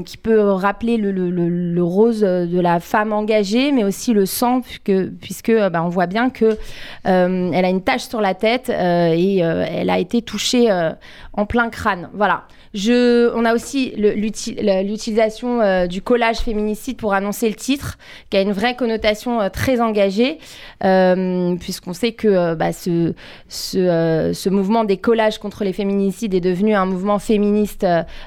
qui 0.04 0.16
peut 0.16 0.40
rappeler 0.50 0.96
le, 0.98 1.82
rose 1.82 2.20
de 2.20 2.60
la 2.60 2.80
femme 2.80 3.12
engagée, 3.12 3.72
mais 3.72 3.84
aussi 3.84 4.12
le 4.12 4.26
sang 4.26 4.60
puisque, 4.60 5.10
puisque 5.20 5.52
bah, 5.52 5.82
on 5.82 5.88
voit 5.88 6.06
bien 6.06 6.30
que 6.30 6.58
elle 7.04 7.64
a 7.64 7.68
une 7.68 7.82
tache 7.82 8.02
sur 8.02 8.20
la 8.20 8.34
tête 8.34 8.68
et 8.68 9.42
elle 9.66 9.90
a 9.90 9.98
été 9.98 10.22
touchée 10.22 10.70
euh, 10.70 10.92
en 11.32 11.46
plein 11.46 11.70
crâne. 11.70 12.10
Voilà. 12.12 12.44
On 12.74 13.44
a 13.44 13.54
aussi 13.54 13.92
l'utilisation 13.96 15.60
euh, 15.60 15.86
du 15.86 16.00
collage 16.00 16.38
féminicide 16.38 16.96
pour 16.96 17.12
annoncer 17.12 17.48
le 17.48 17.54
titre, 17.54 17.98
qui 18.30 18.36
a 18.38 18.40
une 18.40 18.52
vraie 18.52 18.76
connotation 18.76 19.40
euh, 19.42 19.48
très 19.50 19.80
engagée, 19.80 20.38
euh, 20.84 21.54
puisqu'on 21.56 21.92
sait 21.92 22.12
que 22.12 22.54
bah, 22.54 22.72
ce, 22.72 24.48
mouvement 24.48 24.84
des 24.84 24.96
collages 24.96 25.38
contre 25.38 25.64
les 25.64 25.72
féminicides 25.72 26.34
est 26.34 26.40
devenu 26.40 26.74
un 26.74 26.86
mouvement 26.86 27.18
féministe 27.18 27.86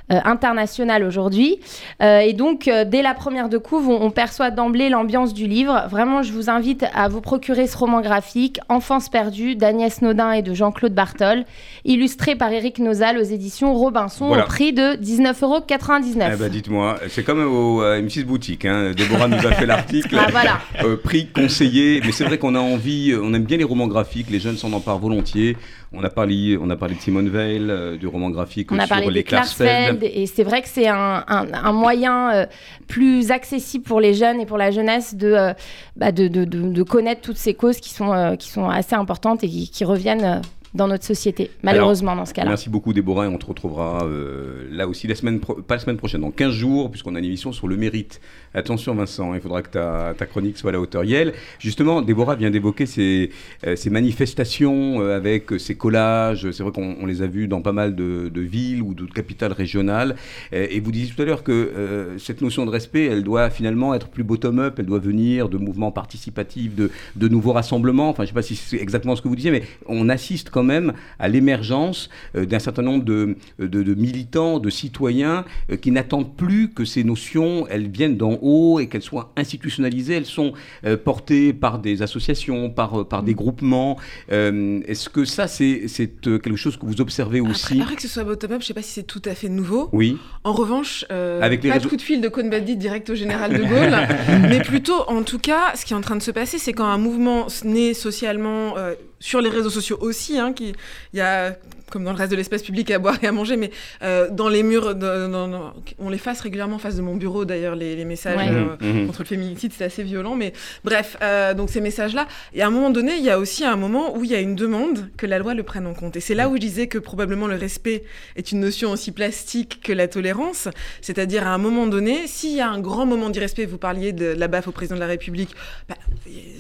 international 0.10 1.04
aujourd'hui. 1.04 1.60
Et 2.02 2.34
donc, 2.34 2.66
dès 2.66 3.02
la 3.02 3.14
première 3.14 3.50
de 3.50 3.58
couve, 3.58 3.90
on, 3.90 4.12
perçoit 4.12 4.52
d'emblée 4.52 4.90
l'ambiance 4.90 5.34
du 5.34 5.48
livre. 5.48 5.86
Vraiment, 5.90 6.24
je 6.24 6.32
vous 6.32 6.50
invite 6.50 6.86
à 6.94 7.08
vous 7.08 7.22
procurer 7.22 7.68
ce 7.68 7.78
roman 7.78 8.02
graphique, 8.02 8.60
Enfance 8.70 9.10
perdue, 9.10 9.56
d'Agnès 9.56 10.02
Naudin 10.02 10.32
et 10.32 10.42
de 10.42 10.54
Jean-Claude 10.54 10.94
Bartol, 10.94 11.46
illustré 11.84 12.36
par 12.36 12.52
Éric 12.52 12.80
Nozal 12.80 13.18
aux 13.18 13.24
éditions 13.24 13.74
Robinson. 13.74 14.35
Au 14.44 14.46
prix 14.46 14.74
de 14.74 14.96
19,99€. 14.96 16.32
Eh 16.34 16.38
ben, 16.38 16.50
dites-moi, 16.50 17.00
c'est 17.10 17.24
comme 17.24 17.40
au 17.46 17.82
euh, 17.84 18.02
M6 18.02 18.24
Boutique. 18.26 18.66
Hein. 18.66 18.92
Déborah 18.96 19.28
nous 19.28 19.38
a 19.46 19.52
fait 19.52 19.66
l'article. 19.66 20.16
Ah, 20.26 20.28
voilà. 20.32 20.60
Euh, 20.84 20.98
prix 20.98 21.28
conseillé. 21.28 22.02
Mais 22.06 22.12
c'est 22.12 22.24
vrai 22.24 22.38
qu'on 22.38 22.56
a 22.56 22.60
envie, 22.60 23.12
euh, 23.12 23.22
on 23.24 23.34
aime 23.34 23.44
bien 23.44 23.58
les 23.58 23.64
romans 23.64 23.88
graphiques. 23.88 24.30
Les 24.30 24.40
jeunes 24.40 24.58
s'en 24.58 24.72
emparent 24.74 25.00
volontiers. 25.00 25.58
On 25.94 26.04
a 26.04 26.10
parlé, 26.10 26.58
on 26.62 26.70
a 26.70 26.76
parlé 26.76 26.96
de 26.96 27.00
Simone 27.02 27.30
Veil, 27.30 27.60
euh, 27.70 27.96
du 27.98 28.08
roman 28.08 28.30
graphique 28.30 28.72
On 28.72 28.78
a 28.80 28.82
sur 28.82 28.90
parlé 28.90 29.08
les 29.08 29.14
des 29.14 29.24
Klarsfeld 29.24 30.04
et 30.04 30.26
c'est 30.26 30.44
vrai 30.44 30.62
que 30.62 30.68
c'est 30.68 30.88
un, 30.88 31.24
un- 31.28 31.54
un 31.54 31.72
moyen 31.72 32.48
plus 32.88 33.32
accessible 33.32 33.84
pour 33.86 34.00
les 34.02 34.14
jeunes 34.14 34.42
et 34.42 34.46
pour 34.46 34.58
la 34.58 34.72
jeunesse 34.72 35.16
de, 35.16 35.54
bah, 35.96 36.12
de, 36.12 36.28
de- 36.28 36.44
de- 36.46 36.70
de 36.70 36.84
connaître 36.84 37.22
toutes 37.22 37.38
ces 37.38 37.54
causes 37.54 37.80
qui 37.80 37.92
sont, 37.94 38.36
qui 38.38 38.50
sont 38.50 38.68
assez 38.68 38.96
importantes 38.96 39.44
et 39.44 39.48
qui, 39.48 39.70
qui 39.70 39.86
reviennent 39.86 40.42
dans 40.76 40.88
notre 40.88 41.06
société, 41.06 41.50
malheureusement 41.64 42.16
dans 42.16 42.26
ce 42.26 42.34
cas-là. 42.34 42.50
Merci 42.50 42.70
beaucoup 42.70 42.94
Déborah 42.94 43.26
et 43.26 43.28
on 43.30 43.38
te 43.38 43.46
retrouvera 43.46 44.06
euh, 44.06 44.68
là 44.72 44.88
aussi 44.88 45.08
la 45.08 45.16
semaine, 45.16 45.40
pro- 45.40 45.56
pas 45.56 45.76
la 45.76 45.80
semaine 45.80 45.98
prochaine, 45.98 46.22
dans 46.22 46.32
15 46.32 46.52
jours, 46.54 46.92
puisqu'on 46.92 47.16
a 47.16 47.20
une 47.20 47.26
émission 47.26 47.52
sur 47.52 47.68
le 47.68 47.78
mérite. 47.78 48.20
Attention 48.54 48.94
Vincent, 48.96 49.34
il 49.34 49.42
faudra 49.42 49.62
que 49.62 49.70
ta, 49.70 50.14
ta 50.18 50.26
chronique 50.26 50.58
soit 50.58 50.70
à 50.70 50.74
la 50.74 50.80
hauteur. 50.80 51.04
Yel, 51.04 51.34
justement, 51.60 52.02
Déborah 52.02 52.36
vient 52.36 52.52
d'évoquer 52.52 52.86
ces, 52.86 53.32
euh, 53.66 53.76
ces 53.76 53.90
manifestations 53.90 55.02
euh, 55.02 55.16
avec 55.16 55.52
ces 55.60 55.76
collages. 55.76 56.50
C'est 56.52 56.64
vrai 56.64 56.72
qu'on 56.72 56.96
on 57.02 57.06
les 57.06 57.22
a 57.22 57.28
vus 57.28 57.48
dans 57.48 57.62
pas 57.62 57.72
mal 57.74 57.96
de, 57.96 58.30
de 58.30 58.42
villes 58.42 58.82
ou 58.82 58.94
de 58.94 59.06
capitales 59.06 59.54
régionales. 59.54 60.16
Et 60.52 60.80
vous 60.80 60.92
disiez 60.92 61.14
tout 61.14 61.22
à 61.22 61.26
l'heure 61.26 61.44
que 61.44 62.16
cette 62.18 62.42
notion 62.42 62.66
de 62.66 62.70
respect, 62.72 63.06
elle 63.06 63.24
doit 63.24 63.50
finalement 63.50 63.94
être 63.94 64.08
plus 64.08 64.24
bottom-up, 64.24 64.76
elle 64.80 64.86
doit 64.86 65.00
venir 65.00 65.50
de 65.50 65.58
mouvements 65.58 65.92
participatifs, 65.92 66.76
de, 66.76 66.92
de 67.16 67.28
nouveaux 67.28 67.54
rassemblements. 67.54 68.10
Enfin, 68.10 68.24
je 68.24 68.28
ne 68.28 68.28
sais 68.30 68.34
pas 68.34 68.42
si 68.42 68.56
c'est 68.56 68.78
exactement 68.78 69.16
ce 69.16 69.22
que 69.22 69.28
vous 69.28 69.36
disiez, 69.36 69.52
mais 69.52 69.64
on 69.88 70.10
assiste 70.10 70.50
quand 70.50 70.64
même 70.66 70.94
à 71.20 71.28
l'émergence 71.30 72.10
euh, 72.36 72.46
d'un 72.46 72.60
certain 72.60 72.82
nombre 72.82 73.06
de, 73.06 73.38
de- 73.60 73.84
de 73.84 73.94
militants, 73.94 74.60
de 74.60 74.70
citoyens 74.70 75.46
euh, 75.72 75.78
qui 75.78 75.92
n'attendent 75.92 76.36
plus 76.36 76.70
que 76.74 76.84
ces 76.84 77.04
notions, 77.04 77.66
elles 77.70 77.88
viennent 77.88 78.18
d'en 78.18 78.38
haut 78.42 78.80
et 78.80 78.88
qu'elles 78.88 79.02
soient 79.02 79.32
institutionnalisées. 79.38 80.16
Elles 80.16 80.26
sont 80.26 80.54
euh, 80.86 80.98
portées 80.98 81.54
par 81.54 81.80
des 81.80 82.02
associations, 82.02 82.70
par, 82.70 83.02
euh, 83.02 83.04
par 83.06 83.24
des 83.24 83.34
groupements. 83.34 83.98
Euh, 84.32 84.82
Est-ce 84.88 85.08
que 85.10 85.24
ça, 85.26 85.48
c'est 85.48 85.86
euh, 86.28 86.38
quelque 86.40 86.56
chose 86.58 86.78
que 86.78 86.86
vous 86.86 87.00
observez 87.02 87.40
aussi? 87.42 87.66
Après, 87.76 87.82
après 87.82 87.96
que 87.96 88.02
ce 88.02 88.08
soit 88.08 88.24
bottom-up, 88.24 88.62
je 88.62 88.68
sais 88.68 88.74
pas 88.74 88.82
si 88.82 88.92
c'est 88.92 89.04
tout 89.04 89.22
à 89.26 89.36
fait 89.36 89.50
nouveau. 89.50 89.90
Oui. 89.94 90.18
En 90.44 90.54
revanche, 90.54 91.06
euh, 91.12 91.40
Avec 91.42 91.64
les 91.64 91.70
pas 91.70 91.76
réseaux- 91.76 91.86
de 91.86 91.90
coup 91.90 91.96
de 91.98 92.02
fil 92.02 92.22
de 92.22 92.28
Cohn-Bendit 92.28 92.76
direct 92.78 93.10
au 93.10 93.16
général 93.16 93.54
de 93.54 93.64
Gaulle, 93.64 93.96
mais 94.50 94.60
plutôt, 94.62 95.02
en 95.08 95.24
tout 95.24 95.40
cas, 95.40 95.74
ce 95.76 95.86
qui 95.86 95.94
est 95.94 95.96
en 95.96 96.02
train 96.02 96.16
de 96.16 96.22
se 96.24 96.32
passer, 96.32 96.58
c'est 96.58 96.74
quand 96.74 96.86
un 96.88 96.98
mouvement 96.98 97.48
naît 97.64 97.94
socialement, 97.94 98.78
euh, 98.78 98.96
sur 99.20 99.42
les 99.42 99.50
réseaux 99.50 99.70
sociaux 99.70 99.98
aussi, 100.02 100.38
hein, 100.38 100.54
qui, 100.54 100.74
il 101.14 101.18
y 101.18 101.22
a, 101.22 101.56
comme 101.90 102.04
dans 102.04 102.12
le 102.12 102.18
reste 102.18 102.32
de 102.32 102.36
l'espace 102.36 102.62
public, 102.64 102.92
à 102.92 103.00
boire 103.00 103.18
et 103.24 103.28
à 103.28 103.32
manger, 103.32 103.56
mais 103.58 103.72
euh, 104.04 104.30
dans 104.30 104.50
les 104.50 104.62
murs, 104.64 104.94
de- 104.96 105.28
dans- 105.28 105.48
dans- 105.48 105.74
on 106.00 106.10
les 106.10 106.18
fasse 106.18 106.42
régulièrement 106.42 106.76
en 106.76 106.80
face 106.80 106.96
de 106.96 107.02
mon 107.02 107.16
bureau, 107.16 107.46
d'ailleurs, 107.46 107.76
les, 107.76 107.96
les 107.96 108.06
messages 108.06 108.38
Ouais. 108.38 108.50
euh, 108.50 108.76
Mhm, 108.82 109.00
mhm. 109.02 109.08
contre 109.08 109.22
le 109.22 109.28
féminicide, 109.28 109.72
c'est 109.76 109.86
assez 109.86 110.04
violent, 110.04 110.36
mais 110.36 110.52
bref, 110.84 111.16
euh, 111.22 111.54
donc 111.54 111.70
ces 111.70 111.82
messages-là, 111.82 112.28
et 112.54 112.62
à 112.62 112.68
un 112.68 112.72
moment 112.72 112.90
donné, 112.90 113.16
il 113.18 113.24
y 113.24 113.30
a 113.30 113.40
aussi 113.40 113.64
un 113.64 113.76
moment 113.78 114.16
où 114.18 114.24
il 114.24 114.32
y 114.32 114.36
a 114.36 114.40
une 114.40 114.56
demande 114.56 115.10
que 115.18 115.26
la 115.26 115.40
loi 115.40 115.54
le 115.54 115.64
prenne 115.64 115.88
en 115.88 115.94
compte. 115.94 116.16
Et 116.18 116.20
c'est 116.20 116.36
là 116.36 116.50
où 116.50 116.56
je 116.56 116.62
disais 116.62 116.88
que 116.88 116.98
probablement 116.98 117.48
le 117.48 117.56
respect 117.56 118.04
est 118.36 118.52
une 118.52 118.60
notion 118.60 118.92
aussi 118.92 119.12
plastique 119.12 119.80
que 119.84 119.94
la 119.94 120.08
tolérance, 120.08 120.68
c'est-à-dire 121.02 121.48
à 121.48 121.52
un 121.52 121.58
moment 121.58 121.88
donné, 121.88 122.28
s'il 122.28 122.56
y 122.56 122.62
a 122.62 122.70
un 122.70 122.80
grand 122.80 123.06
moment 123.06 123.30
d'irrespect, 123.30 123.66
vous 123.66 123.78
parliez 123.78 124.12
de 124.12 124.26
la 124.26 124.48
baffe 124.48 124.68
au 124.68 124.72
président 124.72 124.96
de 124.96 125.02
la 125.02 125.08
République, 125.08 125.56
bah, 125.88 125.96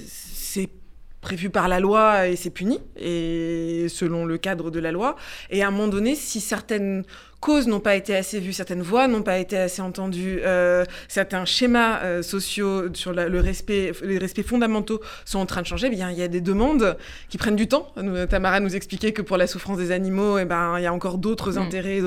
c'est 0.07 0.69
prévu 1.25 1.49
par 1.49 1.67
la 1.67 1.79
loi 1.79 2.27
et 2.27 2.35
c'est 2.35 2.51
puni, 2.51 2.79
et 2.95 3.87
selon 3.89 4.25
le 4.25 4.37
cadre 4.37 4.69
de 4.69 4.79
la 4.79 4.91
loi. 4.91 5.15
Et 5.49 5.63
à 5.63 5.67
un 5.67 5.71
moment 5.71 5.87
donné, 5.87 6.13
si 6.13 6.39
certaines 6.39 7.03
causes 7.45 7.67
n'ont 7.67 7.79
pas 7.89 7.95
été 7.95 8.15
assez 8.15 8.39
vues, 8.39 8.53
certaines 8.53 8.81
voix 8.81 9.07
n'ont 9.07 9.21
pas 9.31 9.37
été 9.37 9.55
assez 9.57 9.81
entendues, 9.89 10.39
euh, 10.43 10.83
certains 11.07 11.45
schémas 11.45 12.01
euh, 12.01 12.21
sociaux 12.23 12.93
sur 12.93 13.13
la- 13.13 13.29
le 13.29 13.39
respect, 13.39 13.91
les 14.03 14.17
respects 14.17 14.45
fondamentaux 14.53 14.99
sont 15.25 15.39
en 15.39 15.45
train 15.45 15.61
de 15.61 15.67
changer, 15.67 15.87
eh 15.87 15.95
bien, 15.95 16.09
il 16.09 16.17
y 16.17 16.23
a 16.23 16.27
des 16.27 16.41
demandes 16.41 16.97
qui 17.29 17.37
prennent 17.37 17.55
du 17.55 17.67
temps. 17.67 17.85
Nous, 18.01 18.25
Tamara 18.25 18.59
nous 18.59 18.75
expliquait 18.75 19.13
que 19.13 19.21
pour 19.21 19.37
la 19.37 19.47
souffrance 19.47 19.77
des 19.77 19.91
animaux, 19.91 20.39
eh 20.39 20.45
ben, 20.45 20.65
il 20.79 20.83
y 20.83 20.87
a 20.87 20.93
encore 20.93 21.17
d'autres 21.19 21.51
Mm. 21.53 21.57
intérêts 21.65 22.01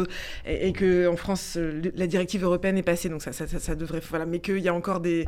et, 0.47 0.68
et 0.68 0.72
que 0.72 1.07
en 1.07 1.16
France, 1.16 1.57
la 1.95 2.07
directive 2.09 2.43
européenne 2.43 2.76
est 2.76 2.82
passée, 2.93 3.09
donc 3.09 3.22
ça, 3.22 3.32
ça, 3.32 3.47
ça, 3.47 3.59
ça 3.61 3.74
devrait, 3.76 4.03
voilà, 4.11 4.26
mais 4.26 4.41
qu'il 4.41 4.59
y 4.59 4.68
a 4.68 4.74
encore 4.74 4.99
des, 5.01 5.24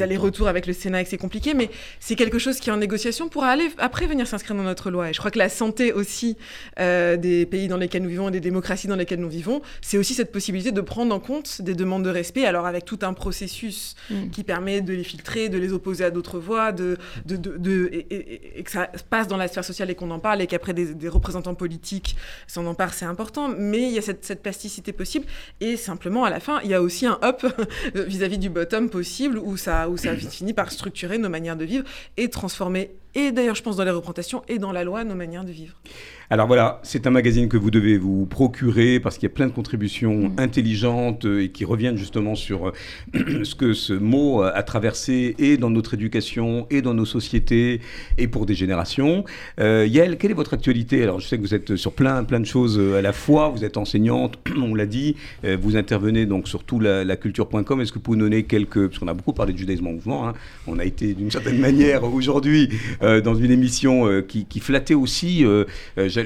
allers-retours 0.00 0.48
avec 0.48 0.66
le 0.66 0.72
Sénat 0.72 1.00
et 1.00 1.04
que 1.04 1.10
c'est 1.10 1.16
compliqué, 1.18 1.54
mais 1.54 1.68
c'est 2.00 2.16
quelque 2.16 2.38
chose 2.38 2.58
qui 2.60 2.70
est 2.70 2.72
en 2.72 2.76
négociation 2.78 3.28
pour 3.28 3.44
aller 3.44 3.68
après 3.78 4.06
venir 4.06 4.26
s'inscrire 4.26 4.56
dans 4.56 4.62
notre 4.62 4.90
loi. 4.90 5.10
Et 5.10 5.12
je 5.12 5.18
crois 5.18 5.30
que 5.30 5.38
la 5.38 5.48
santé 5.48 5.92
aussi 5.92 6.36
euh, 6.80 7.16
des 7.16 7.46
pays 7.46 7.68
dans 7.68 7.76
lesquels 7.76 8.02
nous 8.02 8.08
vivons 8.08 8.28
et 8.28 8.32
des 8.32 8.40
démocraties 8.40 8.85
dans 8.86 8.96
lesquelles 8.96 9.20
nous 9.20 9.28
vivons, 9.28 9.62
c'est 9.80 9.98
aussi 9.98 10.14
cette 10.14 10.32
possibilité 10.32 10.72
de 10.72 10.80
prendre 10.80 11.14
en 11.14 11.20
compte 11.20 11.62
des 11.62 11.74
demandes 11.74 12.04
de 12.04 12.10
respect, 12.10 12.44
alors 12.46 12.66
avec 12.66 12.84
tout 12.84 12.98
un 13.02 13.12
processus 13.12 13.94
Mm. 14.10 14.30
qui 14.30 14.44
permet 14.44 14.80
de 14.80 14.92
les 14.92 15.04
filtrer, 15.04 15.48
de 15.48 15.58
les 15.58 15.72
opposer 15.72 16.04
à 16.04 16.10
d'autres 16.10 16.38
voix, 16.38 16.70
de, 16.72 16.96
de, 17.24 17.36
de, 17.36 17.56
de- 17.56 17.88
et, 17.92 18.06
et- 18.10 18.58
et 18.58 18.62
que 18.62 18.70
ça 18.70 18.88
passe 19.10 19.26
dans 19.28 19.36
la 19.36 19.48
sphère 19.48 19.64
sociale 19.64 19.90
et 19.90 19.94
qu'on 19.94 20.10
en 20.10 20.18
parle, 20.18 20.40
et 20.42 20.46
qu'après 20.46 20.74
des, 20.74 20.94
des 20.94 21.08
représentants 21.08 21.54
politiques 21.54 22.16
s'en 22.46 22.66
emparent, 22.66 22.94
c'est 22.94 23.04
important, 23.04 23.48
mais 23.48 23.82
il 23.82 23.90
y 23.92 23.98
a 23.98 24.02
cette, 24.02 24.24
cette 24.24 24.42
plasticité 24.42 24.92
possible, 24.92 25.26
et 25.60 25.76
simplement 25.76 26.24
à 26.24 26.30
la 26.30 26.40
fin, 26.40 26.60
il 26.64 26.70
y 26.70 26.74
a 26.74 26.82
aussi 26.82 27.06
un 27.06 27.18
up 27.22 27.44
vis-à-vis 27.94 28.38
du 28.38 28.48
bottom 28.50 28.88
possible, 28.90 29.38
où 29.38 29.56
ça, 29.56 29.88
où 29.88 29.96
ça 29.96 30.14
finit 30.16 30.52
par 30.54 30.70
structurer 30.70 31.18
nos 31.18 31.28
manières 31.28 31.56
de 31.56 31.64
vivre 31.64 31.84
et 32.16 32.28
transformer, 32.30 32.90
et 33.14 33.32
d'ailleurs 33.32 33.54
je 33.54 33.62
pense 33.62 33.76
dans 33.76 33.84
les 33.84 33.90
représentations 33.90 34.42
et 34.48 34.58
dans 34.58 34.72
la 34.72 34.84
loi, 34.84 35.04
nos 35.04 35.14
manières 35.14 35.44
de 35.44 35.52
vivre. 35.52 35.76
Alors 36.28 36.46
voilà, 36.48 36.80
c'est 36.82 37.06
un 37.06 37.10
magazine 37.10 37.48
que 37.48 37.56
vous 37.56 37.70
devez 37.70 37.98
vous 37.98 38.26
procurer 38.26 38.98
parce 38.98 39.16
qu'il 39.16 39.28
y 39.28 39.32
a 39.32 39.34
plein 39.34 39.46
de 39.46 39.52
contributions 39.52 40.16
Mm. 40.16 40.32
intelligentes 40.38 41.24
euh, 41.26 41.42
et 41.44 41.48
qui 41.50 41.64
reviennent 41.64 41.96
justement 41.96 42.34
sur 42.34 42.68
euh, 42.68 42.72
ce 43.44 43.54
que 43.54 43.72
ce 43.74 43.92
mot 43.92 44.42
euh, 44.42 44.50
a 44.54 44.62
traversé 44.62 45.34
et 45.38 45.56
dans 45.56 45.70
notre 45.70 45.94
éducation 45.94 46.66
et 46.70 46.82
dans 46.82 46.94
nos 46.94 47.04
sociétés 47.04 47.80
et 48.18 48.26
pour 48.28 48.46
des 48.46 48.54
générations. 48.54 49.24
Euh, 49.60 49.86
Yael, 49.88 50.16
quelle 50.18 50.30
est 50.32 50.34
votre 50.34 50.54
actualité? 50.54 51.02
Alors 51.02 51.20
je 51.20 51.26
sais 51.28 51.36
que 51.36 51.42
vous 51.42 51.54
êtes 51.54 51.76
sur 51.76 51.92
plein, 51.92 52.24
plein 52.24 52.40
de 52.40 52.44
choses 52.46 52.80
à 52.96 53.02
la 53.02 53.12
fois. 53.12 53.48
Vous 53.50 53.64
êtes 53.64 53.76
enseignante, 53.76 54.38
on 54.56 54.74
l'a 54.74 54.86
dit. 54.86 55.16
Vous 55.60 55.76
intervenez 55.76 56.26
donc 56.26 56.48
sur 56.48 56.64
tout 56.64 56.80
la, 56.80 57.04
la 57.04 57.16
culture.com. 57.16 57.80
Est-ce 57.80 57.90
que 57.92 57.96
vous 57.98 58.00
pouvez 58.02 58.18
nous 58.18 58.24
donner 58.24 58.42
quelques... 58.44 58.86
Parce 58.88 58.98
qu'on 58.98 59.08
a 59.08 59.14
beaucoup 59.14 59.32
parlé 59.32 59.52
de 59.52 59.58
judaïsme 59.58 59.86
en 59.86 59.92
mouvement. 59.92 60.28
hein. 60.28 60.34
On 60.66 60.78
a 60.78 60.84
été 60.84 61.14
d'une 61.14 61.30
certaine 61.30 61.58
manière 61.60 62.02
aujourd'hui 62.04 62.70
euh, 63.02 63.20
dans 63.20 63.34
une 63.34 63.50
émission 63.50 64.06
euh, 64.08 64.22
qui, 64.22 64.44
qui 64.46 64.60
flattait 64.60 64.94
aussi, 64.94 65.44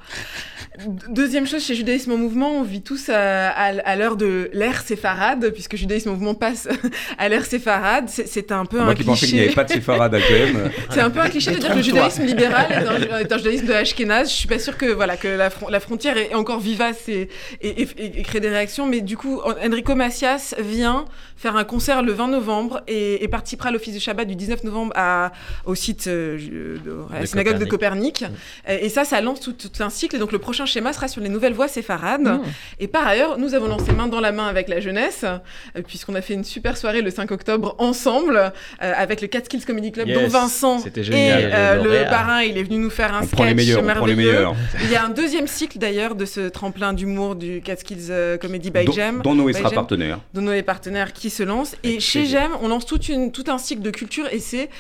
Deuxième 1.09 1.47
chose, 1.47 1.65
chez 1.65 1.77
Judaïsme 1.77 2.11
en 2.13 2.17
mouvement, 2.17 2.51
on 2.59 2.63
vit 2.65 2.83
tous 2.83 3.09
à, 3.09 3.49
à- 3.51 3.79
à 3.79 3.97
l'heure 3.97 4.17
de 4.17 4.51
l'ère 4.53 4.81
séfarade, 4.83 5.53
puisque 5.53 5.77
Judaïsme 5.77 6.09
en 6.09 6.13
mouvement 6.15 6.35
passe 6.35 6.67
à 7.19 7.29
l'ère 7.29 7.45
séfarade. 7.47 8.09
C'est- 8.09 8.27
C'est 8.27 8.51
un 8.51 8.65
peu 8.67 8.79
moi 8.81 8.89
un 8.89 8.95
qui 8.95 9.05
pensais 9.05 9.27
qu'il 9.27 9.37
n'y 9.37 9.43
cliché. 9.43 9.59
avait 9.59 9.67
pas 9.67 9.73
de 9.73 9.79
séfarade 9.79 10.15
à 10.15 10.19
C'est 10.91 11.01
un 11.01 11.11
peu 11.11 11.21
un 11.21 11.29
cliché 11.29 11.53
de 11.53 11.59
dire 11.59 11.71
que 11.71 11.77
le 11.77 11.83
judaïsme 11.83 12.25
libéral 12.25 12.67
est 12.73 13.13
un, 13.13 13.19
est 13.21 13.33
un 13.33 13.39
judaïsme 13.39 13.67
de 13.67 13.73
Ashkenaz. 13.73 14.25
Je 14.29 14.35
suis 14.35 14.49
pas 14.49 14.59
sûre 14.59 14.77
que 14.77 14.87
voilà 14.87 15.17
que 15.17 15.29
la, 15.29 15.49
fron- 15.51 15.69
la 15.69 15.79
frontière 15.79 16.17
est 16.17 16.35
encore 16.35 16.59
vivace 16.59 17.09
et, 17.09 17.29
et, 17.63 17.74
et- 17.77 18.19
et 18.21 18.23
crée 18.23 18.41
des 18.41 18.49
réactions. 18.49 18.87
Mais 18.87 19.01
du 19.01 19.17
coup, 19.17 19.41
Enrico 19.65 19.95
Macias 19.95 20.55
vient 20.59 21.05
faire 21.37 21.57
un 21.57 21.65
concert 21.65 22.03
le 22.03 22.13
20 22.13 22.29
novembre 22.29 22.83
et, 22.87 23.27
participera 23.29 23.71
à 23.71 23.73
l'office 23.73 23.95
de 23.95 23.99
Shabbat 23.99 24.27
du 24.29 24.37
19 24.37 24.63
novembre 24.65 24.93
à, 24.95 25.33
au 25.65 25.75
site 25.75 26.07
euh, 26.07 26.39
à 27.13 27.21
la 27.21 27.27
synagogue 27.27 27.59
de 27.59 27.65
Copernic. 27.65 28.25
Et, 28.69 28.89
ça, 28.89 29.05
ça 29.05 29.21
lance 29.21 29.41
tout, 29.41 29.53
tout 29.53 29.71
un 29.83 29.91
cycle. 29.91 30.17
Et 30.17 30.19
donc 30.19 30.31
le 30.33 30.39
prochain 30.39 30.67
schéma 30.67 30.93
sera 30.93 31.09
sur 31.09 31.21
les 31.21 31.29
nouvelles 31.29 31.53
voies 31.53 31.69
séfarades. 31.69 32.23
Mmh. 32.23 32.41
Et 32.81 32.89
par 32.89 33.07
ailleurs, 33.07 33.39
nous 33.39 33.55
avons 33.55 33.67
lancé 33.67 33.93
main 33.93 34.07
dans 34.07 34.21
la 34.21 34.33
main 34.33 34.47
avec 34.47 34.69
la 34.69 34.81
jeunesse, 34.81 35.25
euh, 35.25 35.83
puisqu'on 35.87 36.15
a 36.15 36.21
fait 36.21 36.35
une 36.35 36.45
super 36.45 36.77
soirée 36.77 37.03
le 37.03 37.11
5 37.11 37.31
octobre 37.33 37.75
ensemble 37.79 38.37
euh, 38.37 38.51
avec 38.97 39.21
le 39.21 39.27
Catskills 39.29 39.65
Comedy 39.65 39.91
Club, 39.93 40.09
Yes, 40.09 40.19
dont 40.21 40.29
Vincent 40.29 40.79
et 40.79 40.91
euh, 41.17 41.83
Le 41.83 42.09
parrain, 42.09 42.43
il 42.43 42.57
est 42.59 42.63
venu 42.63 42.79
nous 42.79 42.91
faire 42.91 43.15
un 43.15 43.21
on 43.21 43.27
sketch 43.27 43.33
prend 43.35 43.45
les 43.45 43.55
meilleurs, 43.55 43.83
on 43.83 43.87
prend 43.95 44.07
les 44.07 44.15
merveilleux. 44.15 44.33
meilleurs. 44.33 44.57
Il 44.83 44.91
y 44.91 44.97
a 44.97 45.05
un 45.05 45.09
deuxième 45.11 45.47
cycle 45.47 45.79
d'ailleurs 45.79 46.15
de 46.15 46.25
ce 46.25 46.49
tremplin 46.49 46.93
d'humour 46.93 47.35
du 47.35 47.61
Catskills 47.65 48.07
euh, 48.11 48.39
Comedy 48.39 48.71
by 48.71 48.85
Dont, 48.85 48.93
Jam. 48.93 49.23
dont 49.23 49.35
Noé 49.35 49.53
sera 49.53 49.71
partenaire. 49.71 50.21
de 50.33 50.41
nos 50.41 50.63
partenaires 50.63 51.13
qui 51.13 51.31
se 51.31 51.43
lancent. 51.43 51.77
Et 51.83 51.99
chez. 52.01 52.27
GEM, 52.27 52.53
on 52.63 52.69
lance 52.69 52.87
toute 52.87 53.09
une, 53.09 53.33
tout 53.33 53.45
un 53.49 53.59
cycle 53.59 53.83
de 53.83 53.91
culture 53.91 54.27
et 54.33 54.39
c'est 54.39 54.71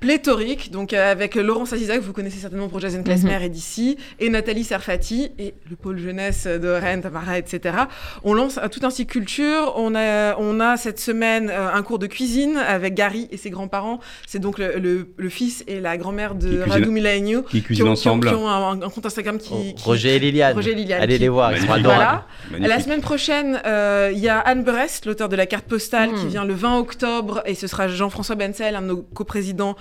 pléthorique. 0.00 0.70
Donc 0.70 0.92
euh, 0.92 1.10
avec 1.10 1.34
Laurence 1.34 1.72
Azizac, 1.72 2.00
vous 2.00 2.12
connaissez 2.12 2.38
certainement 2.38 2.68
pour 2.68 2.80
Jason 2.80 3.02
Klesmer 3.02 3.38
et 3.42 3.48
d'ici, 3.48 3.96
et 4.20 4.28
Nathalie 4.28 4.64
Serfati 4.64 5.30
et 5.38 5.54
le 5.70 5.76
pôle 5.76 5.98
jeunesse 5.98 6.46
de 6.46 6.68
Rennes, 6.68 7.00
Tamara, 7.02 7.38
etc. 7.38 7.76
On 8.24 8.34
lance 8.34 8.58
un- 8.58 8.68
tout 8.68 8.80
un 8.84 8.90
cycle 8.90 9.12
culture. 9.12 9.72
On 9.76 9.94
a, 9.94 10.36
on 10.38 10.60
a 10.60 10.76
cette 10.76 10.98
semaine 11.00 11.48
euh, 11.50 11.72
un 11.72 11.82
cours 11.82 11.98
de 11.98 12.06
cuisine 12.06 12.56
avec 12.56 12.94
Gary 12.94 13.28
et 13.30 13.36
ses 13.36 13.50
grands-parents. 13.50 14.00
C'est 14.26 14.38
donc 14.38 14.58
le, 14.58 14.78
le- 14.78 15.08
le 15.16 15.28
fils 15.28 15.64
et 15.66 15.80
la 15.80 15.96
grand-mère 15.96 16.34
de 16.34 16.60
Radou 16.60 16.90
Milaigno. 16.90 17.42
Qui 17.42 17.58
Qui 17.58 17.62
cuisinent 17.62 17.88
ont, 17.88 17.94
qui 17.94 18.08
ont- 18.08 18.12
ensemble. 18.12 18.28
qui 18.28 18.34
ont 18.34 18.48
un, 18.48 18.82
un 18.82 18.90
compte 18.90 19.06
Instagram 19.06 19.38
qui, 19.38 19.52
Oh, 19.52 19.72
qui- 19.76 19.84
Roger 19.84 20.16
et 20.16 20.18
Liliane. 20.18 20.54
Roger 20.54 20.72
et 20.72 20.74
Liliane 20.74 21.00
Allez 21.02 21.14
qui- 21.16 21.20
les 21.22 21.28
voir, 21.28 21.52
ils 21.52 21.60
sont 21.62 21.72
adorables. 21.72 21.84
Voilà. 21.84 22.26
Magnifique. 22.50 22.68
La 22.68 22.80
semaine 22.80 23.00
prochaine, 23.00 23.60
euh, 23.66 24.10
il 24.12 24.18
y 24.18 24.28
a 24.28 24.38
Anne 24.38 24.62
Brest, 24.64 25.06
l'auteur 25.06 25.28
de 25.28 25.36
la 25.36 25.46
carte 25.46 25.66
postale, 25.66 26.10
qui 26.14 26.24
Mm. 26.26 26.28
vient 26.28 26.44
le 26.44 26.54
20 26.54 26.78
octobre, 26.78 27.42
et 27.46 27.54
ce 27.54 27.66
sera 27.66 27.88
Jean-François 27.88 28.34
Benzel, 28.36 28.74
un 28.76 28.82
de 28.82 28.86
nos 28.88 29.02
coprésidents 29.02 29.76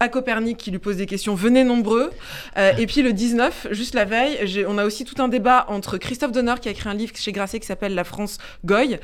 à 0.00 0.08
Copernic 0.08 0.56
qui 0.56 0.70
lui 0.70 0.78
pose 0.78 0.96
des 0.96 1.06
questions. 1.06 1.34
Venez 1.34 1.64
nombreux. 1.64 2.10
Euh, 2.56 2.72
et 2.78 2.86
puis 2.86 3.02
le 3.02 3.12
19, 3.12 3.68
juste 3.70 3.94
la 3.94 4.04
veille, 4.04 4.64
on 4.66 4.78
a 4.78 4.84
aussi 4.84 5.04
tout 5.04 5.20
un 5.22 5.28
débat 5.28 5.64
entre 5.68 5.98
Christophe 5.98 6.32
Donner 6.32 6.54
qui 6.60 6.68
a 6.68 6.72
écrit 6.72 6.88
un 6.88 6.94
livre 6.94 7.12
chez 7.16 7.32
Grasset 7.32 7.60
qui 7.60 7.66
s'appelle 7.66 7.94
La 7.94 8.04
France 8.04 8.38
Goy 8.64 8.98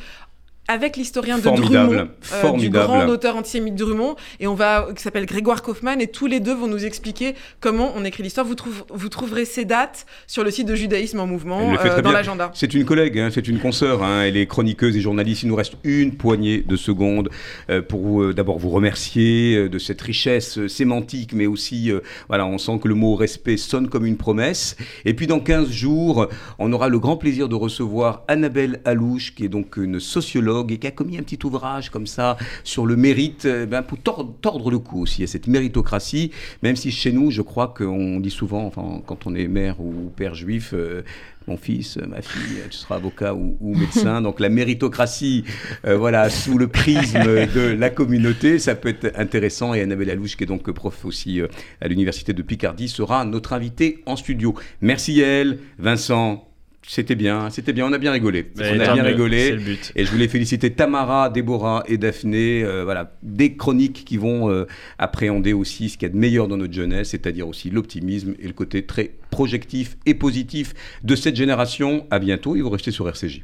avec 0.66 0.96
l'historien 0.96 1.36
de 1.38 1.42
Drummond, 1.56 2.08
euh, 2.32 2.40
du 2.58 2.70
grand 2.86 3.00
auteur 3.08 3.36
antisémite 3.36 3.74
Drummond, 3.74 4.16
et 4.40 4.46
on 4.46 4.54
va 4.54 4.88
qui 4.96 5.02
s'appelle 5.02 5.26
Grégoire 5.26 5.62
Kaufmann, 5.62 6.00
et 6.00 6.06
tous 6.06 6.26
les 6.26 6.40
deux 6.40 6.54
vont 6.54 6.68
nous 6.68 6.86
expliquer 6.86 7.34
comment 7.60 7.92
on 7.96 8.04
écrit 8.04 8.22
l'histoire. 8.22 8.46
Vous, 8.46 8.54
trouve- 8.54 8.84
vous 8.88 9.08
trouverez 9.10 9.44
ces 9.44 9.66
dates 9.66 10.06
sur 10.26 10.42
le 10.42 10.50
site 10.50 10.66
de 10.66 10.74
Judaïsme 10.74 11.20
en 11.20 11.26
mouvement 11.26 11.60
euh, 11.98 12.00
dans 12.02 12.12
l'agenda. 12.12 12.50
C'est 12.54 12.72
une 12.72 12.86
collègue, 12.86 13.18
hein, 13.18 13.28
c'est 13.32 13.46
une 13.46 13.58
consoeur, 13.58 14.02
hein, 14.02 14.22
elle 14.22 14.38
est 14.38 14.46
chroniqueuse 14.46 14.96
et 14.96 15.00
journaliste. 15.02 15.42
Il 15.42 15.48
nous 15.50 15.54
reste 15.56 15.74
une 15.84 16.14
poignée 16.14 16.64
de 16.66 16.76
secondes 16.76 17.28
euh, 17.68 17.82
pour 17.82 18.22
euh, 18.22 18.32
d'abord 18.32 18.58
vous 18.58 18.70
remercier 18.70 19.68
de 19.68 19.78
cette 19.78 20.00
richesse 20.00 20.66
sémantique, 20.66 21.32
mais 21.34 21.46
aussi, 21.46 21.90
voilà, 22.28 22.46
on 22.46 22.56
sent 22.56 22.78
que 22.82 22.88
le 22.88 22.94
mot 22.94 23.16
respect 23.16 23.58
sonne 23.58 23.88
comme 23.88 24.06
une 24.06 24.16
promesse. 24.16 24.76
Et 25.04 25.12
puis 25.12 25.26
dans 25.26 25.40
15 25.40 25.70
jours, 25.70 26.28
on 26.58 26.72
aura 26.72 26.88
le 26.88 26.98
grand 26.98 27.18
plaisir 27.18 27.48
de 27.50 27.54
recevoir 27.54 28.22
Annabelle 28.28 28.80
Alouche, 28.86 29.34
qui 29.34 29.44
est 29.44 29.48
donc 29.48 29.76
une 29.76 30.00
sociologue 30.00 30.53
et 30.68 30.78
qui 30.78 30.86
a 30.86 30.90
commis 30.90 31.18
un 31.18 31.22
petit 31.22 31.38
ouvrage 31.44 31.90
comme 31.90 32.06
ça 32.06 32.36
sur 32.62 32.86
le 32.86 32.96
mérite, 32.96 33.44
euh, 33.46 33.66
ben, 33.66 33.82
pour 33.82 33.98
tordre, 33.98 34.70
le 34.70 34.78
cou 34.78 35.02
aussi 35.02 35.22
à 35.22 35.26
cette 35.26 35.46
méritocratie, 35.46 36.30
même 36.62 36.76
si 36.76 36.90
chez 36.90 37.12
nous, 37.12 37.30
je 37.30 37.42
crois 37.42 37.74
qu'on 37.76 38.20
dit 38.20 38.30
souvent, 38.30 38.64
enfin, 38.66 39.02
quand 39.06 39.26
on 39.26 39.34
est 39.34 39.48
mère 39.48 39.80
ou 39.80 40.10
père 40.16 40.34
juif, 40.34 40.72
euh, 40.74 41.02
mon 41.46 41.56
fils, 41.56 41.98
euh, 41.98 42.06
ma 42.06 42.22
fille, 42.22 42.58
tu 42.70 42.78
seras 42.78 42.96
avocat 42.96 43.34
ou, 43.34 43.56
médecin. 43.74 44.22
Donc 44.22 44.40
la 44.40 44.48
méritocratie, 44.48 45.44
euh, 45.86 45.96
voilà, 45.96 46.30
sous 46.30 46.58
le 46.58 46.68
prisme 46.68 47.24
de 47.24 47.74
la 47.78 47.90
communauté, 47.90 48.58
ça 48.58 48.74
peut 48.74 48.90
être 48.90 49.12
intéressant. 49.18 49.74
Et 49.74 49.80
Annabelle 49.80 50.10
Alouche, 50.10 50.36
qui 50.36 50.44
est 50.44 50.46
donc 50.46 50.70
prof 50.70 51.04
aussi 51.04 51.40
à 51.80 51.88
l'université 51.88 52.32
de 52.32 52.42
Picardie, 52.42 52.88
sera 52.88 53.24
notre 53.24 53.52
invitée 53.52 54.02
en 54.06 54.16
studio. 54.16 54.54
Merci 54.80 55.20
elle, 55.20 55.58
Vincent. 55.78 56.53
C'était 56.86 57.14
bien, 57.14 57.50
c'était 57.50 57.72
bien, 57.72 57.86
on 57.86 57.92
a 57.92 57.98
bien 57.98 58.12
rigolé. 58.12 58.50
Mais 58.56 58.70
on 58.70 58.80
a 58.80 58.92
bien 58.92 59.02
mieux, 59.02 59.10
rigolé. 59.10 59.38
C'est 59.38 59.50
le 59.52 59.58
but. 59.58 59.92
Et 59.96 60.04
je 60.04 60.10
voulais 60.10 60.28
féliciter 60.28 60.70
Tamara, 60.70 61.30
Déborah 61.30 61.82
et 61.86 61.96
Daphné. 61.96 62.62
euh, 62.62 62.84
voilà, 62.84 63.16
des 63.22 63.56
chroniques 63.56 64.04
qui 64.04 64.16
vont 64.16 64.50
euh, 64.50 64.66
appréhender 64.98 65.52
aussi 65.52 65.88
ce 65.88 65.96
qu'il 65.96 66.08
y 66.08 66.10
a 66.10 66.14
de 66.14 66.18
meilleur 66.18 66.48
dans 66.48 66.56
notre 66.56 66.74
jeunesse, 66.74 67.10
c'est-à-dire 67.10 67.48
aussi 67.48 67.70
l'optimisme 67.70 68.34
et 68.38 68.46
le 68.46 68.52
côté 68.52 68.84
très 68.84 69.12
projectif 69.30 69.96
et 70.06 70.14
positif 70.14 70.74
de 71.02 71.16
cette 71.16 71.36
génération. 71.36 72.06
À 72.10 72.18
bientôt 72.18 72.56
et 72.56 72.60
vous 72.60 72.70
restez 72.70 72.90
sur 72.90 73.08
RCJ. 73.08 73.42